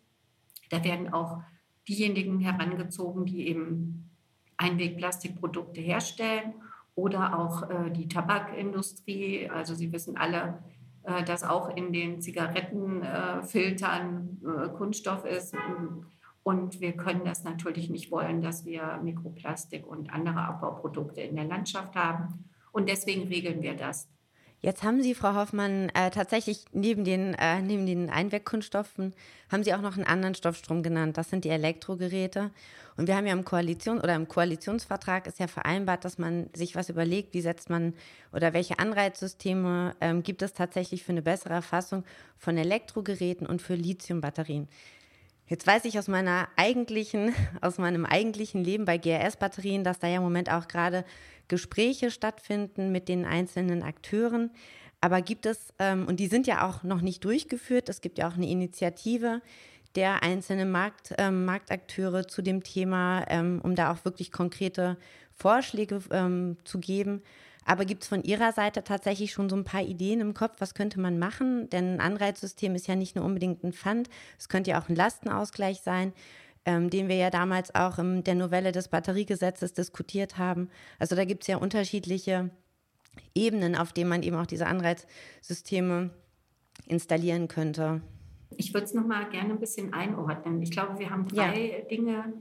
Da 0.69 0.83
werden 0.83 1.13
auch 1.13 1.41
diejenigen 1.87 2.39
herangezogen, 2.39 3.25
die 3.25 3.47
eben 3.47 4.09
Einwegplastikprodukte 4.57 5.81
herstellen 5.81 6.53
oder 6.95 7.39
auch 7.39 7.69
äh, 7.69 7.91
die 7.91 8.07
Tabakindustrie. 8.07 9.49
Also 9.49 9.75
Sie 9.75 9.91
wissen 9.91 10.15
alle, 10.17 10.63
äh, 11.03 11.23
dass 11.23 11.43
auch 11.43 11.75
in 11.75 11.93
den 11.93 12.21
Zigarettenfiltern 12.21 14.41
äh, 14.43 14.69
Kunststoff 14.69 15.25
ist. 15.25 15.55
Und 16.43 16.81
wir 16.81 16.93
können 16.93 17.23
das 17.23 17.43
natürlich 17.43 17.87
nicht 17.89 18.11
wollen, 18.11 18.41
dass 18.41 18.65
wir 18.65 18.99
Mikroplastik 19.03 19.85
und 19.87 20.11
andere 20.11 20.41
Abbauprodukte 20.41 21.21
in 21.21 21.35
der 21.35 21.45
Landschaft 21.45 21.95
haben. 21.95 22.49
Und 22.71 22.89
deswegen 22.89 23.27
regeln 23.27 23.61
wir 23.61 23.75
das. 23.75 24.09
Jetzt 24.63 24.83
haben 24.83 25.01
Sie, 25.01 25.15
Frau 25.15 25.33
Hoffmann, 25.33 25.89
äh, 25.95 26.11
tatsächlich 26.11 26.65
neben 26.71 27.03
den, 27.03 27.33
äh, 27.33 27.61
neben 27.63 27.87
den 27.87 28.11
Einwegkunststoffen, 28.11 29.15
haben 29.51 29.63
Sie 29.63 29.73
auch 29.73 29.81
noch 29.81 29.95
einen 29.95 30.05
anderen 30.05 30.35
Stoffstrom 30.35 30.83
genannt. 30.83 31.17
Das 31.17 31.31
sind 31.31 31.45
die 31.45 31.49
Elektrogeräte. 31.49 32.51
Und 32.95 33.07
wir 33.07 33.15
haben 33.15 33.25
ja 33.25 33.33
im 33.33 33.43
Koalition 33.43 33.99
oder 33.99 34.13
im 34.13 34.27
Koalitionsvertrag 34.27 35.25
ist 35.25 35.39
ja 35.39 35.47
vereinbart, 35.47 36.05
dass 36.05 36.19
man 36.19 36.51
sich 36.53 36.75
was 36.75 36.89
überlegt, 36.89 37.33
wie 37.33 37.41
setzt 37.41 37.71
man 37.71 37.95
oder 38.33 38.53
welche 38.53 38.77
Anreizsysteme 38.77 39.95
ähm, 39.99 40.21
gibt 40.21 40.43
es 40.43 40.53
tatsächlich 40.53 41.03
für 41.03 41.11
eine 41.11 41.23
bessere 41.23 41.55
Erfassung 41.55 42.03
von 42.37 42.55
Elektrogeräten 42.55 43.47
und 43.47 43.63
für 43.63 43.73
Lithiumbatterien. 43.73 44.67
Jetzt 45.47 45.65
weiß 45.65 45.85
ich 45.85 45.97
aus 45.97 46.07
meiner 46.07 46.47
eigentlichen, 46.55 47.33
aus 47.61 47.79
meinem 47.79 48.05
eigentlichen 48.05 48.63
Leben 48.63 48.85
bei 48.85 48.99
GRS-Batterien, 48.99 49.83
dass 49.83 49.97
da 49.97 50.07
ja 50.07 50.17
im 50.17 50.23
Moment 50.23 50.51
auch 50.51 50.67
gerade 50.67 51.03
Gespräche 51.51 52.11
stattfinden 52.11 52.93
mit 52.93 53.09
den 53.09 53.25
einzelnen 53.25 53.83
Akteuren. 53.83 54.51
Aber 55.01 55.21
gibt 55.21 55.45
es, 55.45 55.73
ähm, 55.79 56.07
und 56.07 56.21
die 56.21 56.27
sind 56.27 56.47
ja 56.47 56.65
auch 56.65 56.83
noch 56.83 57.01
nicht 57.01 57.25
durchgeführt, 57.25 57.89
es 57.89 57.99
gibt 57.99 58.17
ja 58.17 58.29
auch 58.29 58.35
eine 58.35 58.49
Initiative 58.49 59.41
der 59.95 60.23
einzelnen 60.23 60.71
Markt, 60.71 61.13
ähm, 61.17 61.43
Marktakteure 61.43 62.25
zu 62.25 62.41
dem 62.41 62.63
Thema, 62.63 63.25
ähm, 63.27 63.59
um 63.61 63.75
da 63.75 63.91
auch 63.91 64.05
wirklich 64.05 64.31
konkrete 64.31 64.95
Vorschläge 65.33 65.99
ähm, 66.11 66.55
zu 66.63 66.79
geben. 66.79 67.21
Aber 67.65 67.83
gibt 67.83 68.03
es 68.03 68.09
von 68.09 68.23
Ihrer 68.23 68.53
Seite 68.53 68.85
tatsächlich 68.85 69.33
schon 69.33 69.49
so 69.49 69.57
ein 69.57 69.65
paar 69.65 69.81
Ideen 69.81 70.21
im 70.21 70.33
Kopf, 70.33 70.55
was 70.59 70.73
könnte 70.73 71.01
man 71.01 71.19
machen? 71.19 71.69
Denn 71.69 71.95
ein 71.95 71.99
Anreizsystem 71.99 72.73
ist 72.75 72.87
ja 72.87 72.95
nicht 72.95 73.17
nur 73.17 73.25
unbedingt 73.25 73.63
ein 73.65 73.73
Pfand, 73.73 74.09
es 74.39 74.47
könnte 74.47 74.71
ja 74.71 74.81
auch 74.81 74.87
ein 74.87 74.95
Lastenausgleich 74.95 75.81
sein, 75.81 76.13
ähm, 76.65 76.89
den 76.89 77.07
wir 77.07 77.15
ja 77.15 77.29
damals 77.29 77.73
auch 77.73 77.97
in 77.97 78.23
der 78.23 78.35
Novelle 78.35 78.71
des 78.71 78.87
Batteriegesetzes 78.87 79.73
diskutiert 79.73 80.37
haben. 80.37 80.69
Also 80.99 81.15
da 81.15 81.25
gibt 81.25 81.43
es 81.43 81.47
ja 81.47 81.57
unterschiedliche 81.57 82.51
Ebenen, 83.35 83.75
auf 83.75 83.93
denen 83.93 84.09
man 84.09 84.23
eben 84.23 84.35
auch 84.35 84.45
diese 84.45 84.67
Anreizsysteme 84.67 86.11
installieren 86.87 87.47
könnte. 87.47 88.01
Ich 88.57 88.73
würde 88.73 88.85
es 88.85 88.93
nochmal 88.93 89.29
gerne 89.29 89.53
ein 89.53 89.59
bisschen 89.59 89.93
einordnen. 89.93 90.61
Ich 90.61 90.71
glaube, 90.71 90.99
wir 90.99 91.09
haben 91.09 91.27
drei 91.27 91.79
ja. 91.79 91.85
Dinge, 91.85 92.33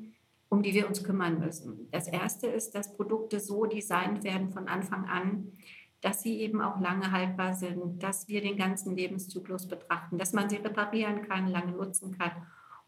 um 0.49 0.63
die 0.63 0.75
wir 0.75 0.89
uns 0.89 1.05
kümmern 1.05 1.39
müssen. 1.39 1.89
Das 1.93 2.09
erste 2.09 2.49
ist, 2.49 2.75
dass 2.75 2.97
Produkte 2.97 3.39
so 3.41 3.65
designt 3.67 4.25
werden 4.25 4.51
von 4.51 4.69
Anfang 4.69 5.07
an, 5.09 5.53
dass 6.01 6.23
sie 6.23 6.41
eben 6.41 6.61
auch 6.61 6.81
lange 6.81 7.13
haltbar 7.13 7.55
sind, 7.55 8.03
dass 8.03 8.27
wir 8.27 8.41
den 8.41 8.57
ganzen 8.57 8.97
Lebenszyklus 8.97 9.69
betrachten, 9.69 10.19
dass 10.19 10.33
man 10.33 10.49
sie 10.49 10.57
reparieren 10.57 11.23
kann, 11.29 11.47
lange 11.47 11.73
nutzen 11.73 12.17
kann 12.17 12.33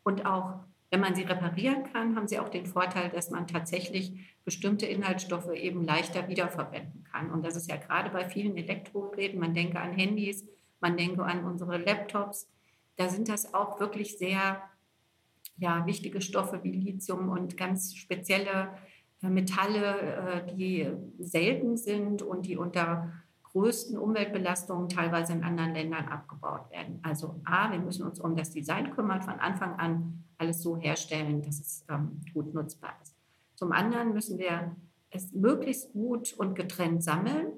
und 0.03 0.27
auch 0.27 0.65
wenn 0.93 1.01
man 1.01 1.15
sie 1.15 1.23
reparieren 1.23 1.91
kann, 1.91 2.15
haben 2.15 2.29
sie 2.29 2.39
auch 2.39 2.51
den 2.51 2.67
Vorteil, 2.67 3.09
dass 3.09 3.31
man 3.31 3.47
tatsächlich 3.47 4.13
bestimmte 4.45 4.85
Inhaltsstoffe 4.85 5.51
eben 5.55 5.83
leichter 5.83 6.29
wiederverwenden 6.29 7.05
kann. 7.11 7.31
Und 7.31 7.47
das 7.47 7.57
ist 7.57 7.71
ja 7.71 7.77
gerade 7.77 8.11
bei 8.11 8.29
vielen 8.29 8.59
Elektrogeräten, 8.59 9.41
man 9.41 9.55
denke 9.55 9.81
an 9.81 9.93
Handys, 9.93 10.45
man 10.81 10.99
denke 10.99 11.25
an 11.25 11.45
unsere 11.45 11.79
Laptops, 11.79 12.47
da 12.97 13.09
sind 13.09 13.31
das 13.31 13.55
auch 13.55 13.81
wirklich 13.81 14.19
sehr 14.19 14.61
ja, 15.57 15.87
wichtige 15.87 16.21
Stoffe 16.21 16.63
wie 16.63 16.73
Lithium 16.73 17.31
und 17.31 17.57
ganz 17.57 17.95
spezielle 17.95 18.69
äh, 19.23 19.31
Metalle, 19.31 20.45
äh, 20.47 20.55
die 20.55 20.91
selten 21.19 21.79
sind 21.79 22.21
und 22.21 22.45
die 22.45 22.59
unter 22.59 23.11
größten 23.53 23.99
Umweltbelastungen 23.99 24.89
teilweise 24.89 25.35
in 25.35 25.45
anderen 25.45 25.75
Ländern 25.75 26.09
abgebaut 26.09 26.71
werden. 26.71 27.01
Also 27.03 27.41
A, 27.45 27.71
wir 27.71 27.79
müssen 27.79 28.07
uns 28.07 28.19
um 28.19 28.35
das 28.35 28.51
Design 28.51 28.93
kümmern, 28.95 29.23
von 29.23 29.39
Anfang 29.41 29.79
an 29.79 30.25
alles 30.39 30.63
so 30.63 30.77
herstellen, 30.77 31.43
dass 31.43 31.61
es 31.61 31.85
ähm, 31.89 32.21
gut 32.33 32.53
nutzbar 32.55 32.95
ist. 33.03 33.15
Zum 33.55 33.73
anderen 33.73 34.15
müssen 34.15 34.39
wir 34.39 34.75
es 35.11 35.33
möglichst 35.33 35.93
gut 35.93 36.33
und 36.33 36.55
getrennt 36.55 37.05
sammeln, 37.05 37.53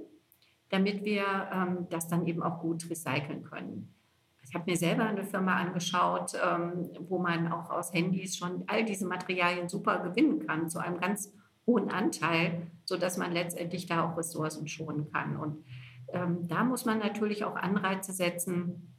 damit 0.70 1.04
wir 1.04 1.24
ähm, 1.52 1.86
das 1.90 2.08
dann 2.08 2.26
eben 2.26 2.42
auch 2.42 2.60
gut 2.60 2.90
recyceln 2.90 3.44
können. 3.44 3.94
Ich 4.42 4.54
habe 4.54 4.70
mir 4.70 4.76
selber 4.76 5.04
eine 5.04 5.24
Firma 5.24 5.56
angeschaut, 5.56 6.32
ähm, 6.34 6.90
wo 7.08 7.18
man 7.18 7.50
auch 7.50 7.70
aus 7.70 7.92
Handys 7.92 8.36
schon 8.36 8.64
all 8.66 8.84
diese 8.84 9.06
Materialien 9.06 9.68
super 9.68 10.00
gewinnen 10.00 10.46
kann, 10.46 10.68
zu 10.68 10.78
einem 10.78 11.00
ganz 11.00 11.32
hohen 11.66 11.90
Anteil, 11.90 12.66
sodass 12.84 13.16
man 13.16 13.32
letztendlich 13.32 13.86
da 13.86 14.04
auch 14.04 14.16
Ressourcen 14.18 14.68
schonen 14.68 15.10
kann. 15.12 15.36
Und 15.36 15.64
ähm, 16.12 16.46
da 16.48 16.64
muss 16.64 16.84
man 16.84 16.98
natürlich 16.98 17.44
auch 17.44 17.56
Anreize 17.56 18.12
setzen, 18.12 18.94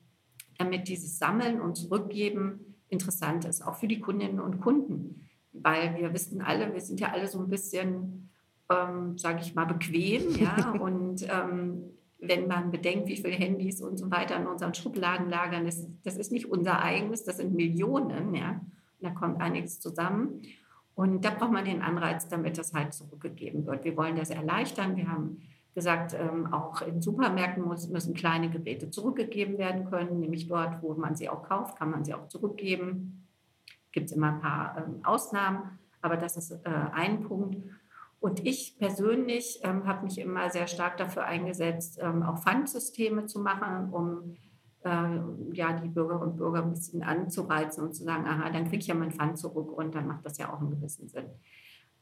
damit 0.58 0.88
dieses 0.88 1.18
Sammeln 1.18 1.62
und 1.62 1.76
Zurückgeben 1.76 2.76
interessant 2.88 3.46
ist, 3.46 3.66
auch 3.66 3.76
für 3.76 3.88
die 3.88 4.00
Kundinnen 4.00 4.40
und 4.40 4.62
Kunden. 4.62 5.28
Weil 5.52 5.96
wir 5.96 6.14
wissen 6.14 6.42
alle, 6.42 6.74
wir 6.74 6.82
sind 6.82 7.00
ja 7.00 7.12
alle 7.12 7.28
so 7.28 7.40
ein 7.40 7.50
bisschen, 7.50 8.30
ähm, 8.70 9.18
sage 9.18 9.40
ich 9.42 9.56
mal, 9.56 9.66
bequem. 9.66 10.36
Ja? 10.40 10.72
und 10.72 11.26
ähm, 11.30 11.84
wenn 12.20 12.48
man 12.48 12.72
bedenkt, 12.72 13.08
wie 13.08 13.18
viele 13.18 13.36
Handys 13.36 13.82
und 13.82 13.98
so 13.98 14.10
weiter 14.12 14.38
in 14.38 14.48
unseren 14.48 14.74
Schubladen 14.74 15.30
lagern, 15.30 15.66
das, 15.66 15.88
das 16.04 16.18
ist 16.18 16.32
nicht 16.32 16.50
unser 16.50 16.82
eigenes, 16.82 17.24
das 17.24 17.38
sind 17.38 17.54
Millionen. 17.54 18.34
Ja? 18.34 18.62
Und 19.00 19.02
da 19.02 19.12
kommt 19.12 19.42
einiges 19.42 19.80
zusammen. 19.80 20.42
Und 20.94 21.26
da 21.26 21.32
braucht 21.32 21.52
man 21.52 21.66
den 21.66 21.82
Anreiz, 21.82 22.28
damit 22.30 22.58
das 22.58 22.74
halt 22.74 22.94
zurückgegeben 22.94 23.66
wird. 23.66 23.84
Wir 23.84 23.98
wollen 23.98 24.16
das 24.16 24.30
erleichtern. 24.30 24.96
Wir 24.96 25.10
haben 25.10 25.42
gesagt, 25.76 26.16
ähm, 26.18 26.52
auch 26.54 26.82
in 26.82 27.02
Supermärkten 27.02 27.68
müssen 27.68 28.14
kleine 28.14 28.50
Geräte 28.50 28.90
zurückgegeben 28.90 29.58
werden 29.58 29.86
können, 29.86 30.20
nämlich 30.20 30.48
dort, 30.48 30.82
wo 30.82 30.94
man 30.96 31.16
sie 31.16 31.30
auch 31.30 31.44
kauft, 31.44 31.78
kann 31.78 31.92
man 31.92 32.04
sie 32.04 32.14
auch 32.14 32.28
zurückgeben. 32.28 33.28
Gibt 33.92 34.08
es 34.10 34.16
immer 34.16 34.34
ein 34.34 34.40
paar 34.40 34.78
ähm, 34.78 35.06
Ausnahmen, 35.06 35.78
aber 36.02 36.18
das 36.18 36.38
ist 36.38 36.52
äh, 36.52 36.60
ein 36.94 37.22
Punkt. 37.24 37.58
Und 38.22 38.46
ich 38.46 38.78
persönlich 38.80 39.60
ähm, 39.64 39.86
habe 39.86 40.06
mich 40.06 40.18
immer 40.18 40.50
sehr 40.50 40.68
stark 40.68 40.98
dafür 40.98 41.26
eingesetzt, 41.26 42.02
auch 42.02 42.40
Pfandsysteme 42.40 43.28
zu 43.28 43.40
machen, 43.40 43.94
um 43.94 44.36
äh, 44.86 45.20
ja, 45.54 45.74
die 45.74 45.90
Bürger 45.90 46.22
und 46.22 46.38
Bürger 46.38 46.64
ein 46.64 46.70
bisschen 46.70 47.04
anzureizen 47.04 47.84
und 47.84 47.94
zu 47.94 48.04
sagen, 48.04 48.26
aha, 48.26 48.50
dann 48.50 48.66
kriege 48.66 48.78
ich 48.78 48.88
ja 48.88 48.96
mein 48.96 49.12
Pfand 49.12 49.38
zurück 49.38 49.72
und 49.72 49.94
dann 49.94 50.08
macht 50.08 50.26
das 50.26 50.38
ja 50.38 50.54
auch 50.54 50.60
einen 50.62 50.70
gewissen 50.70 51.10
Sinn. 51.10 51.26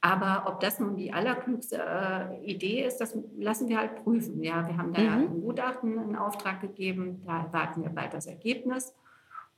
Aber 0.04 0.44
ob 0.46 0.60
das 0.60 0.80
nun 0.80 0.96
die 0.96 1.14
allerklügste 1.14 1.82
äh, 1.82 2.44
Idee 2.44 2.84
ist, 2.84 2.98
das 2.98 3.16
lassen 3.38 3.70
wir 3.70 3.78
halt 3.78 4.04
prüfen. 4.04 4.42
Ja, 4.42 4.68
wir 4.68 4.76
haben 4.76 4.92
da 4.92 5.00
mhm. 5.00 5.08
ein 5.08 5.40
Gutachten 5.40 5.96
in 5.96 6.14
Auftrag 6.14 6.60
gegeben, 6.60 7.22
da 7.24 7.44
erwarten 7.44 7.82
wir 7.82 7.88
bald 7.88 8.12
das 8.12 8.26
Ergebnis. 8.26 8.94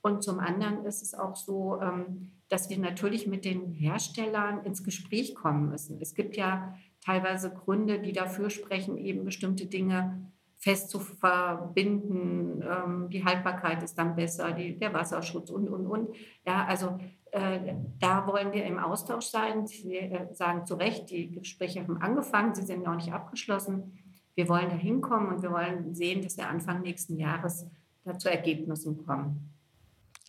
Und 0.01 0.23
zum 0.23 0.39
anderen 0.39 0.85
ist 0.85 1.01
es 1.01 1.13
auch 1.13 1.35
so, 1.35 1.81
ähm, 1.81 2.31
dass 2.47 2.69
wir 2.69 2.79
natürlich 2.79 3.27
mit 3.27 3.43
den 3.43 3.73
Herstellern 3.73 4.63
ins 4.63 4.85
Gespräch 4.85 5.35
kommen 5.35 5.67
müssen. 5.67 5.99
Es 5.99 6.15
gibt 6.15 6.37
ja 6.37 6.73
teilweise 7.03 7.53
Gründe, 7.53 7.99
die 7.99 8.13
dafür 8.13 8.49
sprechen, 8.49 8.97
eben 8.97 9.25
bestimmte 9.25 9.65
Dinge 9.65 10.31
fest 10.55 10.89
zu 10.89 11.01
verbinden. 11.01 12.63
Ähm, 12.63 13.09
die 13.09 13.25
Haltbarkeit 13.25 13.83
ist 13.83 13.97
dann 13.97 14.15
besser, 14.15 14.53
die, 14.53 14.79
der 14.79 14.93
Wasserschutz 14.93 15.49
und, 15.49 15.67
und, 15.67 15.87
und. 15.87 16.15
Ja, 16.45 16.65
also 16.65 16.97
da 17.31 18.27
wollen 18.27 18.53
wir 18.53 18.65
im 18.65 18.79
Austausch 18.79 19.25
sein. 19.25 19.67
Sie 19.67 19.95
äh, 19.95 20.33
sagen 20.33 20.65
zu 20.65 20.75
Recht, 20.75 21.09
die 21.09 21.31
Gespräche 21.31 21.81
haben 21.81 22.01
angefangen, 22.01 22.55
sie 22.55 22.63
sind 22.63 22.83
noch 22.83 22.95
nicht 22.95 23.11
abgeschlossen. 23.11 23.97
Wir 24.35 24.47
wollen 24.49 24.69
da 24.69 24.75
hinkommen 24.75 25.29
und 25.29 25.41
wir 25.41 25.51
wollen 25.51 25.95
sehen, 25.95 26.21
dass 26.21 26.37
wir 26.37 26.47
Anfang 26.47 26.81
nächsten 26.81 27.17
Jahres 27.17 27.65
da 28.03 28.17
zu 28.17 28.29
Ergebnissen 28.29 29.05
kommen. 29.05 29.53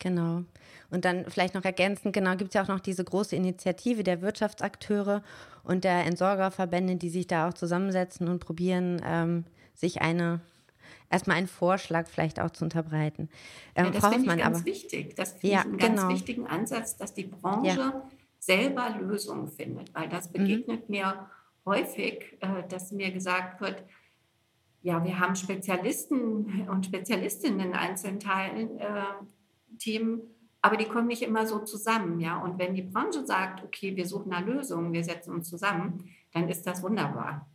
Genau. 0.01 0.45
Und 0.91 1.05
dann 1.05 1.25
vielleicht 1.29 1.55
noch 1.55 1.65
ergänzend, 1.65 2.15
genau, 2.15 2.37
gibt 2.37 2.51
es 2.51 2.55
ja 2.55 2.63
auch 2.63 2.69
noch 2.69 2.81
diese 2.81 3.05
große 3.05 3.37
Initiative 3.37 4.05
der 4.05 4.23
Wirtschaftsakteure 4.23 5.23
und 5.65 5.85
der 5.85 6.07
Entsorgerverbände, 6.07 6.97
die 6.97 7.11
sich 7.11 7.27
da 7.27 7.49
auch 7.49 7.55
zusammensetzen 7.55 8.29
und 8.29 8.39
probieren, 8.39 9.03
ähm, 9.05 9.45
sich 9.75 10.01
eine 10.01 10.41
erstmal 11.11 11.37
einen 11.37 11.49
Vorschlag 11.49 12.07
vielleicht 12.09 12.41
auch 12.41 12.51
zu 12.51 12.65
unterbreiten. 12.65 13.29
Ähm, 13.75 13.87
ja, 13.87 13.91
das 13.93 14.07
finde 14.07 14.35
ich 14.35 14.43
ganz 14.43 14.59
aber, 14.59 14.65
wichtig. 14.65 15.17
Das 15.17 15.33
finde 15.33 15.49
ja, 15.49 15.61
ich 15.61 15.67
einen 15.67 15.79
ganz 15.79 16.01
genau. 16.01 16.13
wichtigen 16.13 16.47
Ansatz, 16.47 16.97
dass 16.97 17.15
die 17.15 17.25
Branche 17.25 17.79
ja. 17.79 18.11
selber 18.39 18.91
Lösungen 19.01 19.49
findet, 19.49 19.95
weil 19.95 20.09
das 20.09 20.29
mhm. 20.29 20.33
begegnet 20.33 20.89
mhm. 20.89 20.97
mir 20.97 21.31
häufig, 21.65 22.37
äh, 22.41 22.67
dass 22.69 22.93
mir 22.93 23.11
gesagt 23.11 23.61
wird, 23.61 23.85
ja, 24.83 25.05
wir 25.05 25.19
haben 25.19 25.35
Spezialisten 25.35 26.69
und 26.69 26.87
Spezialistinnen 26.87 27.61
in 27.61 27.75
einzelnen 27.75 28.21
Teilen, 28.21 28.79
äh, 28.79 29.03
Themen, 29.79 30.23
aber 30.63 30.77
die 30.77 30.87
kommen 30.87 31.09
nicht 31.09 31.23
immer 31.23 31.47
so 31.47 31.61
zusammen, 31.61 32.21
ja. 32.21 32.41
Und 32.41 32.59
wenn 32.59 32.75
die 32.75 32.83
Branche 32.83 33.25
sagt, 33.27 33.65
okay, 33.65 33.95
wir 33.97 34.07
suchen 34.07 34.33
eine 34.33 34.47
Lösung, 34.47 34.93
wir 34.93 35.05
setzen 35.05 35.33
uns 35.33 35.49
zusammen, 35.49 36.09
dann 36.33 36.49
ist 36.49 36.67
das 36.67 36.83
wunderbar. 36.83 37.49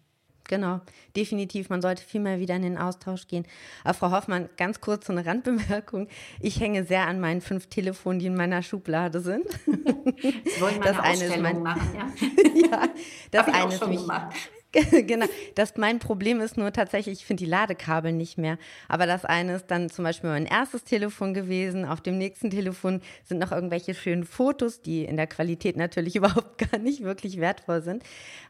Genau, 0.47 0.81
definitiv. 1.15 1.69
Man 1.69 1.81
sollte 1.81 2.03
viel 2.03 2.19
mehr 2.19 2.39
wieder 2.39 2.55
in 2.55 2.63
den 2.63 2.77
Austausch 2.77 3.27
gehen. 3.27 3.45
Aber 3.83 3.93
Frau 3.93 4.11
Hoffmann, 4.11 4.49
ganz 4.57 4.81
kurz 4.81 5.07
so 5.07 5.13
eine 5.13 5.25
Randbemerkung. 5.25 6.07
Ich 6.41 6.59
hänge 6.59 6.83
sehr 6.83 7.07
an 7.07 7.19
meinen 7.19 7.41
fünf 7.41 7.67
Telefonen, 7.67 8.19
die 8.19 8.25
in 8.25 8.35
meiner 8.35 8.61
Schublade 8.61 9.21
sind. 9.21 9.45
Sie 9.65 10.61
wollen 10.61 10.79
mal 10.79 10.85
das 10.85 10.99
eine, 10.99 11.07
eine 11.07 11.25
ist 11.25 11.39
mein, 11.39 11.63
machen, 11.63 11.95
ja? 11.95 12.71
ja, 12.71 12.89
das 13.31 13.47
eine 13.47 13.73
ist 13.73 13.87
mich, 13.87 13.99
gemacht. 13.99 14.35
genau. 15.07 15.27
Das, 15.55 15.77
mein 15.77 15.99
Problem 15.99 16.41
ist 16.41 16.57
nur 16.57 16.73
tatsächlich, 16.73 17.19
ich 17.19 17.25
finde 17.25 17.43
die 17.43 17.49
Ladekabel 17.49 18.11
nicht 18.11 18.37
mehr. 18.37 18.57
Aber 18.87 19.05
das 19.05 19.23
eine 19.23 19.55
ist 19.55 19.67
dann 19.67 19.89
zum 19.89 20.03
Beispiel 20.03 20.31
mein 20.31 20.45
erstes 20.45 20.83
Telefon 20.83 21.33
gewesen. 21.33 21.85
Auf 21.85 22.01
dem 22.01 22.17
nächsten 22.17 22.49
Telefon 22.49 23.01
sind 23.23 23.39
noch 23.39 23.51
irgendwelche 23.51 23.93
schönen 23.93 24.23
Fotos, 24.23 24.81
die 24.81 25.05
in 25.05 25.15
der 25.15 25.27
Qualität 25.27 25.77
natürlich 25.77 26.15
überhaupt 26.17 26.57
gar 26.57 26.79
nicht 26.79 27.03
wirklich 27.03 27.39
wertvoll 27.39 27.83
sind. 27.83 28.03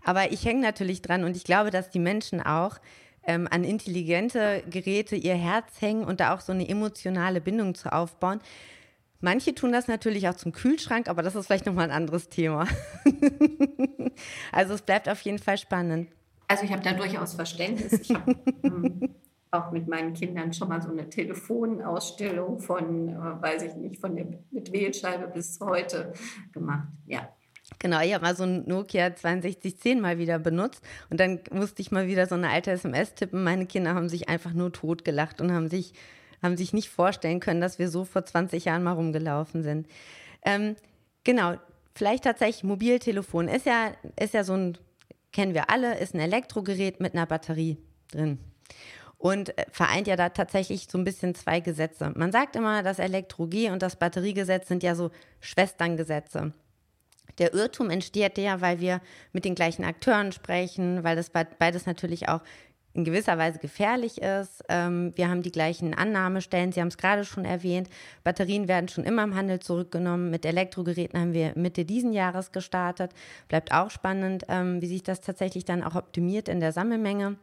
Aber 0.04 0.32
ich 0.32 0.46
hänge 0.46 0.62
natürlich 0.62 1.02
dran 1.02 1.24
und 1.26 1.36
ich 1.36 1.44
glaube, 1.44 1.72
dass 1.72 1.90
die 1.90 2.00
Menschen 2.00 2.42
auch 2.42 2.78
ähm, 3.26 3.48
an 3.52 3.64
intelligente 3.64 4.64
Geräte 4.70 5.16
ihr 5.16 5.36
Herz 5.36 5.82
hängen 5.82 6.06
und 6.06 6.20
da 6.20 6.34
auch 6.34 6.42
so 6.42 6.54
eine 6.54 6.68
emotionale 6.68 7.42
Bindung 7.42 7.76
zu 7.76 7.92
aufbauen. 7.92 8.40
Manche 9.24 9.56
tun 9.56 9.72
das 9.72 9.88
natürlich 9.88 10.28
auch 10.28 10.34
zum 10.34 10.52
Kühlschrank, 10.52 11.08
aber 11.08 11.22
das 11.22 11.34
ist 11.34 11.46
vielleicht 11.46 11.66
nochmal 11.66 11.86
ein 11.86 11.96
anderes 11.96 12.28
Thema. 12.28 12.68
also 14.52 14.74
es 14.74 14.82
bleibt 14.82 15.08
auf 15.08 15.22
jeden 15.22 15.40
Fall 15.40 15.58
spannend. 15.58 16.10
Also 16.50 16.66
ich 16.66 16.74
habe 16.74 16.84
da 16.84 16.92
durchaus 16.92 17.34
Verständnis. 17.34 17.94
Ich 17.94 18.14
habe 18.14 18.36
ähm, 18.64 19.16
auch 19.50 19.72
mit 19.72 19.88
meinen 19.88 20.14
Kindern 20.14 20.52
schon 20.52 20.68
mal 20.68 20.82
so 20.82 20.92
eine 20.92 21.10
Telefonausstellung 21.10 22.60
von, 22.60 23.08
äh, 23.08 23.42
weiß 23.42 23.64
ich 23.64 23.76
nicht, 23.76 24.02
von 24.02 24.18
der 24.18 24.26
mit 24.52 24.74
Wählscheibe 24.74 25.30
bis 25.30 25.58
heute 25.62 26.12
gemacht. 26.52 26.90
Ja. 27.06 27.30
Genau, 27.80 28.02
ich 28.02 28.14
habe 28.14 28.26
mal 28.26 28.36
so 28.36 28.44
ein 28.44 28.68
Nokia 28.68 29.16
6210 29.16 30.02
mal 30.02 30.18
wieder 30.18 30.38
benutzt 30.38 30.84
und 31.10 31.22
dann 31.22 31.40
musste 31.50 31.82
ich 31.82 31.92
mal 31.92 32.08
wieder 32.08 32.28
so 32.28 32.36
eine 32.36 32.50
alte 32.50 32.72
SMS 32.72 33.14
tippen. 33.14 33.42
Meine 33.42 33.68
Kinder 33.68 33.96
haben 33.96 34.10
sich 34.10 34.28
einfach 34.28 34.52
nur 34.52 34.74
totgelacht 34.74 35.40
und 35.40 35.54
haben 35.54 35.70
sich 35.70 35.94
haben 36.44 36.58
sich 36.58 36.74
nicht 36.74 36.90
vorstellen 36.90 37.40
können, 37.40 37.62
dass 37.62 37.80
wir 37.80 37.90
so 37.90 38.06
vor 38.06 38.26
20 38.26 38.66
Jahren 38.66 38.84
mal 38.84 38.92
rumgelaufen 38.92 39.64
sind. 39.64 39.88
Ähm, 40.46 40.76
genau, 41.24 41.56
vielleicht 41.96 42.26
tatsächlich 42.26 42.64
Mobiltelefon 42.64 43.48
ist 43.48 43.66
ja, 43.66 43.92
ist 44.20 44.34
ja 44.34 44.44
so 44.44 44.54
ein, 44.54 44.78
kennen 45.32 45.54
wir 45.54 45.70
alle, 45.70 45.98
ist 45.98 46.14
ein 46.14 46.20
Elektrogerät 46.20 47.00
mit 47.00 47.14
einer 47.14 47.26
Batterie 47.26 47.78
drin. 48.12 48.40
Und 49.18 49.58
äh, 49.58 49.66
vereint 49.72 50.08
ja 50.08 50.18
da 50.18 50.30
tatsächlich 50.30 50.88
so 50.92 50.98
ein 50.98 51.06
bisschen 51.06 51.34
zwei 51.34 51.62
Gesetze. 51.62 52.12
Man 52.16 52.34
sagt 52.34 52.58
immer, 52.58 52.84
das 52.84 53.00
Elektro-G 53.00 53.70
und 53.70 53.82
das 53.82 53.96
Batteriegesetz 53.96 54.68
sind 54.68 54.84
ja 54.84 54.96
so 54.96 55.12
Schwesterngesetze. 55.40 56.52
Der 57.38 57.54
Irrtum 57.54 57.90
entsteht 57.90 58.38
ja, 58.38 58.62
weil 58.62 58.80
wir 58.80 59.02
mit 59.32 59.46
den 59.46 59.56
gleichen 59.56 59.86
Akteuren 59.86 60.32
sprechen, 60.34 61.04
weil 61.04 61.16
das 61.16 61.32
beides 61.32 61.86
natürlich 61.86 62.30
auch 62.30 62.42
in 62.94 63.04
gewisser 63.04 63.38
Weise 63.38 63.60
gefährlich 63.60 64.22
ist. 64.22 64.64
Ähm, 64.70 65.14
wir 65.16 65.30
haben 65.30 65.42
die 65.42 65.52
gleichen 65.52 65.94
Annahmestellen, 65.94 66.72
Sie 66.72 66.80
haben 66.80 66.90
es 66.90 66.98
gerade 66.98 67.26
schon 67.26 67.46
erwähnt. 67.46 67.90
Batterien 68.24 68.68
werden 68.68 68.88
schon 68.88 69.04
immer 69.04 69.24
im 69.24 69.36
Handel 69.36 69.60
zurückgenommen. 69.60 70.30
Mit 70.30 70.46
Elektrogeräten 70.46 71.20
haben 71.20 71.34
wir 71.34 71.54
Mitte 71.56 71.86
diesen 71.86 72.14
Jahres 72.14 72.52
gestartet. 72.52 73.12
Bleibt 73.48 73.74
auch 73.74 73.90
spannend, 73.90 74.46
ähm, 74.48 74.82
wie 74.82 74.88
sich 74.88 75.04
das 75.04 75.22
tatsächlich 75.22 75.66
dann 75.66 75.84
auch 75.84 75.96
optimiert 75.96 76.48
in 76.48 76.60
der 76.60 76.72
Sammelmenge. 76.72 77.38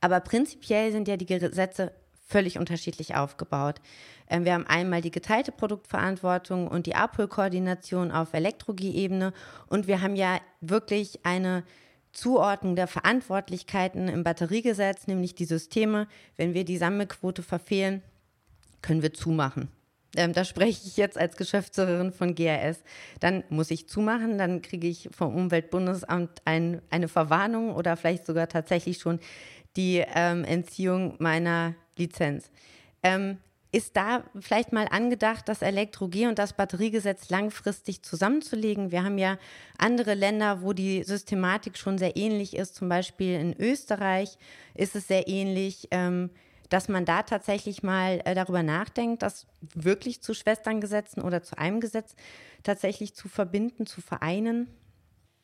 Aber 0.00 0.20
prinzipiell 0.20 0.92
sind 0.92 1.08
ja 1.08 1.16
die 1.16 1.26
Gesetze 1.26 1.92
völlig 2.26 2.58
unterschiedlich 2.58 3.14
aufgebaut. 3.14 3.80
Ähm, 4.28 4.44
wir 4.44 4.52
haben 4.52 4.66
einmal 4.66 5.00
die 5.00 5.10
geteilte 5.10 5.52
Produktverantwortung 5.52 6.68
und 6.68 6.86
die 6.86 6.94
Abholkoordination 6.94 8.10
auf 8.10 8.34
Elektrogie-Ebene 8.34 9.32
und 9.68 9.86
wir 9.86 10.02
haben 10.02 10.16
ja 10.16 10.40
wirklich 10.60 11.24
eine 11.24 11.64
Zuordnung 12.16 12.76
der 12.76 12.86
Verantwortlichkeiten 12.86 14.08
im 14.08 14.24
Batteriegesetz, 14.24 15.06
nämlich 15.06 15.34
die 15.34 15.44
Systeme. 15.44 16.08
Wenn 16.36 16.54
wir 16.54 16.64
die 16.64 16.78
Sammelquote 16.78 17.42
verfehlen, 17.42 18.02
können 18.80 19.02
wir 19.02 19.12
zumachen. 19.12 19.68
Ähm, 20.16 20.32
da 20.32 20.44
spreche 20.44 20.86
ich 20.86 20.96
jetzt 20.96 21.18
als 21.18 21.36
Geschäftsführerin 21.36 22.12
von 22.12 22.34
GRS. 22.34 22.82
Dann 23.20 23.44
muss 23.50 23.70
ich 23.70 23.86
zumachen, 23.86 24.38
dann 24.38 24.62
kriege 24.62 24.88
ich 24.88 25.10
vom 25.14 25.34
Umweltbundesamt 25.34 26.40
ein, 26.46 26.80
eine 26.88 27.08
Verwarnung 27.08 27.74
oder 27.74 27.96
vielleicht 27.96 28.24
sogar 28.24 28.48
tatsächlich 28.48 28.98
schon 28.98 29.20
die 29.76 30.02
ähm, 30.14 30.44
Entziehung 30.44 31.16
meiner 31.18 31.74
Lizenz. 31.98 32.50
Ähm, 33.02 33.36
ist 33.76 33.94
da 33.94 34.24
vielleicht 34.40 34.72
mal 34.72 34.88
angedacht, 34.90 35.50
das 35.50 35.60
Elektro-G 35.60 36.28
und 36.28 36.38
das 36.38 36.54
Batteriegesetz 36.54 37.28
langfristig 37.28 38.02
zusammenzulegen? 38.02 38.90
Wir 38.90 39.04
haben 39.04 39.18
ja 39.18 39.36
andere 39.76 40.14
Länder, 40.14 40.62
wo 40.62 40.72
die 40.72 41.02
Systematik 41.02 41.76
schon 41.76 41.98
sehr 41.98 42.16
ähnlich 42.16 42.56
ist. 42.56 42.74
Zum 42.74 42.88
Beispiel 42.88 43.34
in 43.34 43.54
Österreich 43.60 44.38
ist 44.72 44.96
es 44.96 45.08
sehr 45.08 45.28
ähnlich, 45.28 45.88
ähm, 45.90 46.30
dass 46.70 46.88
man 46.88 47.04
da 47.04 47.22
tatsächlich 47.22 47.82
mal 47.82 48.22
äh, 48.24 48.34
darüber 48.34 48.62
nachdenkt, 48.62 49.20
das 49.22 49.46
wirklich 49.74 50.22
zu 50.22 50.32
Schwesterngesetzen 50.32 51.22
oder 51.22 51.42
zu 51.42 51.58
einem 51.58 51.80
Gesetz 51.80 52.16
tatsächlich 52.62 53.14
zu 53.14 53.28
verbinden, 53.28 53.84
zu 53.84 54.00
vereinen. 54.00 54.70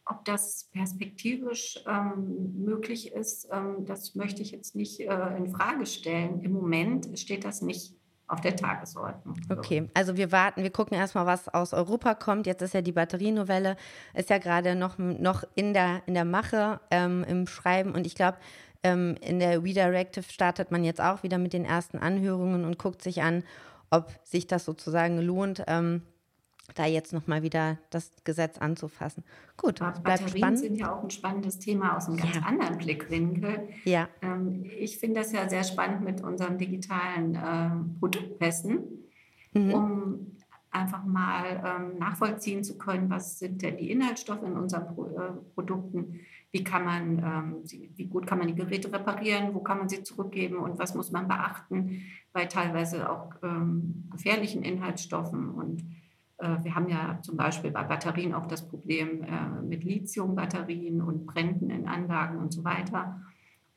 Ob 0.07 0.25
das 0.25 0.71
perspektivisch 0.73 1.85
ähm, 1.87 2.65
möglich 2.65 3.13
ist, 3.13 3.47
ähm, 3.53 3.85
das 3.85 4.15
möchte 4.15 4.41
ich 4.41 4.53
jetzt 4.53 4.75
nicht 4.75 5.01
äh, 5.01 5.37
in 5.37 5.51
Frage 5.51 5.85
stellen. 5.85 6.41
Im 6.41 6.53
Moment 6.53 7.19
steht 7.19 7.45
das 7.45 7.61
nicht 7.61 7.95
auf 8.33 8.41
der 8.41 8.57
Tagesordnung. 8.57 9.37
Okay, 9.51 9.89
also 9.93 10.17
wir 10.17 10.33
warten, 10.33 10.63
wir 10.63 10.71
gucken 10.71 10.97
erstmal, 10.97 11.27
was 11.27 11.49
aus 11.49 11.75
Europa 11.75 12.15
kommt. 12.15 12.47
Jetzt 12.47 12.63
ist 12.63 12.73
ja 12.73 12.81
die 12.81 12.93
Batterienovelle, 12.93 13.77
ist 14.15 14.31
ja 14.31 14.39
gerade 14.39 14.75
noch, 14.75 14.97
noch 14.97 15.45
in, 15.55 15.75
der, 15.75 16.03
in 16.07 16.15
der 16.15 16.25
Mache, 16.25 16.81
ähm, 16.91 17.25
im 17.29 17.47
Schreiben. 17.47 17.93
Und 17.93 18.07
ich 18.07 18.15
glaube, 18.15 18.39
ähm, 18.83 19.17
in 19.21 19.39
der 19.39 19.63
Redirective 19.63 20.25
startet 20.33 20.71
man 20.71 20.83
jetzt 20.83 21.01
auch 21.01 21.23
wieder 21.23 21.37
mit 21.37 21.53
den 21.53 21.67
ersten 21.67 21.99
Anhörungen 21.99 22.65
und 22.65 22.79
guckt 22.79 23.03
sich 23.03 23.23
an, 23.23 23.45
ob 23.91 24.11
sich 24.25 24.47
das 24.47 24.65
sozusagen 24.65 25.19
lohnt, 25.19 25.63
ähm, 25.67 26.03
da 26.75 26.87
jetzt 26.87 27.13
nochmal 27.13 27.43
wieder 27.43 27.79
das 27.91 28.11
Gesetz 28.25 28.59
anzufassen. 28.59 29.25
Gut, 29.57 29.77
bleibt 29.79 30.03
Batterien 30.03 30.37
spannend. 30.37 30.59
sind 30.59 30.77
ja 30.77 30.95
auch 30.95 31.03
ein 31.03 31.11
spannendes 31.11 31.59
Thema 31.59 31.97
aus 31.97 32.09
einem 32.09 32.17
ganz 32.17 32.37
ja. 32.37 32.43
anderen 32.43 32.79
Blickwinkel. 32.79 33.69
Ja. 33.85 34.09
Ähm, 34.21 34.65
ich 34.79 34.99
finde 34.99 35.21
das 35.21 35.33
ja 35.33 35.49
sehr 35.49 35.65
spannend 35.65 36.03
mit 36.03 36.21
unseren 36.23 36.59
digitalen 36.59 37.35
äh, 37.35 37.99
Produktpässen, 37.99 39.09
mhm. 39.53 39.75
um 39.75 40.27
einfach 40.73 41.05
mal 41.05 41.63
ähm, 41.65 41.99
nachvollziehen 41.99 42.65
zu 42.65 42.79
können, 42.79 43.11
was 43.11 43.39
sind 43.39 43.63
denn 43.63 43.77
die 43.77 43.91
Inhaltsstoffe 43.91 44.43
in 44.43 44.57
unseren 44.57 44.87
Pro 44.87 45.07
äh, 45.07 45.33
Produkten, 45.55 46.21
wie 46.51 46.65
kann 46.65 46.85
man, 46.85 47.19
ähm, 47.19 47.63
wie 47.97 48.07
gut 48.07 48.27
kann 48.27 48.39
man 48.39 48.49
die 48.49 48.55
Geräte 48.55 48.93
reparieren, 48.93 49.55
wo 49.55 49.61
kann 49.61 49.79
man 49.79 49.89
sie 49.89 50.03
zurückgeben 50.03 50.57
und 50.57 50.79
was 50.79 50.95
muss 50.95 51.13
man 51.13 51.29
beachten 51.29 52.03
bei 52.33 52.47
teilweise 52.47 53.11
auch 53.11 53.35
ähm, 53.43 54.09
gefährlichen 54.11 54.63
Inhaltsstoffen 54.63 55.51
und 55.51 55.85
wir 56.39 56.75
haben 56.75 56.89
ja 56.89 57.21
zum 57.23 57.37
Beispiel 57.37 57.71
bei 57.71 57.85
Batterien 57.85 58.35
auch 58.35 58.47
das 58.47 58.67
Problem 58.69 59.23
äh, 59.23 59.63
mit 59.63 59.85
Lithium-Batterien 59.85 61.01
und 61.01 61.27
Bränden 61.27 61.71
in 61.71 61.87
Anlagen 61.87 62.39
und 62.39 62.53
so 62.53 62.65
weiter. 62.65 63.21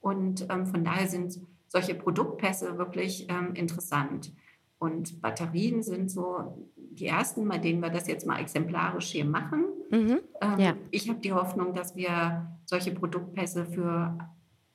Und 0.02 0.48
ähm, 0.50 0.66
von 0.66 0.84
daher 0.84 1.08
sind 1.08 1.40
solche 1.68 1.96
Produktpässe 1.96 2.78
wirklich 2.78 3.28
ähm, 3.30 3.54
interessant. 3.54 4.34
Und 4.80 5.22
Batterien 5.22 5.84
sind 5.84 6.12
so 6.12 6.68
die 6.76 7.08
ersten, 7.08 7.48
bei 7.48 7.58
denen 7.58 7.82
wir 7.82 7.90
das 7.90 8.08
jetzt 8.08 8.28
mal 8.28 8.40
exemplarisch 8.40 9.08
hier 9.08 9.26
machen. 9.26 9.66
Mhm, 9.90 10.20
ähm, 10.42 10.60
ja. 10.60 10.74
Ich 10.92 11.10
habe 11.10 11.20
die 11.20 11.34
Hoffnung, 11.34 11.74
dass 11.74 11.96
wir 11.96 12.58
solche 12.66 12.92
Produktpässe 12.92 13.66
für 13.66 14.18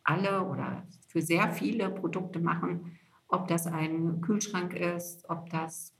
alle 0.05 0.43
oder 0.43 0.83
für 1.07 1.23
sehr 1.23 1.51
viele 1.51 1.91
Produkte 1.91 2.41
machen, 2.41 2.99
ob 3.29 3.49
das 3.49 3.67
ein 3.67 4.21
Kühlschrank 4.21 4.75
ist, 4.75 5.29
ob 5.29 5.49
das 5.51 5.95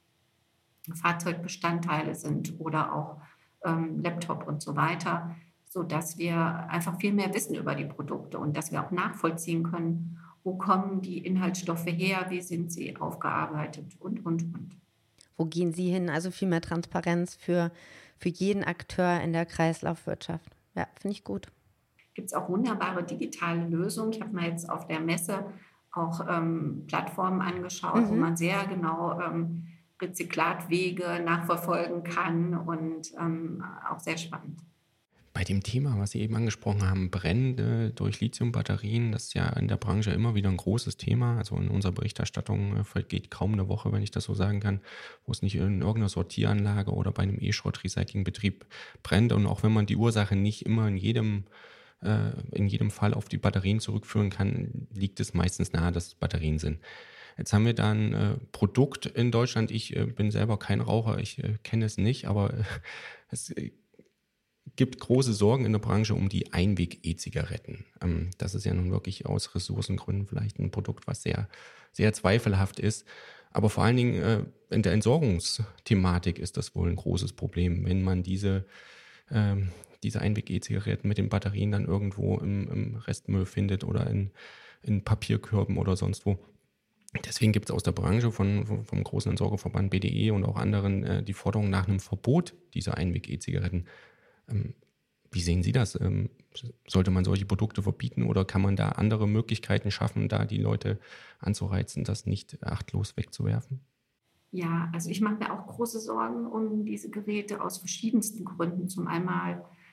Fahrzeugbestandteile 0.95 2.15
sind 2.15 2.59
oder 2.59 2.95
auch 2.95 3.21
ähm, 3.65 4.03
Laptop 4.03 4.47
und 4.47 4.63
so 4.63 4.77
weiter, 4.77 5.35
sodass 5.67 6.19
wir 6.19 6.37
einfach 6.69 6.99
viel 6.99 7.13
mehr 7.13 7.33
wissen 7.35 7.55
über 7.55 7.75
die 7.75 7.85
Produkte 7.85 8.39
und 8.39 8.57
dass 8.57 8.73
wir 8.73 8.85
auch 8.85 8.91
nachvollziehen 8.91 9.63
können, 9.63 10.19
wo 10.43 10.57
kommen 10.57 11.03
die 11.03 11.19
Inhaltsstoffe 11.19 11.87
her, 11.87 12.27
wie 12.29 12.41
sind 12.41 12.73
sie 12.73 12.97
aufgearbeitet 12.97 13.97
und, 13.99 14.25
und, 14.25 14.43
und. 14.43 14.77
Wo 15.37 15.45
gehen 15.45 15.73
Sie 15.73 15.91
hin? 15.91 16.11
Also 16.11 16.31
viel 16.31 16.49
mehr 16.49 16.61
Transparenz 16.61 17.35
für, 17.35 17.71
für 18.19 18.29
jeden 18.29 18.65
Akteur 18.65 19.21
in 19.21 19.33
der 19.33 19.47
Kreislaufwirtschaft. 19.47 20.51
Ja, 20.75 20.87
finde 21.01 21.13
ich 21.13 21.25
gut. 21.25 21.49
Gibt 22.15 22.29
es 22.29 22.35
auch 22.35 22.49
wunderbare 22.49 23.03
digitale 23.05 23.67
Lösungen. 23.67 24.13
Ich 24.13 24.21
habe 24.21 24.35
mir 24.35 24.49
jetzt 24.49 24.69
auf 24.69 24.87
der 24.87 25.01
Messe 25.01 25.47
auch 25.93 26.27
ähm, 26.29 26.85
Plattformen 26.87 27.41
angeschaut, 27.41 28.03
mhm. 28.03 28.09
wo 28.09 28.15
man 28.15 28.37
sehr 28.37 28.67
genau 28.67 29.19
ähm, 29.21 29.67
Rezyklatwege 30.01 31.23
nachverfolgen 31.25 32.03
kann 32.05 32.55
und 32.55 33.13
ähm, 33.19 33.65
auch 33.91 34.01
sehr 34.01 34.19
spannend. 34.19 34.61
Bei 35.33 35.45
dem 35.45 35.63
Thema, 35.63 35.97
was 35.97 36.11
Sie 36.11 36.21
eben 36.21 36.35
angesprochen 36.35 36.83
haben, 36.83 37.11
Brände 37.11 37.93
durch 37.95 38.21
Lithiumbatterien, 38.21 39.13
das 39.13 39.25
ist 39.25 39.35
ja 39.35 39.49
in 39.51 39.69
der 39.69 39.77
Branche 39.77 40.11
immer 40.11 40.35
wieder 40.35 40.49
ein 40.49 40.57
großes 40.57 40.97
Thema. 40.97 41.39
Also 41.39 41.57
in 41.57 41.69
unserer 41.69 41.93
Berichterstattung 41.93 42.77
äh, 42.77 42.85
vergeht 42.85 43.31
kaum 43.31 43.53
eine 43.53 43.69
Woche, 43.69 43.93
wenn 43.93 44.03
ich 44.03 44.11
das 44.11 44.25
so 44.25 44.35
sagen 44.35 44.59
kann, 44.59 44.81
wo 45.27 45.33
es 45.33 45.43
nicht 45.43 45.55
in 45.55 45.81
irgendeiner 45.81 46.09
Sortieranlage 46.09 46.91
oder 46.91 47.13
bei 47.13 47.23
einem 47.23 47.39
E-Schrott-Recyclingbetrieb 47.41 48.67
brennt. 49.05 49.33
Und 49.33 49.47
auch 49.47 49.63
wenn 49.63 49.73
man 49.73 49.87
die 49.87 49.97
Ursache 49.97 50.35
nicht 50.35 50.67
immer 50.67 50.89
in 50.89 50.97
jedem 50.97 51.45
äh, 52.03 52.31
in 52.51 52.67
jedem 52.67 52.91
Fall 52.91 53.15
auf 53.15 53.29
die 53.29 53.39
Batterien 53.39 53.79
zurückführen 53.79 54.31
kann, 54.31 54.89
liegt 54.93 55.21
es 55.21 55.33
meistens 55.35 55.73
nahe, 55.73 55.93
dass 55.93 56.09
es 56.09 56.15
Batterien 56.15 56.59
sind. 56.59 56.81
Jetzt 57.41 57.55
haben 57.55 57.65
wir 57.65 57.73
da 57.73 57.91
ein 57.91 58.13
äh, 58.13 58.37
Produkt 58.53 59.07
in 59.07 59.31
Deutschland. 59.31 59.71
Ich 59.71 59.97
äh, 59.97 60.05
bin 60.05 60.31
selber 60.31 60.59
kein 60.59 60.83
Raucher, 60.83 61.19
ich 61.21 61.43
äh, 61.43 61.57
kenne 61.63 61.87
es 61.87 61.97
nicht, 61.97 62.27
aber 62.27 62.53
äh, 62.53 62.65
es 63.31 63.49
äh, 63.49 63.73
gibt 64.77 65.01
große 65.01 65.33
Sorgen 65.33 65.65
in 65.65 65.73
der 65.73 65.79
Branche 65.79 66.15
um 66.15 66.29
die 66.29 66.53
Einweg-E-Zigaretten. 66.53 67.87
Ähm, 68.03 68.29
das 68.37 68.55
ist 68.55 68.67
ja 68.67 68.75
nun 68.75 68.91
wirklich 68.91 69.25
aus 69.25 69.55
Ressourcengründen 69.55 70.27
vielleicht 70.27 70.59
ein 70.59 70.71
Produkt, 70.71 71.07
was 71.07 71.23
sehr, 71.23 71.49
sehr 71.93 72.13
zweifelhaft 72.13 72.79
ist. 72.79 73.07
Aber 73.53 73.71
vor 73.71 73.85
allen 73.85 73.97
Dingen 73.97 74.23
äh, 74.23 74.45
in 74.69 74.83
der 74.83 74.93
Entsorgungsthematik 74.93 76.39
ist 76.39 76.59
das 76.59 76.75
wohl 76.75 76.91
ein 76.91 76.97
großes 76.97 77.33
Problem, 77.33 77.87
wenn 77.87 78.03
man 78.03 78.23
diese, 78.23 78.67
ähm, 79.31 79.71
diese 80.03 80.21
Einweg-E-Zigaretten 80.21 81.09
mit 81.09 81.17
den 81.17 81.31
Batterien 81.31 81.73
dann 81.73 81.87
irgendwo 81.87 82.37
im, 82.37 82.71
im 82.71 82.97
Restmüll 82.97 83.47
findet 83.47 83.83
oder 83.83 84.07
in, 84.09 84.31
in 84.83 85.05
Papierkörben 85.05 85.79
oder 85.79 85.97
sonst 85.97 86.27
wo. 86.27 86.39
Deswegen 87.25 87.53
gibt 87.53 87.69
es 87.69 87.75
aus 87.75 87.83
der 87.83 87.93
Branche 87.93 88.31
von, 88.31 88.85
vom 88.85 89.03
großen 89.03 89.31
Entsorgerverband 89.31 89.91
BDE 89.91 90.31
und 90.31 90.45
auch 90.45 90.57
anderen 90.57 91.03
äh, 91.03 91.23
die 91.23 91.33
Forderung 91.33 91.69
nach 91.69 91.89
einem 91.89 91.99
Verbot 91.99 92.55
dieser 92.73 92.97
Einweg-E-Zigaretten. 92.97 93.87
Ähm, 94.49 94.75
wie 95.33 95.41
sehen 95.41 95.63
Sie 95.63 95.73
das? 95.73 96.01
Ähm, 96.01 96.31
sollte 96.87 97.11
man 97.11 97.25
solche 97.25 97.47
Produkte 97.47 97.83
verbieten 97.83 98.25
oder 98.25 98.45
kann 98.45 98.63
man 98.63 98.77
da 98.77 98.91
andere 98.91 99.29
Möglichkeiten 99.29 99.91
schaffen, 99.91 100.29
da 100.29 100.45
die 100.45 100.59
Leute 100.59 100.99
anzureizen, 101.39 102.05
das 102.05 102.27
nicht 102.27 102.63
achtlos 102.65 103.17
wegzuwerfen? 103.17 103.81
Ja, 104.53 104.91
also 104.93 105.11
ich 105.11 105.21
mache 105.21 105.37
mir 105.37 105.53
auch 105.53 105.67
große 105.67 106.01
Sorgen 106.01 106.47
um 106.47 106.85
diese 106.85 107.11
Geräte 107.11 107.63
aus 107.63 107.79
verschiedensten 107.79 108.45
Gründen. 108.45 108.89
Zum 108.89 109.07
einen, 109.07 109.29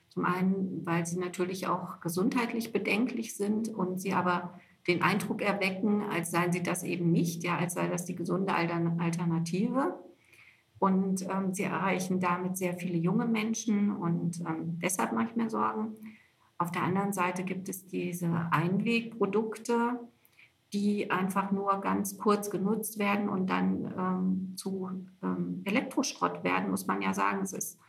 zum 0.10 0.26
einen, 0.26 0.84
weil 0.86 1.06
sie 1.06 1.20
natürlich 1.20 1.68
auch 1.68 2.00
gesundheitlich 2.00 2.74
bedenklich 2.74 3.36
sind 3.36 3.70
und 3.70 4.02
sie 4.02 4.14
aber 4.14 4.60
den 4.88 5.02
Eindruck 5.02 5.42
erwecken, 5.42 6.02
als 6.04 6.32
seien 6.32 6.52
sie 6.52 6.64
das 6.64 6.84
eben 6.84 7.12
nicht, 7.12 7.44
ja, 7.44 7.58
als 7.58 7.74
sei 7.74 7.88
das 7.88 8.06
die 8.06 8.16
gesunde 8.16 8.54
Alternative. 8.54 10.00
Und 10.80 11.24
ähm, 11.24 11.54
sie 11.54 11.64
erreichen 11.64 12.20
damit 12.20 12.58
sehr 12.58 12.76
viele 12.76 12.98
junge 12.98 13.26
Menschen 13.26 13.96
und 13.96 14.40
ähm, 14.42 14.80
deshalb 14.80 15.12
mache 15.12 15.30
ich 15.30 15.36
mir 15.36 15.50
Sorgen. 15.50 15.96
Auf 16.60 16.72
der 16.72 16.84
anderen 16.84 17.14
Seite 17.14 17.44
gibt 17.44 17.68
es 17.68 17.88
diese 17.88 18.48
Einwegprodukte, 18.52 20.00
die 20.74 21.10
einfach 21.10 21.52
nur 21.52 21.82
ganz 21.82 22.18
kurz 22.18 22.52
genutzt 22.52 23.00
werden 23.00 23.28
und 23.28 23.50
dann 23.50 23.94
ähm, 23.98 24.54
zu 24.56 25.06
ähm, 25.24 25.62
Elektroschrott 25.66 26.44
werden, 26.44 26.70
muss 26.70 26.86
man 26.86 27.02
ja 27.02 27.14
sagen. 27.14 27.42
Es 27.42 27.54
ist 27.54 27.80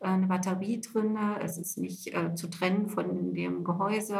äh, 0.00 0.06
eine 0.06 0.26
Batterie 0.26 0.80
drin, 0.80 1.18
es 1.42 1.58
ist 1.58 1.76
nicht 1.76 2.14
äh, 2.14 2.34
zu 2.34 2.48
trennen 2.48 2.88
von 2.88 3.34
dem 3.34 3.64
Gehäuse 3.64 4.16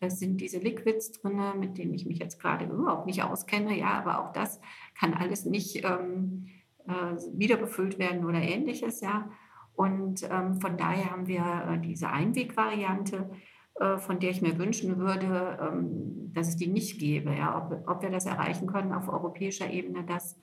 es 0.00 0.18
sind 0.18 0.40
diese 0.40 0.58
Liquids 0.58 1.12
drin, 1.12 1.40
mit 1.58 1.78
denen 1.78 1.94
ich 1.94 2.06
mich 2.06 2.18
jetzt 2.18 2.40
gerade 2.40 2.66
überhaupt 2.66 3.06
nicht 3.06 3.22
auskenne. 3.22 3.76
Ja, 3.76 3.92
aber 3.98 4.20
auch 4.20 4.32
das 4.32 4.60
kann 4.98 5.14
alles 5.14 5.44
nicht 5.44 5.84
ähm, 5.84 6.48
äh, 6.86 7.16
wieder 7.32 7.58
werden 7.60 8.24
oder 8.24 8.40
ähnliches. 8.40 9.00
Ja. 9.00 9.30
Und 9.74 10.28
ähm, 10.30 10.60
von 10.60 10.76
daher 10.76 11.10
haben 11.10 11.26
wir 11.26 11.42
äh, 11.42 11.78
diese 11.80 12.08
Einwegvariante. 12.10 13.30
äh, 13.80 13.98
von 13.98 14.18
der 14.18 14.30
ich 14.30 14.42
mir 14.42 14.58
wünschen 14.58 14.98
würde, 14.98 15.58
ähm, 15.60 16.32
dass 16.34 16.48
es 16.48 16.56
die 16.56 16.66
nicht 16.66 16.98
gäbe. 16.98 17.34
Ja, 17.34 17.56
ob, 17.56 17.88
ob 17.88 18.02
wir 18.02 18.10
das 18.10 18.26
erreichen 18.26 18.66
können, 18.66 18.92
auf 18.92 19.08
europäischer 19.08 19.70
Ebene 19.70 20.04
das 20.04 20.36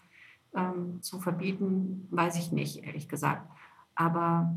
ähm, 0.55 1.01
zu 1.01 1.19
verbieten, 1.19 2.07
weiß 2.11 2.37
ich 2.37 2.51
nicht, 2.51 2.85
ehrlich 2.85 3.09
gesagt. 3.09 3.49
Aber 3.93 4.55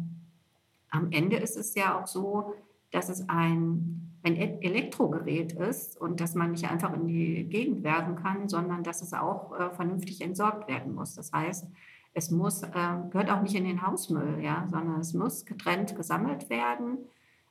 am 0.90 1.10
Ende 1.10 1.36
ist 1.36 1.56
es 1.56 1.74
ja 1.74 2.00
auch 2.00 2.06
so, 2.06 2.54
dass 2.90 3.08
es 3.08 3.28
ein, 3.28 4.18
ein 4.22 4.36
e-, 4.36 4.58
Elektrogerät 4.60 5.52
ist 5.52 6.00
und 6.00 6.20
dass 6.20 6.34
man 6.34 6.52
nicht 6.52 6.70
einfach 6.70 6.92
in 6.94 7.06
die 7.06 7.44
Gegend 7.44 7.82
werfen 7.82 8.16
kann, 8.16 8.48
sondern 8.48 8.82
dass 8.82 9.02
es 9.02 9.12
auch 9.12 9.58
äh, 9.58 9.70
vernünftig 9.70 10.20
entsorgt 10.20 10.68
werden 10.68 10.94
muss. 10.94 11.14
Das 11.14 11.32
heißt, 11.32 11.66
es 12.14 12.30
muss, 12.30 12.62
äh, 12.62 12.70
gehört 13.10 13.30
auch 13.30 13.42
nicht 13.42 13.54
in 13.54 13.64
den 13.64 13.86
Hausmüll, 13.86 14.40
ja, 14.42 14.66
sondern 14.70 15.00
es 15.00 15.14
muss 15.14 15.44
getrennt 15.44 15.94
gesammelt 15.96 16.50
werden. 16.50 16.98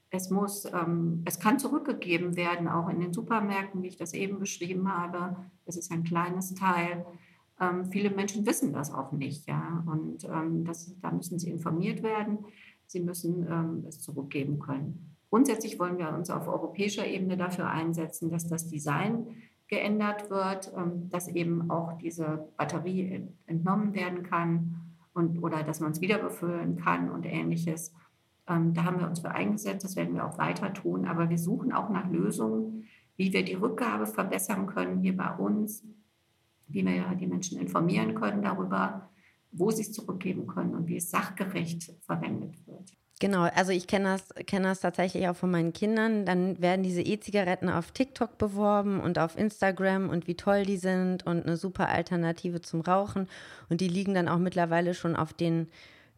Es 0.10 0.30
muss, 0.30 0.66
ähm, 0.66 1.22
es 1.26 1.40
kann 1.40 1.60
zurückgegeben 1.60 2.36
werden, 2.36 2.68
auch 2.68 2.90
in 2.90 3.00
den 3.00 3.14
Supermärkten, 3.14 3.84
wie 3.84 3.88
ich 3.88 3.98
das 3.98 4.14
eben 4.14 4.40
beschrieben 4.40 4.92
habe. 4.92 5.36
Es 5.66 5.76
ist 5.78 5.92
ein 5.92 6.04
kleines 6.04 6.56
Teil. 6.56 7.06
Ähm, 7.60 7.86
viele 7.92 8.10
Menschen 8.10 8.46
wissen 8.46 8.72
das 8.72 8.94
auch 8.94 9.12
nicht, 9.12 9.48
ja, 9.48 9.84
und 9.88 10.24
ähm, 10.26 10.64
das, 10.64 10.94
da 11.02 11.12
müssen 11.12 11.40
sie 11.40 11.50
informiert 11.50 12.04
werden. 12.04 12.40
Sie 12.86 13.02
müssen 13.02 13.46
ähm, 13.50 13.84
es 13.88 14.02
zurückgeben 14.02 14.60
können. 14.60 15.07
Grundsätzlich 15.30 15.80
wollen 15.80 15.98
wir 15.98 16.10
uns 16.14 16.30
auf 16.30 16.48
europäischer 16.48 17.06
Ebene 17.06 17.38
dafür 17.38 17.70
einsetzen, 17.70 18.30
dass 18.30 18.48
das 18.48 18.68
Design 18.68 19.28
geändert 19.68 20.30
wird, 20.30 20.72
ähm, 20.76 21.10
dass 21.10 21.28
eben 21.28 21.70
auch 21.70 21.98
diese 21.98 22.48
Batterie 22.58 23.28
entnommen 23.46 23.94
werden 23.94 24.24
kann 24.24 24.76
und, 25.14 25.44
oder 25.44 25.64
dass 25.64 25.80
man 25.80 25.92
es 25.92 26.02
wieder 26.02 26.18
befüllen 26.18 26.78
kann 26.78 27.12
und 27.12 27.26
ähnliches. 27.26 27.94
Ähm, 28.48 28.74
da 28.74 28.86
haben 28.86 29.00
wir 29.00 29.08
uns 29.08 29.20
für 29.20 29.32
eingesetzt, 29.32 29.84
das 29.84 29.96
werden 29.96 30.16
wir 30.16 30.26
auch 30.26 30.38
weiter 30.38 30.74
tun, 30.74 31.06
aber 31.06 31.30
wir 31.30 31.38
suchen 31.38 31.74
auch 31.74 31.90
nach 31.90 32.10
Lösungen, 32.10 32.86
wie 33.18 33.34
wir 33.34 33.44
die 33.44 33.56
Rückgabe 33.56 34.06
verbessern 34.06 34.68
können 34.68 35.02
hier 35.02 35.18
bei 35.18 35.34
uns, 35.36 35.84
wie 36.68 36.86
wir 36.86 37.16
die 37.16 37.28
Menschen 37.28 37.60
informieren 37.60 38.16
können 38.16 38.42
darüber, 38.42 39.10
wo 39.52 39.72
sie 39.72 39.82
es 39.82 39.92
zurückgeben 39.92 40.48
können 40.48 40.76
und 40.76 40.88
wie 40.88 40.98
es 40.98 41.10
sachgerecht 41.10 41.94
verwendet 42.06 42.56
wird. 42.68 42.94
Genau, 43.20 43.44
also 43.56 43.72
ich 43.72 43.88
kenne 43.88 44.06
das, 44.10 44.46
kenn 44.46 44.62
das 44.62 44.82
tatsächlich 44.82 45.28
auch 45.28 45.36
von 45.36 45.50
meinen 45.50 45.74
Kindern. 45.74 46.24
Dann 46.26 46.62
werden 46.62 46.84
diese 46.84 47.02
E-Zigaretten 47.02 47.68
auf 47.68 47.92
TikTok 47.92 48.38
beworben 48.38 49.00
und 49.00 49.18
auf 49.18 49.36
Instagram 49.38 50.10
und 50.10 50.28
wie 50.28 50.36
toll 50.36 50.64
die 50.64 50.78
sind 50.78 51.26
und 51.26 51.48
eine 51.48 51.58
super 51.58 51.90
Alternative 51.90 52.62
zum 52.62 52.82
Rauchen. 52.82 53.28
Und 53.70 53.82
die 53.82 53.88
liegen 53.88 54.14
dann 54.14 54.28
auch 54.28 54.38
mittlerweile 54.38 54.94
schon 54.94 55.16
auf 55.16 55.34
den, 55.34 55.68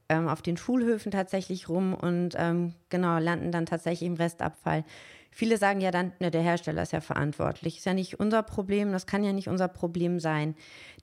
ähm, 0.09 0.27
auf 0.27 0.41
den 0.41 0.57
Schulhöfen 0.57 1.09
tatsächlich 1.11 1.69
rum 1.69 1.93
und 1.93 2.35
ähm, 2.37 2.73
genau, 2.89 3.17
landen 3.17 3.53
dann 3.53 3.65
tatsächlich 3.65 4.07
im 4.07 4.15
Restabfall. 4.15 4.83
Viele 5.31 5.57
sagen 5.57 5.79
ja 5.79 5.91
dann, 5.91 6.11
ne, 6.19 6.31
der 6.31 6.41
Hersteller 6.41 6.81
ist 6.81 6.91
ja 6.91 6.99
verantwortlich. 6.99 7.77
Ist 7.77 7.85
ja 7.85 7.93
nicht 7.93 8.19
unser 8.19 8.43
Problem, 8.43 8.91
das 8.91 9.07
kann 9.07 9.23
ja 9.23 9.31
nicht 9.31 9.47
unser 9.47 9.69
Problem 9.69 10.19
sein. 10.19 10.53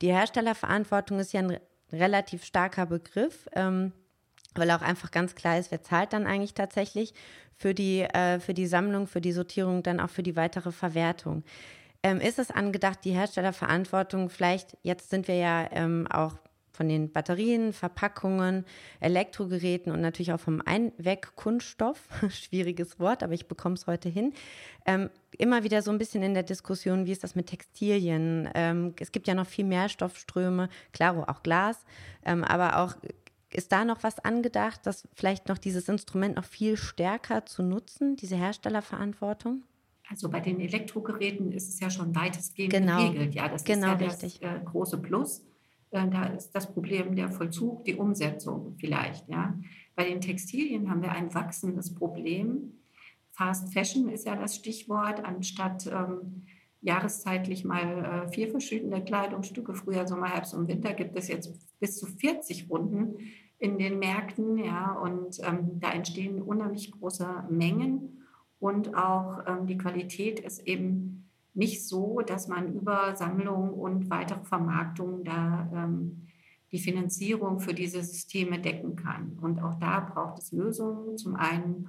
Die 0.03 0.13
Herstellerverantwortung 0.13 1.21
ist 1.21 1.33
ja 1.33 1.41
ein 1.41 1.57
relativ 1.91 2.45
starker 2.45 2.85
Begriff. 2.85 3.49
Ähm, 3.55 3.93
weil 4.59 4.71
auch 4.71 4.83
einfach 4.83 5.11
ganz 5.11 5.35
klar 5.35 5.59
ist, 5.59 5.71
wer 5.71 5.83
zahlt 5.83 6.13
dann 6.13 6.27
eigentlich 6.27 6.55
tatsächlich 6.55 7.15
für 7.57 7.75
die, 7.75 8.03
äh, 8.03 8.41
für 8.41 8.55
die 8.55 8.67
Sammlung, 8.67 9.07
für 9.07 9.21
die 9.21 9.33
Sortierung, 9.33 9.83
dann 9.83 10.01
auch 10.01 10.11
für 10.11 10.23
die 10.23 10.37
weitere 10.37 10.73
Verwertung. 10.73 11.43
Ähm, 12.03 12.21
ist 12.21 12.39
es 12.39 12.51
angedacht, 12.51 13.01
die 13.05 13.13
Herstellerverantwortung 13.13 14.29
vielleicht, 14.29 14.77
jetzt 14.83 15.11
sind 15.11 15.29
wir 15.29 15.37
ja 15.37 15.69
ähm, 15.73 16.07
auch 16.09 16.35
von 16.77 16.89
den 16.89 17.11
Batterien, 17.11 17.73
Verpackungen, 17.73 18.67
Elektrogeräten 19.01 19.91
und 19.91 20.03
natürlich 20.03 20.33
auch 20.33 20.41
vom 20.41 20.61
Einwegkunststoff, 20.65 21.99
schwieriges 22.29 23.01
Wort, 23.01 23.23
aber 23.23 23.33
ich 23.33 23.49
bekomme 23.49 23.75
es 23.75 23.87
heute 23.87 24.11
hin, 24.11 24.35
ähm, 24.85 25.11
immer 25.39 25.65
wieder 25.65 25.83
so 25.83 25.91
ein 25.91 25.99
bisschen 25.99 26.23
in 26.23 26.35
der 26.35 26.43
Diskussion, 26.43 27.07
wie 27.07 27.13
ist 27.13 27.25
das 27.25 27.35
mit 27.35 27.47
Textilien? 27.47 28.49
Ähm, 28.55 28.95
es 29.01 29.11
gibt 29.11 29.27
ja 29.27 29.35
noch 29.35 29.47
viel 29.47 29.65
mehr 29.65 29.89
Stoffströme, 29.89 30.69
klar, 30.93 31.29
auch 31.29 31.43
Glas, 31.43 31.85
ähm, 32.25 32.45
aber 32.45 32.79
auch 32.79 32.95
ist 33.51 33.73
da 33.73 33.85
noch 33.85 34.03
was 34.03 34.19
angedacht, 34.19 34.87
dass 34.87 35.09
vielleicht 35.15 35.49
noch 35.49 35.59
dieses 35.59 35.89
Instrument 35.89 36.37
noch 36.37 36.45
viel 36.45 36.77
stärker 36.77 37.47
zu 37.47 37.63
nutzen, 37.63 38.17
diese 38.17 38.37
Herstellerverantwortung? 38.37 39.63
Also 40.09 40.29
bei 40.29 40.41
den 40.41 40.61
Elektrogeräten 40.61 41.53
ist 41.53 41.69
es 41.69 41.81
ja 41.81 41.91
schon 41.91 42.15
weitestgehend 42.15 42.73
genau. 42.73 43.09
geregelt. 43.09 43.35
Ja, 43.35 43.49
das 43.49 43.65
genau, 43.65 43.95
ist 43.95 44.01
ja 44.01 44.07
richtig. 44.07 44.41
das 44.41 44.51
äh, 44.51 44.65
große 44.65 44.99
Plus. 44.99 45.45
Äh, 45.91 46.09
da 46.09 46.27
ist 46.27 46.53
das 46.53 46.73
Problem 46.73 47.17
der 47.17 47.31
Vollzug, 47.31 47.85
die 47.85 47.95
Umsetzung 47.95 48.77
vielleicht. 48.79 49.29
Ja. 49.29 49.59
Bei 49.95 50.05
den 50.05 50.21
Textilien 50.21 50.91
haben 50.91 51.03
wir 51.03 51.13
ein 51.13 51.35
wachsendes 51.35 51.95
Problem. 51.95 52.73
Fast 53.33 53.73
Fashion 53.73 54.09
ist 54.09 54.27
ja 54.27 54.37
das 54.37 54.57
Stichwort, 54.57 55.25
anstatt 55.25 55.87
ähm, 55.87 56.47
jahreszeitlich 56.81 57.65
mal 57.65 58.27
äh, 58.27 58.33
vier 58.33 58.49
verschiedene 58.49 59.05
Kleidungsstücke, 59.05 59.75
Frühjahr, 59.75 60.07
Sommer, 60.07 60.33
Herbst 60.33 60.55
und 60.55 60.69
Winter, 60.69 60.93
gibt 60.95 61.17
es 61.17 61.29
jetzt 61.29 61.53
bis 61.81 61.97
zu 61.99 62.07
40 62.07 62.71
Runden 62.71 63.19
in 63.59 63.79
den 63.79 63.99
Märkten. 63.99 64.59
Ja, 64.59 64.93
und 64.93 65.39
ähm, 65.43 65.81
da 65.81 65.91
entstehen 65.91 66.43
unheimlich 66.43 66.93
große 66.93 67.45
Mengen 67.51 68.17
und 68.59 68.95
auch 68.95 69.47
ähm, 69.47 69.67
die 69.67 69.79
Qualität 69.79 70.41
ist 70.41 70.67
eben 70.67 71.29
nicht 71.55 71.87
so, 71.87 72.21
dass 72.21 72.49
man 72.49 72.75
über 72.75 73.17
Sammlung 73.17 73.71
und 73.71 74.11
weitere 74.11 74.45
Vermarktung 74.45 75.25
da 75.25 75.71
ähm, 75.75 76.27
die 76.73 76.79
Finanzierung 76.79 77.61
für 77.61 77.75
diese 77.75 78.03
Systeme 78.03 78.59
decken 78.61 78.97
kann. 78.97 79.39
Und 79.41 79.63
auch 79.63 79.75
da 79.79 80.01
braucht 80.01 80.39
es 80.39 80.53
Lösungen. 80.53 81.17
Zum 81.17 81.37
einen 81.37 81.89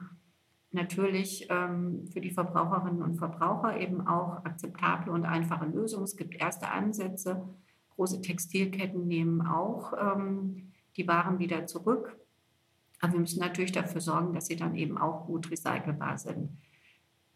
natürlich 0.71 1.47
ähm, 1.49 2.07
für 2.11 2.21
die 2.21 2.31
Verbraucherinnen 2.31 3.01
und 3.01 3.15
Verbraucher 3.15 3.79
eben 3.79 4.05
auch 4.07 4.43
akzeptable 4.45 5.11
und 5.11 5.25
einfache 5.25 5.65
Lösungen. 5.65 6.03
Es 6.03 6.17
gibt 6.17 6.35
erste 6.35 6.69
Ansätze. 6.69 7.47
Große 7.95 8.21
Textilketten 8.21 9.07
nehmen 9.07 9.41
auch 9.41 9.93
ähm, 9.93 10.73
die 10.97 11.07
Waren 11.07 11.39
wieder 11.39 11.65
zurück. 11.65 12.17
Aber 12.99 13.13
wir 13.13 13.19
müssen 13.19 13.39
natürlich 13.39 13.71
dafür 13.71 14.01
sorgen, 14.01 14.33
dass 14.33 14.47
sie 14.47 14.55
dann 14.55 14.75
eben 14.75 14.97
auch 14.97 15.25
gut 15.25 15.49
recycelbar 15.51 16.17
sind. 16.17 16.49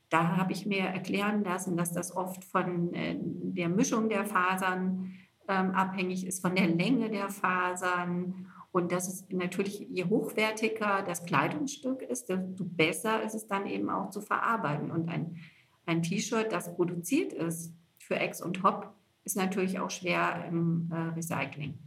Da 0.09 0.35
habe 0.35 0.51
ich 0.51 0.65
mir 0.65 0.81
erklären 0.81 1.43
lassen, 1.43 1.77
dass 1.77 1.93
das 1.93 2.15
oft 2.15 2.43
von 2.43 2.93
äh, 2.93 3.17
der 3.17 3.69
Mischung 3.69 4.09
der 4.09 4.25
Fasern 4.25 5.13
ähm, 5.47 5.71
abhängig 5.71 6.27
ist, 6.27 6.41
von 6.41 6.55
der 6.55 6.67
Länge 6.67 7.09
der 7.09 7.29
Fasern 7.29 8.50
und 8.71 8.91
das 8.91 9.07
ist 9.07 9.33
natürlich, 9.33 9.79
je 9.89 10.05
hochwertiger 10.05 11.03
das 11.05 11.25
Kleidungsstück 11.25 12.01
ist, 12.03 12.29
desto 12.29 12.63
besser 12.63 13.21
ist 13.21 13.35
es 13.35 13.47
dann 13.47 13.65
eben 13.67 13.89
auch 13.89 14.09
zu 14.09 14.21
verarbeiten. 14.21 14.91
Und 14.91 15.09
ein, 15.09 15.37
ein 15.85 16.01
T-Shirt, 16.01 16.51
das 16.51 16.73
produziert 16.73 17.33
ist 17.33 17.73
für 17.97 18.15
Ex 18.15 18.41
und 18.41 18.63
Hop, 18.63 18.93
ist 19.25 19.35
natürlich 19.35 19.79
auch 19.79 19.89
schwer 19.89 20.45
im 20.47 20.89
äh, 20.91 21.13
Recycling. 21.15 21.77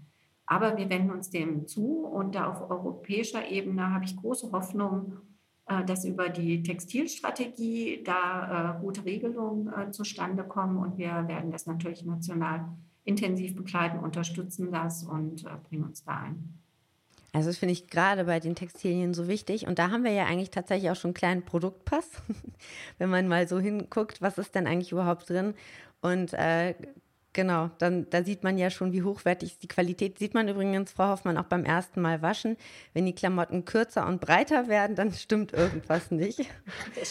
Aber 0.47 0.77
wir 0.77 0.91
wenden 0.91 1.11
uns 1.11 1.31
dem 1.31 1.67
zu 1.67 2.05
und 2.05 2.35
da 2.35 2.51
auf 2.51 2.71
europäischer 2.71 3.51
Ebene 3.51 3.91
habe 3.93 4.05
ich 4.05 4.17
große 4.17 4.53
Hoffnung, 4.53 5.15
äh, 5.67 5.85
dass 5.85 6.05
über 6.05 6.29
die 6.29 6.63
Textilstrategie 6.63 8.03
da 8.05 8.77
äh, 8.77 8.81
gute 8.83 9.07
Regelungen 9.07 9.73
äh, 9.73 9.91
zustande 9.91 10.45
kommen 10.45 10.77
und 10.77 10.99
wir 10.99 11.27
werden 11.29 11.51
das 11.51 11.65
natürlich 11.67 12.05
national 12.05 12.69
intensiv 13.05 13.57
begleiten, 13.57 13.99
unterstützen 13.99 14.71
das 14.71 15.03
und 15.05 15.45
bringen 15.69 15.85
uns 15.85 16.05
da 16.05 16.21
ein. 16.21 16.64
Also 17.35 17.49
das 17.49 17.59
finde 17.59 17.73
ich 17.73 17.89
gerade 17.89 18.25
bei 18.25 18.39
den 18.39 18.55
Textilien 18.55 19.13
so 19.13 19.27
wichtig. 19.27 19.67
Und 19.67 19.81
da 19.81 19.91
haben 19.91 20.05
wir 20.05 20.13
ja 20.13 20.25
eigentlich 20.25 20.51
tatsächlich 20.51 20.91
auch 20.91 20.97
schon 20.97 21.09
einen 21.09 21.15
kleinen 21.15 21.45
Produktpass, 21.45 22.09
wenn 22.99 23.11
man 23.11 23.27
mal 23.27 23.49
so 23.49 23.59
hinguckt, 23.59 24.23
was 24.23 24.39
ist 24.39 24.55
denn 24.55 24.69
eigentlich 24.69 24.93
überhaupt 24.93 25.29
drin. 25.29 25.55
Und 26.01 26.33
äh, 26.35 26.75
Genau, 27.35 27.69
dann 27.79 28.07
da 28.11 28.23
sieht 28.23 28.45
man 28.45 28.57
ja 28.59 28.71
schon, 28.71 28.93
wie 28.93 29.03
hochwertig 29.03 29.59
die 29.59 29.67
Qualität. 29.67 30.21
Sieht 30.21 30.35
man 30.35 30.49
übrigens, 30.49 30.93
Frau 30.93 31.09
Hoffmann, 31.09 31.37
auch 31.37 31.47
beim 31.47 31.65
ersten 31.65 32.01
Mal 32.01 32.23
waschen. 32.23 32.57
Wenn 32.93 33.07
die 33.07 33.13
Klamotten 33.13 33.65
kürzer 33.65 34.07
und 34.07 34.21
breiter 34.21 34.69
werden, 34.69 34.95
dann 34.95 35.13
stimmt 35.13 35.53
irgendwas 35.53 36.13
nicht. 36.13 36.49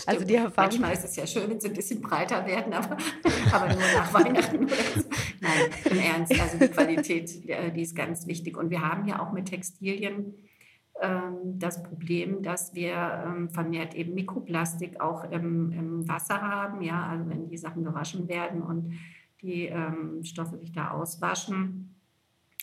Also 0.05 0.23
die 0.23 0.35
Erfahrung. 0.35 0.79
Manchmal 0.79 0.93
ist 0.93 1.03
es 1.03 1.17
ja 1.17 1.27
schön, 1.27 1.49
wenn 1.49 1.59
sie 1.59 1.67
ein 1.67 1.73
bisschen 1.73 2.01
breiter 2.01 2.45
werden, 2.45 2.73
aber, 2.73 2.95
aber 3.51 3.67
nur 3.67 3.83
nach 3.95 4.13
Weihnachten. 4.13 4.65
Nein, 5.41 5.91
im 5.91 5.99
Ernst. 5.99 6.39
Also 6.39 6.57
die 6.57 6.69
Qualität, 6.69 7.43
die 7.75 7.81
ist 7.81 7.93
ganz 7.93 8.25
wichtig. 8.25 8.55
Und 8.55 8.69
wir 8.69 8.81
haben 8.81 9.05
ja 9.05 9.19
auch 9.19 9.33
mit 9.33 9.49
Textilien 9.49 10.35
ähm, 11.01 11.59
das 11.59 11.83
Problem, 11.83 12.43
dass 12.43 12.73
wir 12.73 13.25
ähm, 13.25 13.49
vermehrt 13.49 13.93
eben 13.93 14.13
Mikroplastik 14.13 15.01
auch 15.01 15.25
im, 15.25 15.73
im 15.73 16.07
Wasser 16.07 16.41
haben. 16.41 16.81
Ja, 16.81 17.07
also 17.07 17.29
wenn 17.29 17.49
die 17.49 17.57
Sachen 17.57 17.83
gewaschen 17.83 18.29
werden 18.29 18.61
und 18.61 18.93
die 19.43 19.65
ähm, 19.65 20.23
Stoffe 20.23 20.57
sich 20.57 20.71
da 20.71 20.91
auswaschen. 20.91 21.95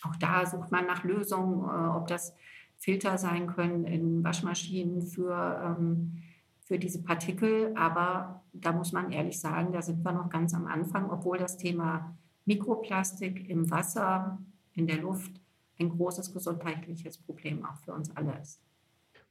Auch 0.03 0.17
da 0.17 0.47
sucht 0.47 0.73
man 0.73 0.87
nach 0.87 1.05
Lösungen, 1.05 1.63
äh, 1.63 1.97
ob 1.97 2.09
das 2.09 2.35
Filter 2.79 3.19
sein 3.19 3.47
können 3.47 3.85
in 3.85 4.25
Waschmaschinen 4.25 5.03
für, 5.03 5.77
ähm, 5.79 6.23
für 6.65 6.79
diese 6.79 7.03
Partikel. 7.03 7.75
Aber 7.77 8.43
da 8.53 8.73
muss 8.73 8.93
man 8.93 9.13
ehrlich 9.13 9.39
sagen, 9.39 9.73
da 9.73 9.83
sind 9.83 10.03
wir 10.03 10.13
noch 10.13 10.31
ganz 10.31 10.55
am 10.55 10.67
Anfang, 10.67 11.11
obwohl 11.11 11.39
das 11.39 11.59
Thema 11.59 12.17
Mikroplastik 12.47 13.49
im 13.49 13.71
Wasser, 13.71 14.39
in 14.73 14.87
der 14.87 14.99
Luft 14.99 15.33
ein 15.79 15.91
großes 15.91 16.33
gesundheitliches 16.33 17.19
Problem 17.19 17.65
auch 17.65 17.77
für 17.85 17.93
uns 17.93 18.15
alle 18.17 18.39
ist. 18.41 18.61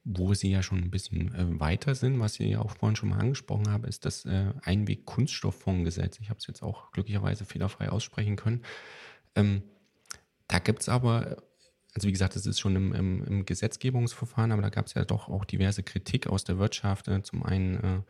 Wo 0.04 0.32
Sie 0.32 0.50
ja 0.50 0.62
schon 0.62 0.78
ein 0.78 0.90
bisschen 0.90 1.34
äh, 1.34 1.60
weiter 1.60 1.94
sind, 1.94 2.18
was 2.20 2.34
Sie 2.34 2.48
ja 2.48 2.60
auch 2.60 2.76
vorhin 2.76 2.96
schon 2.96 3.10
mal 3.10 3.18
angesprochen 3.18 3.70
haben, 3.70 3.84
ist 3.84 4.04
das 4.04 4.24
äh, 4.24 4.52
Einweg-Kunststofffondsgesetz. 4.62 6.18
Ich 6.20 6.30
habe 6.30 6.38
es 6.38 6.46
jetzt 6.46 6.62
auch 6.62 6.90
glücklicherweise 6.92 7.44
fehlerfrei 7.44 7.90
aussprechen 7.90 8.36
können. 8.36 8.62
Ähm, 9.34 9.62
da 10.48 10.58
gibt 10.58 10.80
es 10.80 10.88
aber, 10.88 11.42
also 11.94 12.08
wie 12.08 12.12
gesagt, 12.12 12.34
das 12.34 12.46
ist 12.46 12.60
schon 12.60 12.76
im, 12.76 12.94
im, 12.94 13.24
im 13.24 13.46
Gesetzgebungsverfahren, 13.46 14.52
aber 14.52 14.62
da 14.62 14.70
gab 14.70 14.86
es 14.86 14.94
ja 14.94 15.04
doch 15.04 15.28
auch 15.28 15.44
diverse 15.44 15.82
Kritik 15.82 16.26
aus 16.28 16.44
der 16.44 16.58
Wirtschaft. 16.58 17.08
Äh, 17.08 17.22
zum 17.22 17.42
einen 17.42 17.76
äh, 17.76 18.02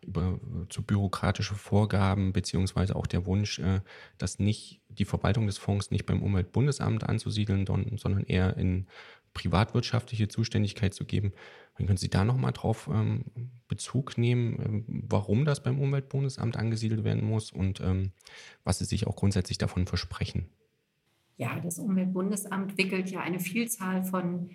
über 0.00 0.38
zu 0.68 0.82
bürokratische 0.82 1.54
Vorgaben 1.54 2.32
beziehungsweise 2.32 2.94
auch 2.94 3.06
der 3.06 3.26
Wunsch, 3.26 3.58
äh, 3.58 3.80
dass 4.16 4.38
nicht 4.38 4.80
die 4.88 5.04
Verwaltung 5.04 5.46
des 5.46 5.58
Fonds 5.58 5.90
nicht 5.90 6.06
beim 6.06 6.22
Umweltbundesamt 6.22 7.04
anzusiedeln, 7.04 7.66
sondern 7.66 8.24
eher 8.24 8.56
in 8.56 8.86
privatwirtschaftliche 9.34 10.28
Zuständigkeit 10.28 10.94
zu 10.94 11.04
geben. 11.04 11.32
Dann 11.76 11.86
können 11.86 11.96
Sie 11.96 12.10
da 12.10 12.24
nochmal 12.24 12.52
drauf 12.52 12.88
ähm, 12.92 13.24
Bezug 13.68 14.18
nehmen, 14.18 14.58
ähm, 14.64 14.84
warum 15.08 15.44
das 15.44 15.62
beim 15.62 15.80
Umweltbundesamt 15.80 16.56
angesiedelt 16.56 17.04
werden 17.04 17.24
muss 17.24 17.52
und 17.52 17.80
ähm, 17.80 18.12
was 18.64 18.78
Sie 18.78 18.84
sich 18.84 19.06
auch 19.06 19.16
grundsätzlich 19.16 19.58
davon 19.58 19.86
versprechen. 19.86 20.48
Ja, 21.36 21.60
das 21.60 21.78
Umweltbundesamt 21.78 22.76
wickelt 22.76 23.10
ja 23.10 23.20
eine 23.20 23.38
Vielzahl 23.38 24.02
von 24.02 24.50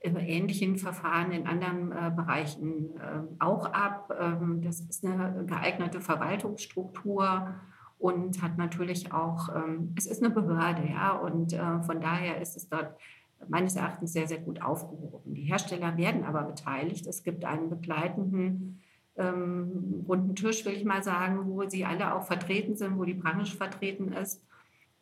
äh, 0.00 0.10
ähnlichen 0.10 0.76
Verfahren 0.76 1.32
in 1.32 1.46
anderen 1.46 1.90
äh, 1.90 2.12
Bereichen 2.14 2.96
äh, 2.96 3.22
auch 3.40 3.66
ab. 3.66 4.12
Ähm, 4.18 4.62
das 4.62 4.80
ist 4.80 5.04
eine 5.04 5.44
geeignete 5.46 6.00
Verwaltungsstruktur 6.00 7.54
und 7.98 8.40
hat 8.40 8.56
natürlich 8.56 9.12
auch, 9.12 9.48
ähm, 9.54 9.94
es 9.96 10.06
ist 10.06 10.22
eine 10.22 10.32
Behörde, 10.32 10.88
ja, 10.88 11.12
und 11.12 11.52
äh, 11.52 11.82
von 11.82 12.00
daher 12.00 12.40
ist 12.40 12.56
es 12.56 12.68
dort 12.68 12.96
meines 13.46 13.76
Erachtens 13.76 14.12
sehr, 14.12 14.26
sehr 14.26 14.38
gut 14.38 14.60
aufgehoben. 14.62 15.34
Die 15.34 15.42
Hersteller 15.42 15.96
werden 15.96 16.24
aber 16.24 16.42
beteiligt. 16.42 17.06
Es 17.06 17.22
gibt 17.22 17.44
einen 17.44 17.70
begleitenden 17.70 18.80
ähm, 19.16 20.04
runden 20.08 20.34
Tisch, 20.34 20.64
will 20.64 20.74
ich 20.74 20.84
mal 20.84 21.02
sagen, 21.02 21.46
wo 21.46 21.68
sie 21.68 21.84
alle 21.84 22.14
auch 22.14 22.24
vertreten 22.24 22.76
sind, 22.76 22.98
wo 22.98 23.04
die 23.04 23.14
Branche 23.14 23.56
vertreten 23.56 24.12
ist 24.12 24.42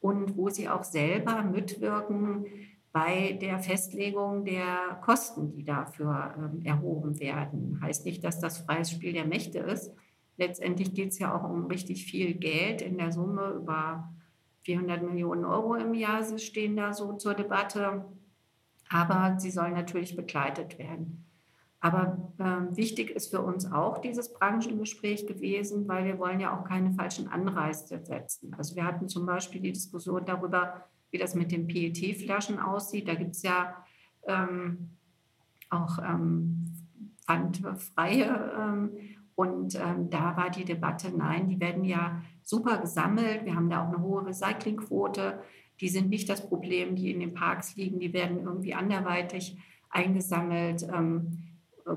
und 0.01 0.37
wo 0.37 0.49
sie 0.49 0.69
auch 0.69 0.85
selber 0.85 1.43
mitwirken 1.43 2.47
bei 2.93 3.33
der 3.41 3.59
Festlegung 3.59 4.45
der 4.45 4.99
Kosten, 5.03 5.53
die 5.53 5.65
dafür 5.65 6.35
ähm, 6.39 6.65
erhoben 6.65 7.21
werden. 7.21 7.79
Heißt 7.83 8.07
nicht, 8.07 8.25
dass 8.25 8.41
das 8.41 8.59
freies 8.59 8.91
Spiel 8.91 9.13
der 9.13 9.27
Mächte 9.27 9.59
ist. 9.59 9.93
Letztendlich 10.39 10.95
geht 10.95 11.11
es 11.11 11.19
ja 11.19 11.35
auch 11.35 11.49
um 11.49 11.67
richtig 11.67 12.05
viel 12.05 12.35
Geld 12.35 12.83
in 12.83 12.97
der 12.99 13.13
Summe 13.13 13.51
über 13.51 14.09
400 14.67 15.03
Millionen 15.03 15.45
Euro 15.45 15.77
im 15.77 15.95
Jahr 15.95 16.25
sie 16.25 16.39
stehen 16.39 16.77
da 16.77 16.93
so 16.93 17.13
zur 17.15 17.35
Debatte 17.35 18.05
aber 18.89 19.39
sie 19.39 19.51
sollen 19.51 19.75
natürlich 19.75 20.17
begleitet 20.17 20.79
werden. 20.79 21.25
Aber 21.81 22.33
äh, 22.39 22.77
wichtig 22.77 23.11
ist 23.11 23.31
für 23.31 23.43
uns 23.43 23.71
auch 23.71 23.99
dieses 23.99 24.33
Branchengespräch 24.33 25.27
gewesen, 25.27 25.87
weil 25.87 26.05
wir 26.05 26.19
wollen 26.19 26.41
ja 26.41 26.59
auch 26.59 26.65
keine 26.65 26.93
falschen 26.93 27.29
Anreize 27.29 28.03
setzen. 28.03 28.55
Also 28.55 28.75
wir 28.77 28.85
hatten 28.85 29.09
zum 29.09 29.27
Beispiel 29.27 29.61
die 29.61 29.73
Diskussion 29.73 30.25
darüber, 30.25 30.85
wie 31.11 31.19
das 31.19 31.35
mit 31.35 31.53
den 31.53 31.67
PET-Flaschen 31.69 32.59
aussieht. 32.59 33.07
Da 33.07 33.15
gibt 33.15 33.37
es 33.37 33.43
ja 33.43 33.85
ähm, 34.27 34.91
auch 35.71 35.99
ähm, 35.99 36.73
pfandfreie. 37.25 38.53
Ähm, 38.59 38.91
und 39.35 39.75
ähm, 39.75 40.09
da 40.09 40.37
war 40.37 40.51
die 40.51 40.65
Debatte, 40.65 41.17
nein, 41.17 41.49
die 41.49 41.61
werden 41.61 41.85
ja 41.85 42.23
super 42.43 42.79
gesammelt. 42.79 43.45
Wir 43.45 43.55
haben 43.55 43.69
da 43.69 43.85
auch 43.85 43.93
eine 43.93 44.03
hohe 44.03 44.27
Recyclingquote. 44.27 45.41
Die 45.81 45.89
sind 45.89 46.09
nicht 46.09 46.29
das 46.29 46.49
Problem, 46.49 46.97
die 46.97 47.11
in 47.11 47.21
den 47.21 47.35
Parks 47.35 47.77
liegen, 47.77 47.99
die 48.01 48.13
werden 48.13 48.45
irgendwie 48.45 48.75
anderweitig 48.75 49.57
eingesammelt. 49.91 50.83
Ähm, 50.85 51.43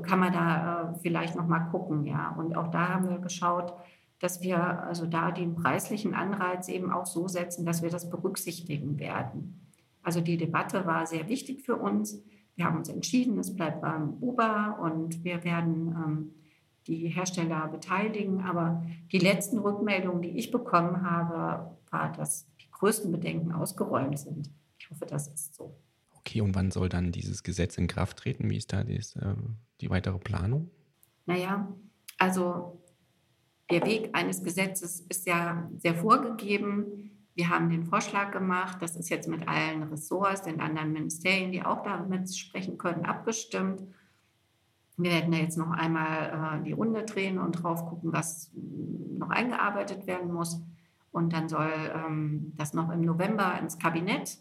kann 0.04 0.20
man 0.20 0.32
da 0.32 0.92
äh, 0.92 1.00
vielleicht 1.02 1.36
noch 1.36 1.48
mal 1.48 1.62
gucken, 1.72 2.06
ja. 2.06 2.36
Und 2.38 2.56
auch 2.56 2.70
da 2.70 2.90
haben 2.90 3.10
wir 3.10 3.18
geschaut, 3.18 3.74
dass 4.20 4.42
wir 4.42 4.84
also 4.84 5.06
da 5.06 5.32
den 5.32 5.56
preislichen 5.56 6.14
Anreiz 6.14 6.68
eben 6.68 6.92
auch 6.92 7.06
so 7.06 7.28
setzen, 7.28 7.66
dass 7.66 7.82
wir 7.82 7.90
das 7.90 8.10
berücksichtigen 8.10 9.00
werden. 9.00 9.68
Also 10.04 10.22
die 10.22 10.38
Debatte 10.38 10.86
war 10.86 11.06
sehr 11.06 11.28
wichtig 11.30 11.62
für 11.62 11.78
uns. 11.78 12.22
Wir 12.56 12.66
haben 12.66 12.78
uns 12.78 12.90
entschieden, 12.90 13.40
es 13.40 13.56
bleibt 13.56 13.82
beim 13.82 14.18
Uber 14.22 14.78
und 14.82 15.24
wir 15.24 15.44
werden 15.44 15.96
ähm, 15.96 16.32
die 16.88 17.08
Hersteller 17.08 17.68
beteiligen. 17.68 18.42
Aber 18.42 18.84
die 19.12 19.20
letzten 19.20 19.60
Rückmeldungen, 19.60 20.22
die 20.22 20.38
ich 20.38 20.52
bekommen 20.52 21.10
habe, 21.10 21.72
war, 21.90 22.12
dass 22.12 22.49
größten 22.80 23.12
Bedenken 23.12 23.52
ausgeräumt 23.52 24.18
sind. 24.20 24.50
Ich 24.78 24.90
hoffe, 24.90 25.06
das 25.06 25.28
ist 25.28 25.56
so. 25.56 25.76
Okay, 26.18 26.42
und 26.42 26.56
wann 26.56 26.72
soll 26.72 26.90
dann 26.90 27.12
dieses 27.12 27.44
Gesetz 27.44 27.78
in 27.78 27.88
Kraft 27.88 28.18
treten? 28.18 28.50
Wie 28.50 28.58
ist 28.58 28.74
da 28.74 28.84
die, 28.84 28.96
äh, 28.96 29.36
die 29.82 29.90
weitere 29.90 30.18
Planung? 30.18 30.70
Naja, 31.26 31.68
also 32.18 32.82
der 33.70 33.86
Weg 33.86 34.10
eines 34.14 34.44
Gesetzes 34.44 35.02
ist 35.10 35.28
ja 35.28 35.70
sehr 35.78 35.96
vorgegeben. 35.96 37.12
Wir 37.36 37.50
haben 37.50 37.70
den 37.70 37.86
Vorschlag 37.86 38.32
gemacht, 38.32 38.82
das 38.82 38.96
ist 38.96 39.10
jetzt 39.10 39.28
mit 39.28 39.48
allen 39.48 39.84
Ressorts, 39.84 40.42
den 40.42 40.60
anderen 40.60 40.92
Ministerien, 40.92 41.52
die 41.52 41.64
auch 41.64 41.84
damit 41.84 42.36
sprechen 42.36 42.78
können, 42.78 43.06
abgestimmt. 43.06 43.84
Wir 44.98 45.12
werden 45.12 45.32
ja 45.32 45.40
jetzt 45.40 45.58
noch 45.58 45.72
einmal 45.72 46.60
äh, 46.60 46.64
die 46.66 46.74
Runde 46.74 47.04
drehen 47.06 47.38
und 47.38 47.54
drauf 47.54 47.86
gucken, 47.86 48.12
was 48.12 48.52
noch 49.18 49.30
eingearbeitet 49.30 50.08
werden 50.08 50.34
muss. 50.34 50.62
Und 51.12 51.34
dann 51.34 51.50
soll 51.50 51.72
ähm, 51.94 52.54
das 52.56 52.74
noch 52.74 52.90
im 52.92 53.02
November 53.02 53.58
ins 53.60 53.80
Kabinett. 53.80 54.38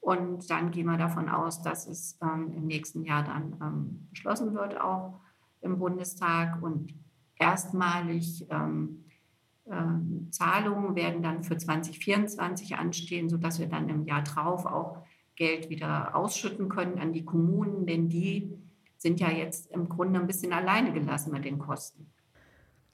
Und 0.00 0.50
dann 0.50 0.70
gehen 0.70 0.86
wir 0.86 0.98
davon 0.98 1.28
aus, 1.28 1.62
dass 1.62 1.86
es 1.86 2.18
ähm, 2.22 2.52
im 2.56 2.66
nächsten 2.66 3.04
Jahr 3.04 3.24
dann 3.24 3.56
ähm, 3.60 4.06
beschlossen 4.10 4.54
wird, 4.54 4.80
auch 4.80 5.20
im 5.62 5.78
Bundestag. 5.78 6.62
Und 6.62 6.94
erstmalig 7.38 8.48
äh, 8.50 10.30
Zahlungen 10.30 10.94
werden 10.94 11.22
dann 11.22 11.42
für 11.42 11.56
2024 11.56 12.76
anstehen, 12.76 13.28
sodass 13.28 13.58
wir 13.58 13.66
dann 13.66 13.88
im 13.88 14.04
Jahr 14.04 14.22
drauf 14.22 14.64
auch 14.64 14.98
Geld 15.34 15.68
wieder 15.70 16.14
ausschütten 16.14 16.68
können 16.68 16.98
an 16.98 17.12
die 17.12 17.24
Kommunen, 17.24 17.86
denn 17.86 18.08
die 18.08 18.56
sind 18.96 19.20
ja 19.20 19.30
jetzt 19.30 19.70
im 19.70 19.88
Grunde 19.88 20.18
ein 20.18 20.26
bisschen 20.26 20.52
alleine 20.52 20.92
gelassen 20.92 21.32
mit 21.32 21.44
den 21.44 21.58
Kosten. 21.58 22.10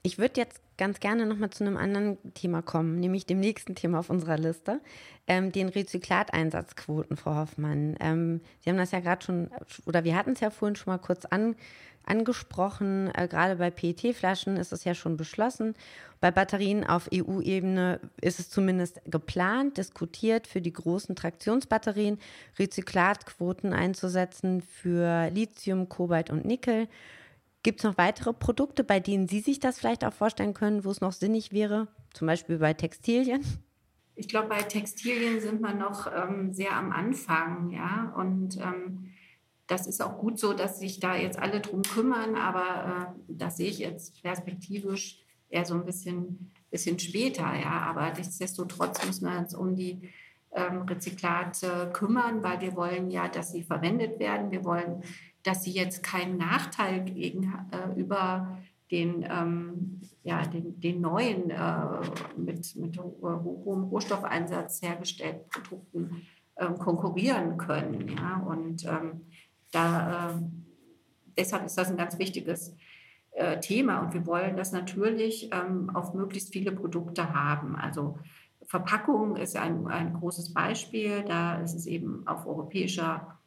Ich 0.05 0.17
würde 0.17 0.41
jetzt 0.41 0.59
ganz 0.77 0.99
gerne 0.99 1.25
nochmal 1.25 1.51
zu 1.51 1.63
einem 1.63 1.77
anderen 1.77 2.17
Thema 2.33 2.61
kommen, 2.61 2.99
nämlich 2.99 3.25
dem 3.25 3.39
nächsten 3.39 3.73
Thema 3.73 3.99
auf 3.99 4.09
unserer 4.09 4.37
Liste, 4.37 4.81
ähm, 5.27 5.53
den 5.53 5.69
Rezyklateinsatzquoten, 5.69 7.15
Frau 7.15 7.35
Hoffmann. 7.35 7.95
Ähm, 8.01 8.41
Sie 8.59 8.69
haben 8.69 8.75
das 8.75 8.91
ja 8.91 8.99
gerade 8.99 9.23
schon, 9.23 9.49
oder 9.85 10.03
wir 10.03 10.17
hatten 10.17 10.33
es 10.33 10.41
ja 10.41 10.49
vorhin 10.49 10.75
schon 10.75 10.91
mal 10.91 10.97
kurz 10.97 11.23
an, 11.23 11.55
angesprochen. 12.05 13.11
Äh, 13.15 13.29
gerade 13.29 13.55
bei 13.55 13.71
PET-Flaschen 13.71 14.57
ist 14.57 14.73
es 14.73 14.83
ja 14.83 14.93
schon 14.93 15.15
beschlossen. 15.15 15.73
Bei 16.19 16.31
Batterien 16.31 16.85
auf 16.85 17.09
EU-Ebene 17.13 18.01
ist 18.19 18.41
es 18.41 18.49
zumindest 18.49 18.99
geplant, 19.05 19.77
diskutiert, 19.77 20.47
für 20.47 20.59
die 20.59 20.73
großen 20.73 21.15
Traktionsbatterien 21.15 22.19
Rezyklatquoten 22.59 23.71
einzusetzen 23.71 24.61
für 24.61 25.29
Lithium, 25.29 25.87
Kobalt 25.87 26.29
und 26.29 26.43
Nickel. 26.43 26.89
Gibt 27.63 27.79
es 27.79 27.85
noch 27.85 27.97
weitere 27.97 28.33
Produkte, 28.33 28.83
bei 28.83 28.99
denen 28.99 29.29
Sie 29.29 29.39
sich 29.39 29.59
das 29.59 29.79
vielleicht 29.79 30.03
auch 30.03 30.11
vorstellen 30.11 30.53
können, 30.53 30.83
wo 30.83 30.91
es 30.91 30.99
noch 30.99 31.13
sinnig 31.13 31.53
wäre? 31.53 31.87
Zum 32.13 32.27
Beispiel 32.27 32.57
bei 32.57 32.73
Textilien? 32.73 33.43
Ich 34.15 34.27
glaube, 34.27 34.49
bei 34.49 34.61
Textilien 34.61 35.39
sind 35.39 35.61
wir 35.61 35.73
noch 35.73 36.11
ähm, 36.13 36.53
sehr 36.53 36.73
am 36.73 36.91
Anfang, 36.91 37.71
ja. 37.71 38.13
Und 38.17 38.57
ähm, 38.57 39.11
das 39.67 39.87
ist 39.87 40.01
auch 40.03 40.19
gut 40.19 40.37
so, 40.39 40.53
dass 40.53 40.79
sich 40.79 40.99
da 40.99 41.15
jetzt 41.15 41.39
alle 41.39 41.61
drum 41.61 41.81
kümmern, 41.83 42.35
aber 42.35 43.15
äh, 43.17 43.21
das 43.29 43.57
sehe 43.57 43.69
ich 43.69 43.79
jetzt 43.79 44.21
perspektivisch 44.21 45.19
eher 45.49 45.65
so 45.65 45.73
ein 45.75 45.85
bisschen, 45.85 46.51
bisschen 46.69 46.99
später, 46.99 47.55
ja. 47.55 47.81
Aber 47.87 48.11
nichtsdestotrotz 48.11 49.05
müssen 49.05 49.25
wir 49.25 49.39
uns 49.39 49.55
um 49.55 49.73
die 49.75 50.09
ähm, 50.51 50.81
Rezyklate 50.81 51.89
kümmern, 51.93 52.43
weil 52.43 52.59
wir 52.59 52.75
wollen 52.75 53.09
ja, 53.09 53.29
dass 53.29 53.53
sie 53.53 53.63
verwendet 53.63 54.19
werden. 54.19 54.51
Wir 54.51 54.65
wollen 54.65 55.01
dass 55.43 55.63
sie 55.63 55.71
jetzt 55.71 56.03
keinen 56.03 56.37
Nachteil 56.37 57.03
gegenüber 57.03 58.57
äh, 58.59 58.63
den, 58.91 59.25
ähm, 59.29 60.01
ja, 60.23 60.43
den, 60.45 60.79
den 60.79 61.01
neuen 61.01 61.49
äh, 61.49 61.85
mit, 62.37 62.75
mit 62.75 62.97
hohem 62.99 63.83
Rohstoffeinsatz 63.85 64.81
hergestellten 64.81 65.49
Produkten 65.49 66.27
ähm, 66.57 66.77
konkurrieren 66.77 67.57
können. 67.57 68.07
Ja? 68.09 68.37
Und 68.45 68.85
ähm, 68.85 69.25
da, 69.71 70.29
äh, 70.29 70.33
deshalb 71.37 71.65
ist 71.65 71.77
das 71.77 71.89
ein 71.89 71.97
ganz 71.97 72.19
wichtiges 72.19 72.75
äh, 73.31 73.59
Thema. 73.59 73.99
Und 74.01 74.13
wir 74.13 74.25
wollen 74.27 74.55
das 74.55 74.71
natürlich 74.71 75.49
ähm, 75.51 75.89
auf 75.95 76.13
möglichst 76.13 76.53
viele 76.53 76.71
Produkte 76.71 77.33
haben. 77.33 77.75
Also 77.75 78.19
Verpackung 78.67 79.35
ist 79.35 79.57
ein, 79.57 79.87
ein 79.87 80.13
großes 80.13 80.53
Beispiel. 80.53 81.23
Da 81.23 81.55
ist 81.55 81.73
es 81.73 81.87
eben 81.87 82.27
auf 82.27 82.45
europäischer 82.45 83.39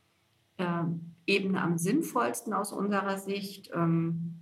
ähm, 0.59 1.16
Ebene 1.27 1.61
am 1.61 1.79
sinnvollsten 1.79 2.53
aus 2.53 2.73
unserer 2.73 3.19
Sicht. 3.19 3.71
Ähm, 3.75 4.37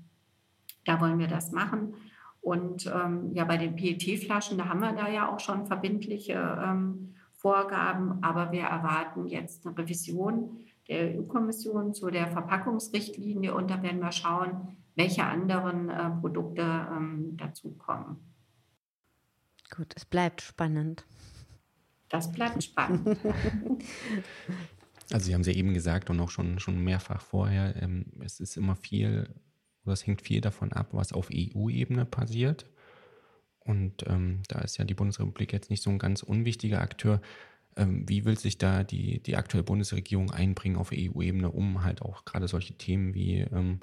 da 0.84 1.00
wollen 1.00 1.18
wir 1.18 1.28
das 1.28 1.52
machen. 1.52 1.94
Und 2.40 2.86
ähm, 2.86 3.32
ja, 3.32 3.44
bei 3.44 3.56
den 3.56 3.74
PET-Flaschen, 3.74 4.58
da 4.58 4.68
haben 4.68 4.80
wir 4.80 4.92
da 4.92 5.08
ja 5.08 5.32
auch 5.32 5.40
schon 5.40 5.66
verbindliche 5.66 6.34
ähm, 6.34 7.14
Vorgaben, 7.32 8.22
aber 8.22 8.52
wir 8.52 8.62
erwarten 8.62 9.26
jetzt 9.26 9.66
eine 9.66 9.76
Revision 9.78 10.58
der 10.88 11.18
EU-Kommission 11.18 11.94
zu 11.94 12.10
der 12.10 12.28
Verpackungsrichtlinie 12.28 13.54
und 13.54 13.70
da 13.70 13.82
werden 13.82 14.00
wir 14.00 14.12
schauen, 14.12 14.76
welche 14.94 15.24
anderen 15.24 15.88
äh, 15.88 16.10
Produkte 16.20 16.62
ähm, 16.62 17.36
dazukommen. 17.36 18.16
Gut, 19.74 19.94
es 19.96 20.04
bleibt 20.04 20.42
spannend. 20.42 21.06
Das 22.10 22.30
bleibt 22.30 22.62
spannend. 22.62 23.18
Also 25.10 25.26
Sie 25.26 25.34
haben 25.34 25.42
es 25.42 25.46
ja 25.46 25.52
eben 25.52 25.74
gesagt 25.74 26.10
und 26.10 26.20
auch 26.20 26.30
schon, 26.30 26.58
schon 26.58 26.82
mehrfach 26.82 27.20
vorher, 27.20 27.80
ähm, 27.82 28.06
es 28.24 28.40
ist 28.40 28.56
immer 28.56 28.76
viel, 28.76 29.28
es 29.86 30.06
hängt 30.06 30.22
viel 30.22 30.40
davon 30.40 30.72
ab, 30.72 30.88
was 30.92 31.12
auf 31.12 31.28
EU-Ebene 31.32 32.04
passiert. 32.04 32.66
Und 33.60 34.06
ähm, 34.06 34.40
da 34.48 34.60
ist 34.60 34.76
ja 34.76 34.84
die 34.84 34.94
Bundesrepublik 34.94 35.52
jetzt 35.52 35.70
nicht 35.70 35.82
so 35.82 35.90
ein 35.90 35.98
ganz 35.98 36.22
unwichtiger 36.22 36.80
Akteur. 36.80 37.20
Ähm, 37.76 38.08
wie 38.08 38.24
will 38.24 38.38
sich 38.38 38.58
da 38.58 38.84
die, 38.84 39.22
die 39.22 39.36
aktuelle 39.36 39.64
Bundesregierung 39.64 40.30
einbringen 40.30 40.76
auf 40.76 40.90
EU-Ebene, 40.92 41.50
um 41.50 41.82
halt 41.82 42.02
auch 42.02 42.24
gerade 42.24 42.48
solche 42.48 42.74
Themen 42.74 43.14
wie 43.14 43.38
ähm, 43.40 43.80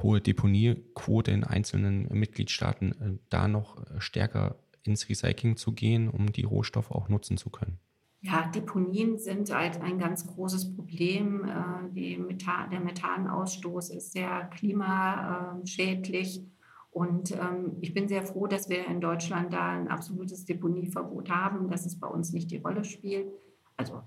hohe 0.00 0.20
Deponiequote 0.20 1.30
in 1.30 1.44
einzelnen 1.44 2.08
Mitgliedstaaten 2.12 2.92
äh, 2.92 3.18
da 3.30 3.48
noch 3.48 3.82
stärker 3.98 4.56
ins 4.82 5.08
Recycling 5.08 5.56
zu 5.56 5.72
gehen, 5.72 6.08
um 6.08 6.32
die 6.32 6.44
Rohstoffe 6.44 6.90
auch 6.90 7.08
nutzen 7.08 7.36
zu 7.36 7.50
können? 7.50 7.78
Ja, 8.26 8.48
Deponien 8.48 9.18
sind 9.18 9.54
halt 9.54 9.80
ein 9.80 10.00
ganz 10.00 10.26
großes 10.26 10.74
Problem. 10.74 11.44
Äh, 11.44 12.18
Methan, 12.18 12.70
der 12.70 12.80
Methanausstoß 12.80 13.90
ist 13.90 14.10
sehr 14.12 14.46
klimaschädlich. 14.46 16.44
Und 16.90 17.30
ähm, 17.32 17.76
ich 17.80 17.94
bin 17.94 18.08
sehr 18.08 18.22
froh, 18.22 18.48
dass 18.48 18.68
wir 18.68 18.84
in 18.86 19.00
Deutschland 19.00 19.52
da 19.52 19.68
ein 19.68 19.86
absolutes 19.86 20.44
Deponieverbot 20.44 21.30
haben, 21.30 21.70
dass 21.70 21.86
es 21.86 22.00
bei 22.00 22.08
uns 22.08 22.32
nicht 22.32 22.50
die 22.50 22.56
Rolle 22.56 22.84
spielt. 22.84 23.30
Also 23.76 24.02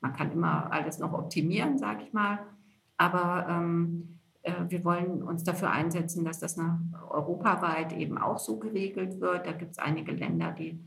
man 0.00 0.12
kann 0.12 0.30
immer 0.30 0.70
alles 0.70 1.00
noch 1.00 1.12
optimieren, 1.12 1.76
sage 1.76 2.04
ich 2.04 2.12
mal. 2.12 2.38
Aber 2.96 3.46
ähm, 3.48 4.20
äh, 4.42 4.52
wir 4.68 4.84
wollen 4.84 5.22
uns 5.24 5.42
dafür 5.42 5.72
einsetzen, 5.72 6.24
dass 6.24 6.38
das 6.38 6.56
europaweit 7.10 7.92
eben 7.92 8.18
auch 8.18 8.38
so 8.38 8.60
geregelt 8.60 9.20
wird. 9.20 9.46
Da 9.46 9.52
gibt 9.52 9.72
es 9.72 9.78
einige 9.78 10.12
Länder, 10.12 10.52
die 10.52 10.78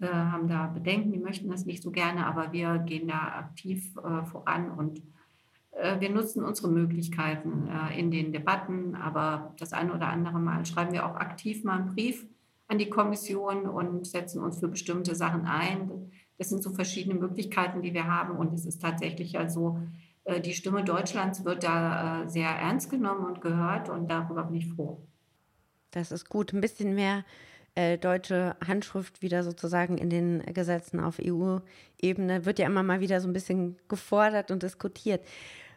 äh, 0.00 0.08
haben 0.08 0.48
da 0.48 0.66
Bedenken, 0.66 1.12
die 1.12 1.18
möchten 1.18 1.48
das 1.48 1.64
nicht 1.64 1.82
so 1.82 1.90
gerne, 1.90 2.26
aber 2.26 2.52
wir 2.52 2.78
gehen 2.78 3.08
da 3.08 3.18
aktiv 3.38 3.96
äh, 3.96 4.24
voran 4.24 4.70
und 4.70 5.00
äh, 5.76 6.00
wir 6.00 6.10
nutzen 6.10 6.44
unsere 6.44 6.68
Möglichkeiten 6.68 7.68
äh, 7.68 7.98
in 7.98 8.10
den 8.10 8.32
Debatten, 8.32 8.94
aber 8.94 9.54
das 9.58 9.72
eine 9.72 9.94
oder 9.94 10.08
andere 10.08 10.38
Mal 10.38 10.64
schreiben 10.66 10.92
wir 10.92 11.06
auch 11.06 11.16
aktiv 11.16 11.64
mal 11.64 11.78
einen 11.78 11.94
Brief 11.94 12.26
an 12.68 12.78
die 12.78 12.88
Kommission 12.88 13.66
und 13.66 14.06
setzen 14.06 14.42
uns 14.42 14.58
für 14.58 14.68
bestimmte 14.68 15.14
Sachen 15.14 15.44
ein. 15.44 16.10
Das 16.38 16.48
sind 16.48 16.62
so 16.62 16.70
verschiedene 16.70 17.14
Möglichkeiten, 17.14 17.82
die 17.82 17.94
wir 17.94 18.06
haben. 18.06 18.36
Und 18.36 18.52
es 18.52 18.66
ist 18.66 18.82
tatsächlich 18.82 19.38
so, 19.48 19.78
äh, 20.24 20.40
die 20.40 20.52
Stimme 20.52 20.82
Deutschlands 20.82 21.44
wird 21.44 21.62
da 21.62 22.24
sehr 22.26 22.48
ernst 22.48 22.90
genommen 22.90 23.24
und 23.24 23.40
gehört 23.40 23.88
und 23.88 24.10
darüber 24.10 24.44
bin 24.44 24.56
ich 24.56 24.68
froh. 24.68 25.06
Das 25.92 26.10
ist 26.10 26.28
gut. 26.28 26.52
Ein 26.52 26.60
bisschen 26.60 26.94
mehr 26.94 27.24
äh, 27.76 27.98
deutsche 27.98 28.56
Handschrift 28.66 29.22
wieder 29.22 29.42
sozusagen 29.44 29.98
in 29.98 30.10
den 30.10 30.42
Gesetzen 30.52 30.98
auf 30.98 31.18
EU-Ebene 31.22 32.44
wird 32.44 32.58
ja 32.58 32.66
immer 32.66 32.82
mal 32.82 33.00
wieder 33.00 33.20
so 33.20 33.28
ein 33.28 33.32
bisschen 33.32 33.76
gefordert 33.88 34.50
und 34.50 34.62
diskutiert. 34.62 35.20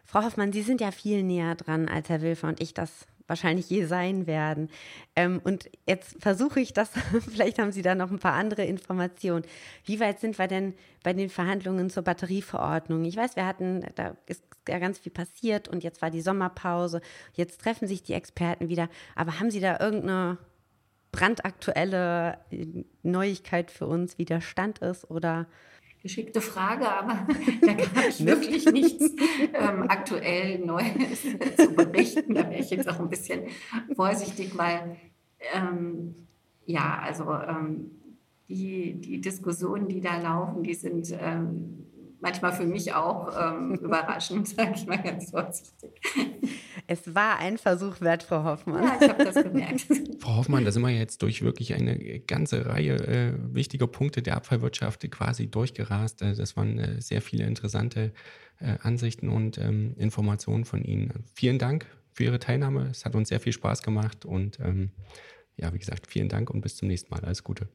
Frau 0.04 0.24
Hoffmann, 0.24 0.52
Sie 0.52 0.62
sind 0.62 0.80
ja 0.80 0.90
viel 0.90 1.22
näher 1.22 1.54
dran, 1.54 1.88
als 1.88 2.08
Herr 2.08 2.22
Wilfer 2.22 2.48
und 2.48 2.60
ich 2.60 2.74
das 2.74 3.06
wahrscheinlich 3.28 3.70
je 3.70 3.84
sein 3.84 4.26
werden. 4.26 4.68
Ähm, 5.14 5.40
und 5.44 5.70
jetzt 5.86 6.20
versuche 6.20 6.60
ich 6.60 6.72
das, 6.72 6.90
vielleicht 7.30 7.58
haben 7.58 7.70
Sie 7.70 7.82
da 7.82 7.94
noch 7.94 8.10
ein 8.10 8.18
paar 8.18 8.34
andere 8.34 8.64
Informationen. 8.64 9.44
Wie 9.84 10.00
weit 10.00 10.20
sind 10.20 10.38
wir 10.38 10.48
denn 10.48 10.74
bei 11.02 11.12
den 11.12 11.30
Verhandlungen 11.30 11.90
zur 11.90 12.02
Batterieverordnung? 12.02 13.04
Ich 13.04 13.16
weiß, 13.16 13.36
wir 13.36 13.46
hatten, 13.46 13.84
da 13.94 14.16
ist 14.26 14.42
ja 14.68 14.78
ganz 14.78 14.98
viel 14.98 15.12
passiert 15.12 15.68
und 15.68 15.84
jetzt 15.84 16.02
war 16.02 16.10
die 16.10 16.20
Sommerpause. 16.20 17.00
Jetzt 17.34 17.60
treffen 17.60 17.86
sich 17.86 18.02
die 18.02 18.14
Experten 18.14 18.68
wieder. 18.68 18.88
Aber 19.14 19.38
haben 19.38 19.50
Sie 19.50 19.60
da 19.60 19.78
irgendeine 19.78 20.38
brandaktuelle 21.12 22.38
Neuigkeit 23.02 23.70
für 23.70 23.86
uns, 23.86 24.18
wie 24.18 24.24
der 24.24 24.40
Stand 24.40 24.78
ist 24.78 25.10
oder 25.10 25.46
geschickte 26.02 26.40
Frage, 26.40 26.90
aber 26.90 27.26
da 27.60 27.74
kann 27.74 28.04
ich 28.08 28.24
wirklich 28.24 28.66
nichts 28.66 29.04
ähm, 29.52 29.84
aktuell 29.88 30.58
Neues 30.60 31.22
zu 31.56 31.74
berichten. 31.74 32.34
Da 32.34 32.48
wäre 32.48 32.60
ich 32.60 32.70
jetzt 32.70 32.88
auch 32.88 33.00
ein 33.00 33.08
bisschen 33.08 33.42
vorsichtig, 33.94 34.56
weil 34.56 34.96
ähm, 35.54 36.14
ja, 36.66 37.00
also 37.02 37.32
ähm, 37.32 37.90
die, 38.48 38.94
die 39.00 39.20
Diskussionen, 39.20 39.88
die 39.88 40.00
da 40.00 40.20
laufen, 40.20 40.62
die 40.62 40.74
sind 40.74 41.12
ähm, 41.18 41.79
manchmal 42.20 42.52
für 42.52 42.64
mich 42.64 42.92
auch 42.92 43.30
ähm, 43.38 43.74
überraschend, 43.82 44.48
sage 44.48 44.72
ich 44.74 44.86
mal 44.86 45.02
ganz 45.02 45.30
vorsichtig. 45.30 45.90
Es 46.86 47.14
war 47.14 47.38
ein 47.38 47.58
Versuch 47.58 48.00
wert, 48.00 48.22
Frau 48.22 48.44
Hoffmann. 48.44 48.84
Ja, 48.84 48.98
ich 49.00 49.08
habe 49.08 49.24
das 49.24 49.34
gemerkt. 49.42 49.86
Frau 50.20 50.36
Hoffmann, 50.36 50.64
da 50.64 50.72
sind 50.72 50.82
wir 50.82 50.90
jetzt 50.90 51.22
durch 51.22 51.42
wirklich 51.42 51.74
eine 51.74 52.20
ganze 52.20 52.66
Reihe 52.66 52.94
äh, 52.94 53.32
wichtiger 53.54 53.86
Punkte 53.86 54.22
der 54.22 54.36
Abfallwirtschaft 54.36 55.08
quasi 55.10 55.50
durchgerast. 55.50 56.22
Äh, 56.22 56.34
das 56.34 56.56
waren 56.56 56.78
äh, 56.78 57.00
sehr 57.00 57.22
viele 57.22 57.44
interessante 57.44 58.12
äh, 58.58 58.76
Ansichten 58.82 59.28
und 59.28 59.58
ähm, 59.58 59.94
Informationen 59.96 60.64
von 60.64 60.82
Ihnen. 60.82 61.24
Vielen 61.34 61.58
Dank 61.58 61.86
für 62.12 62.24
Ihre 62.24 62.38
Teilnahme. 62.38 62.88
Es 62.90 63.04
hat 63.04 63.14
uns 63.14 63.28
sehr 63.28 63.40
viel 63.40 63.52
Spaß 63.52 63.82
gemacht 63.82 64.24
und 64.24 64.58
ähm, 64.60 64.90
ja, 65.56 65.72
wie 65.72 65.78
gesagt, 65.78 66.06
vielen 66.06 66.28
Dank 66.28 66.50
und 66.50 66.60
bis 66.60 66.76
zum 66.76 66.88
nächsten 66.88 67.10
Mal. 67.14 67.24
Alles 67.24 67.44
Gute. 67.44 67.68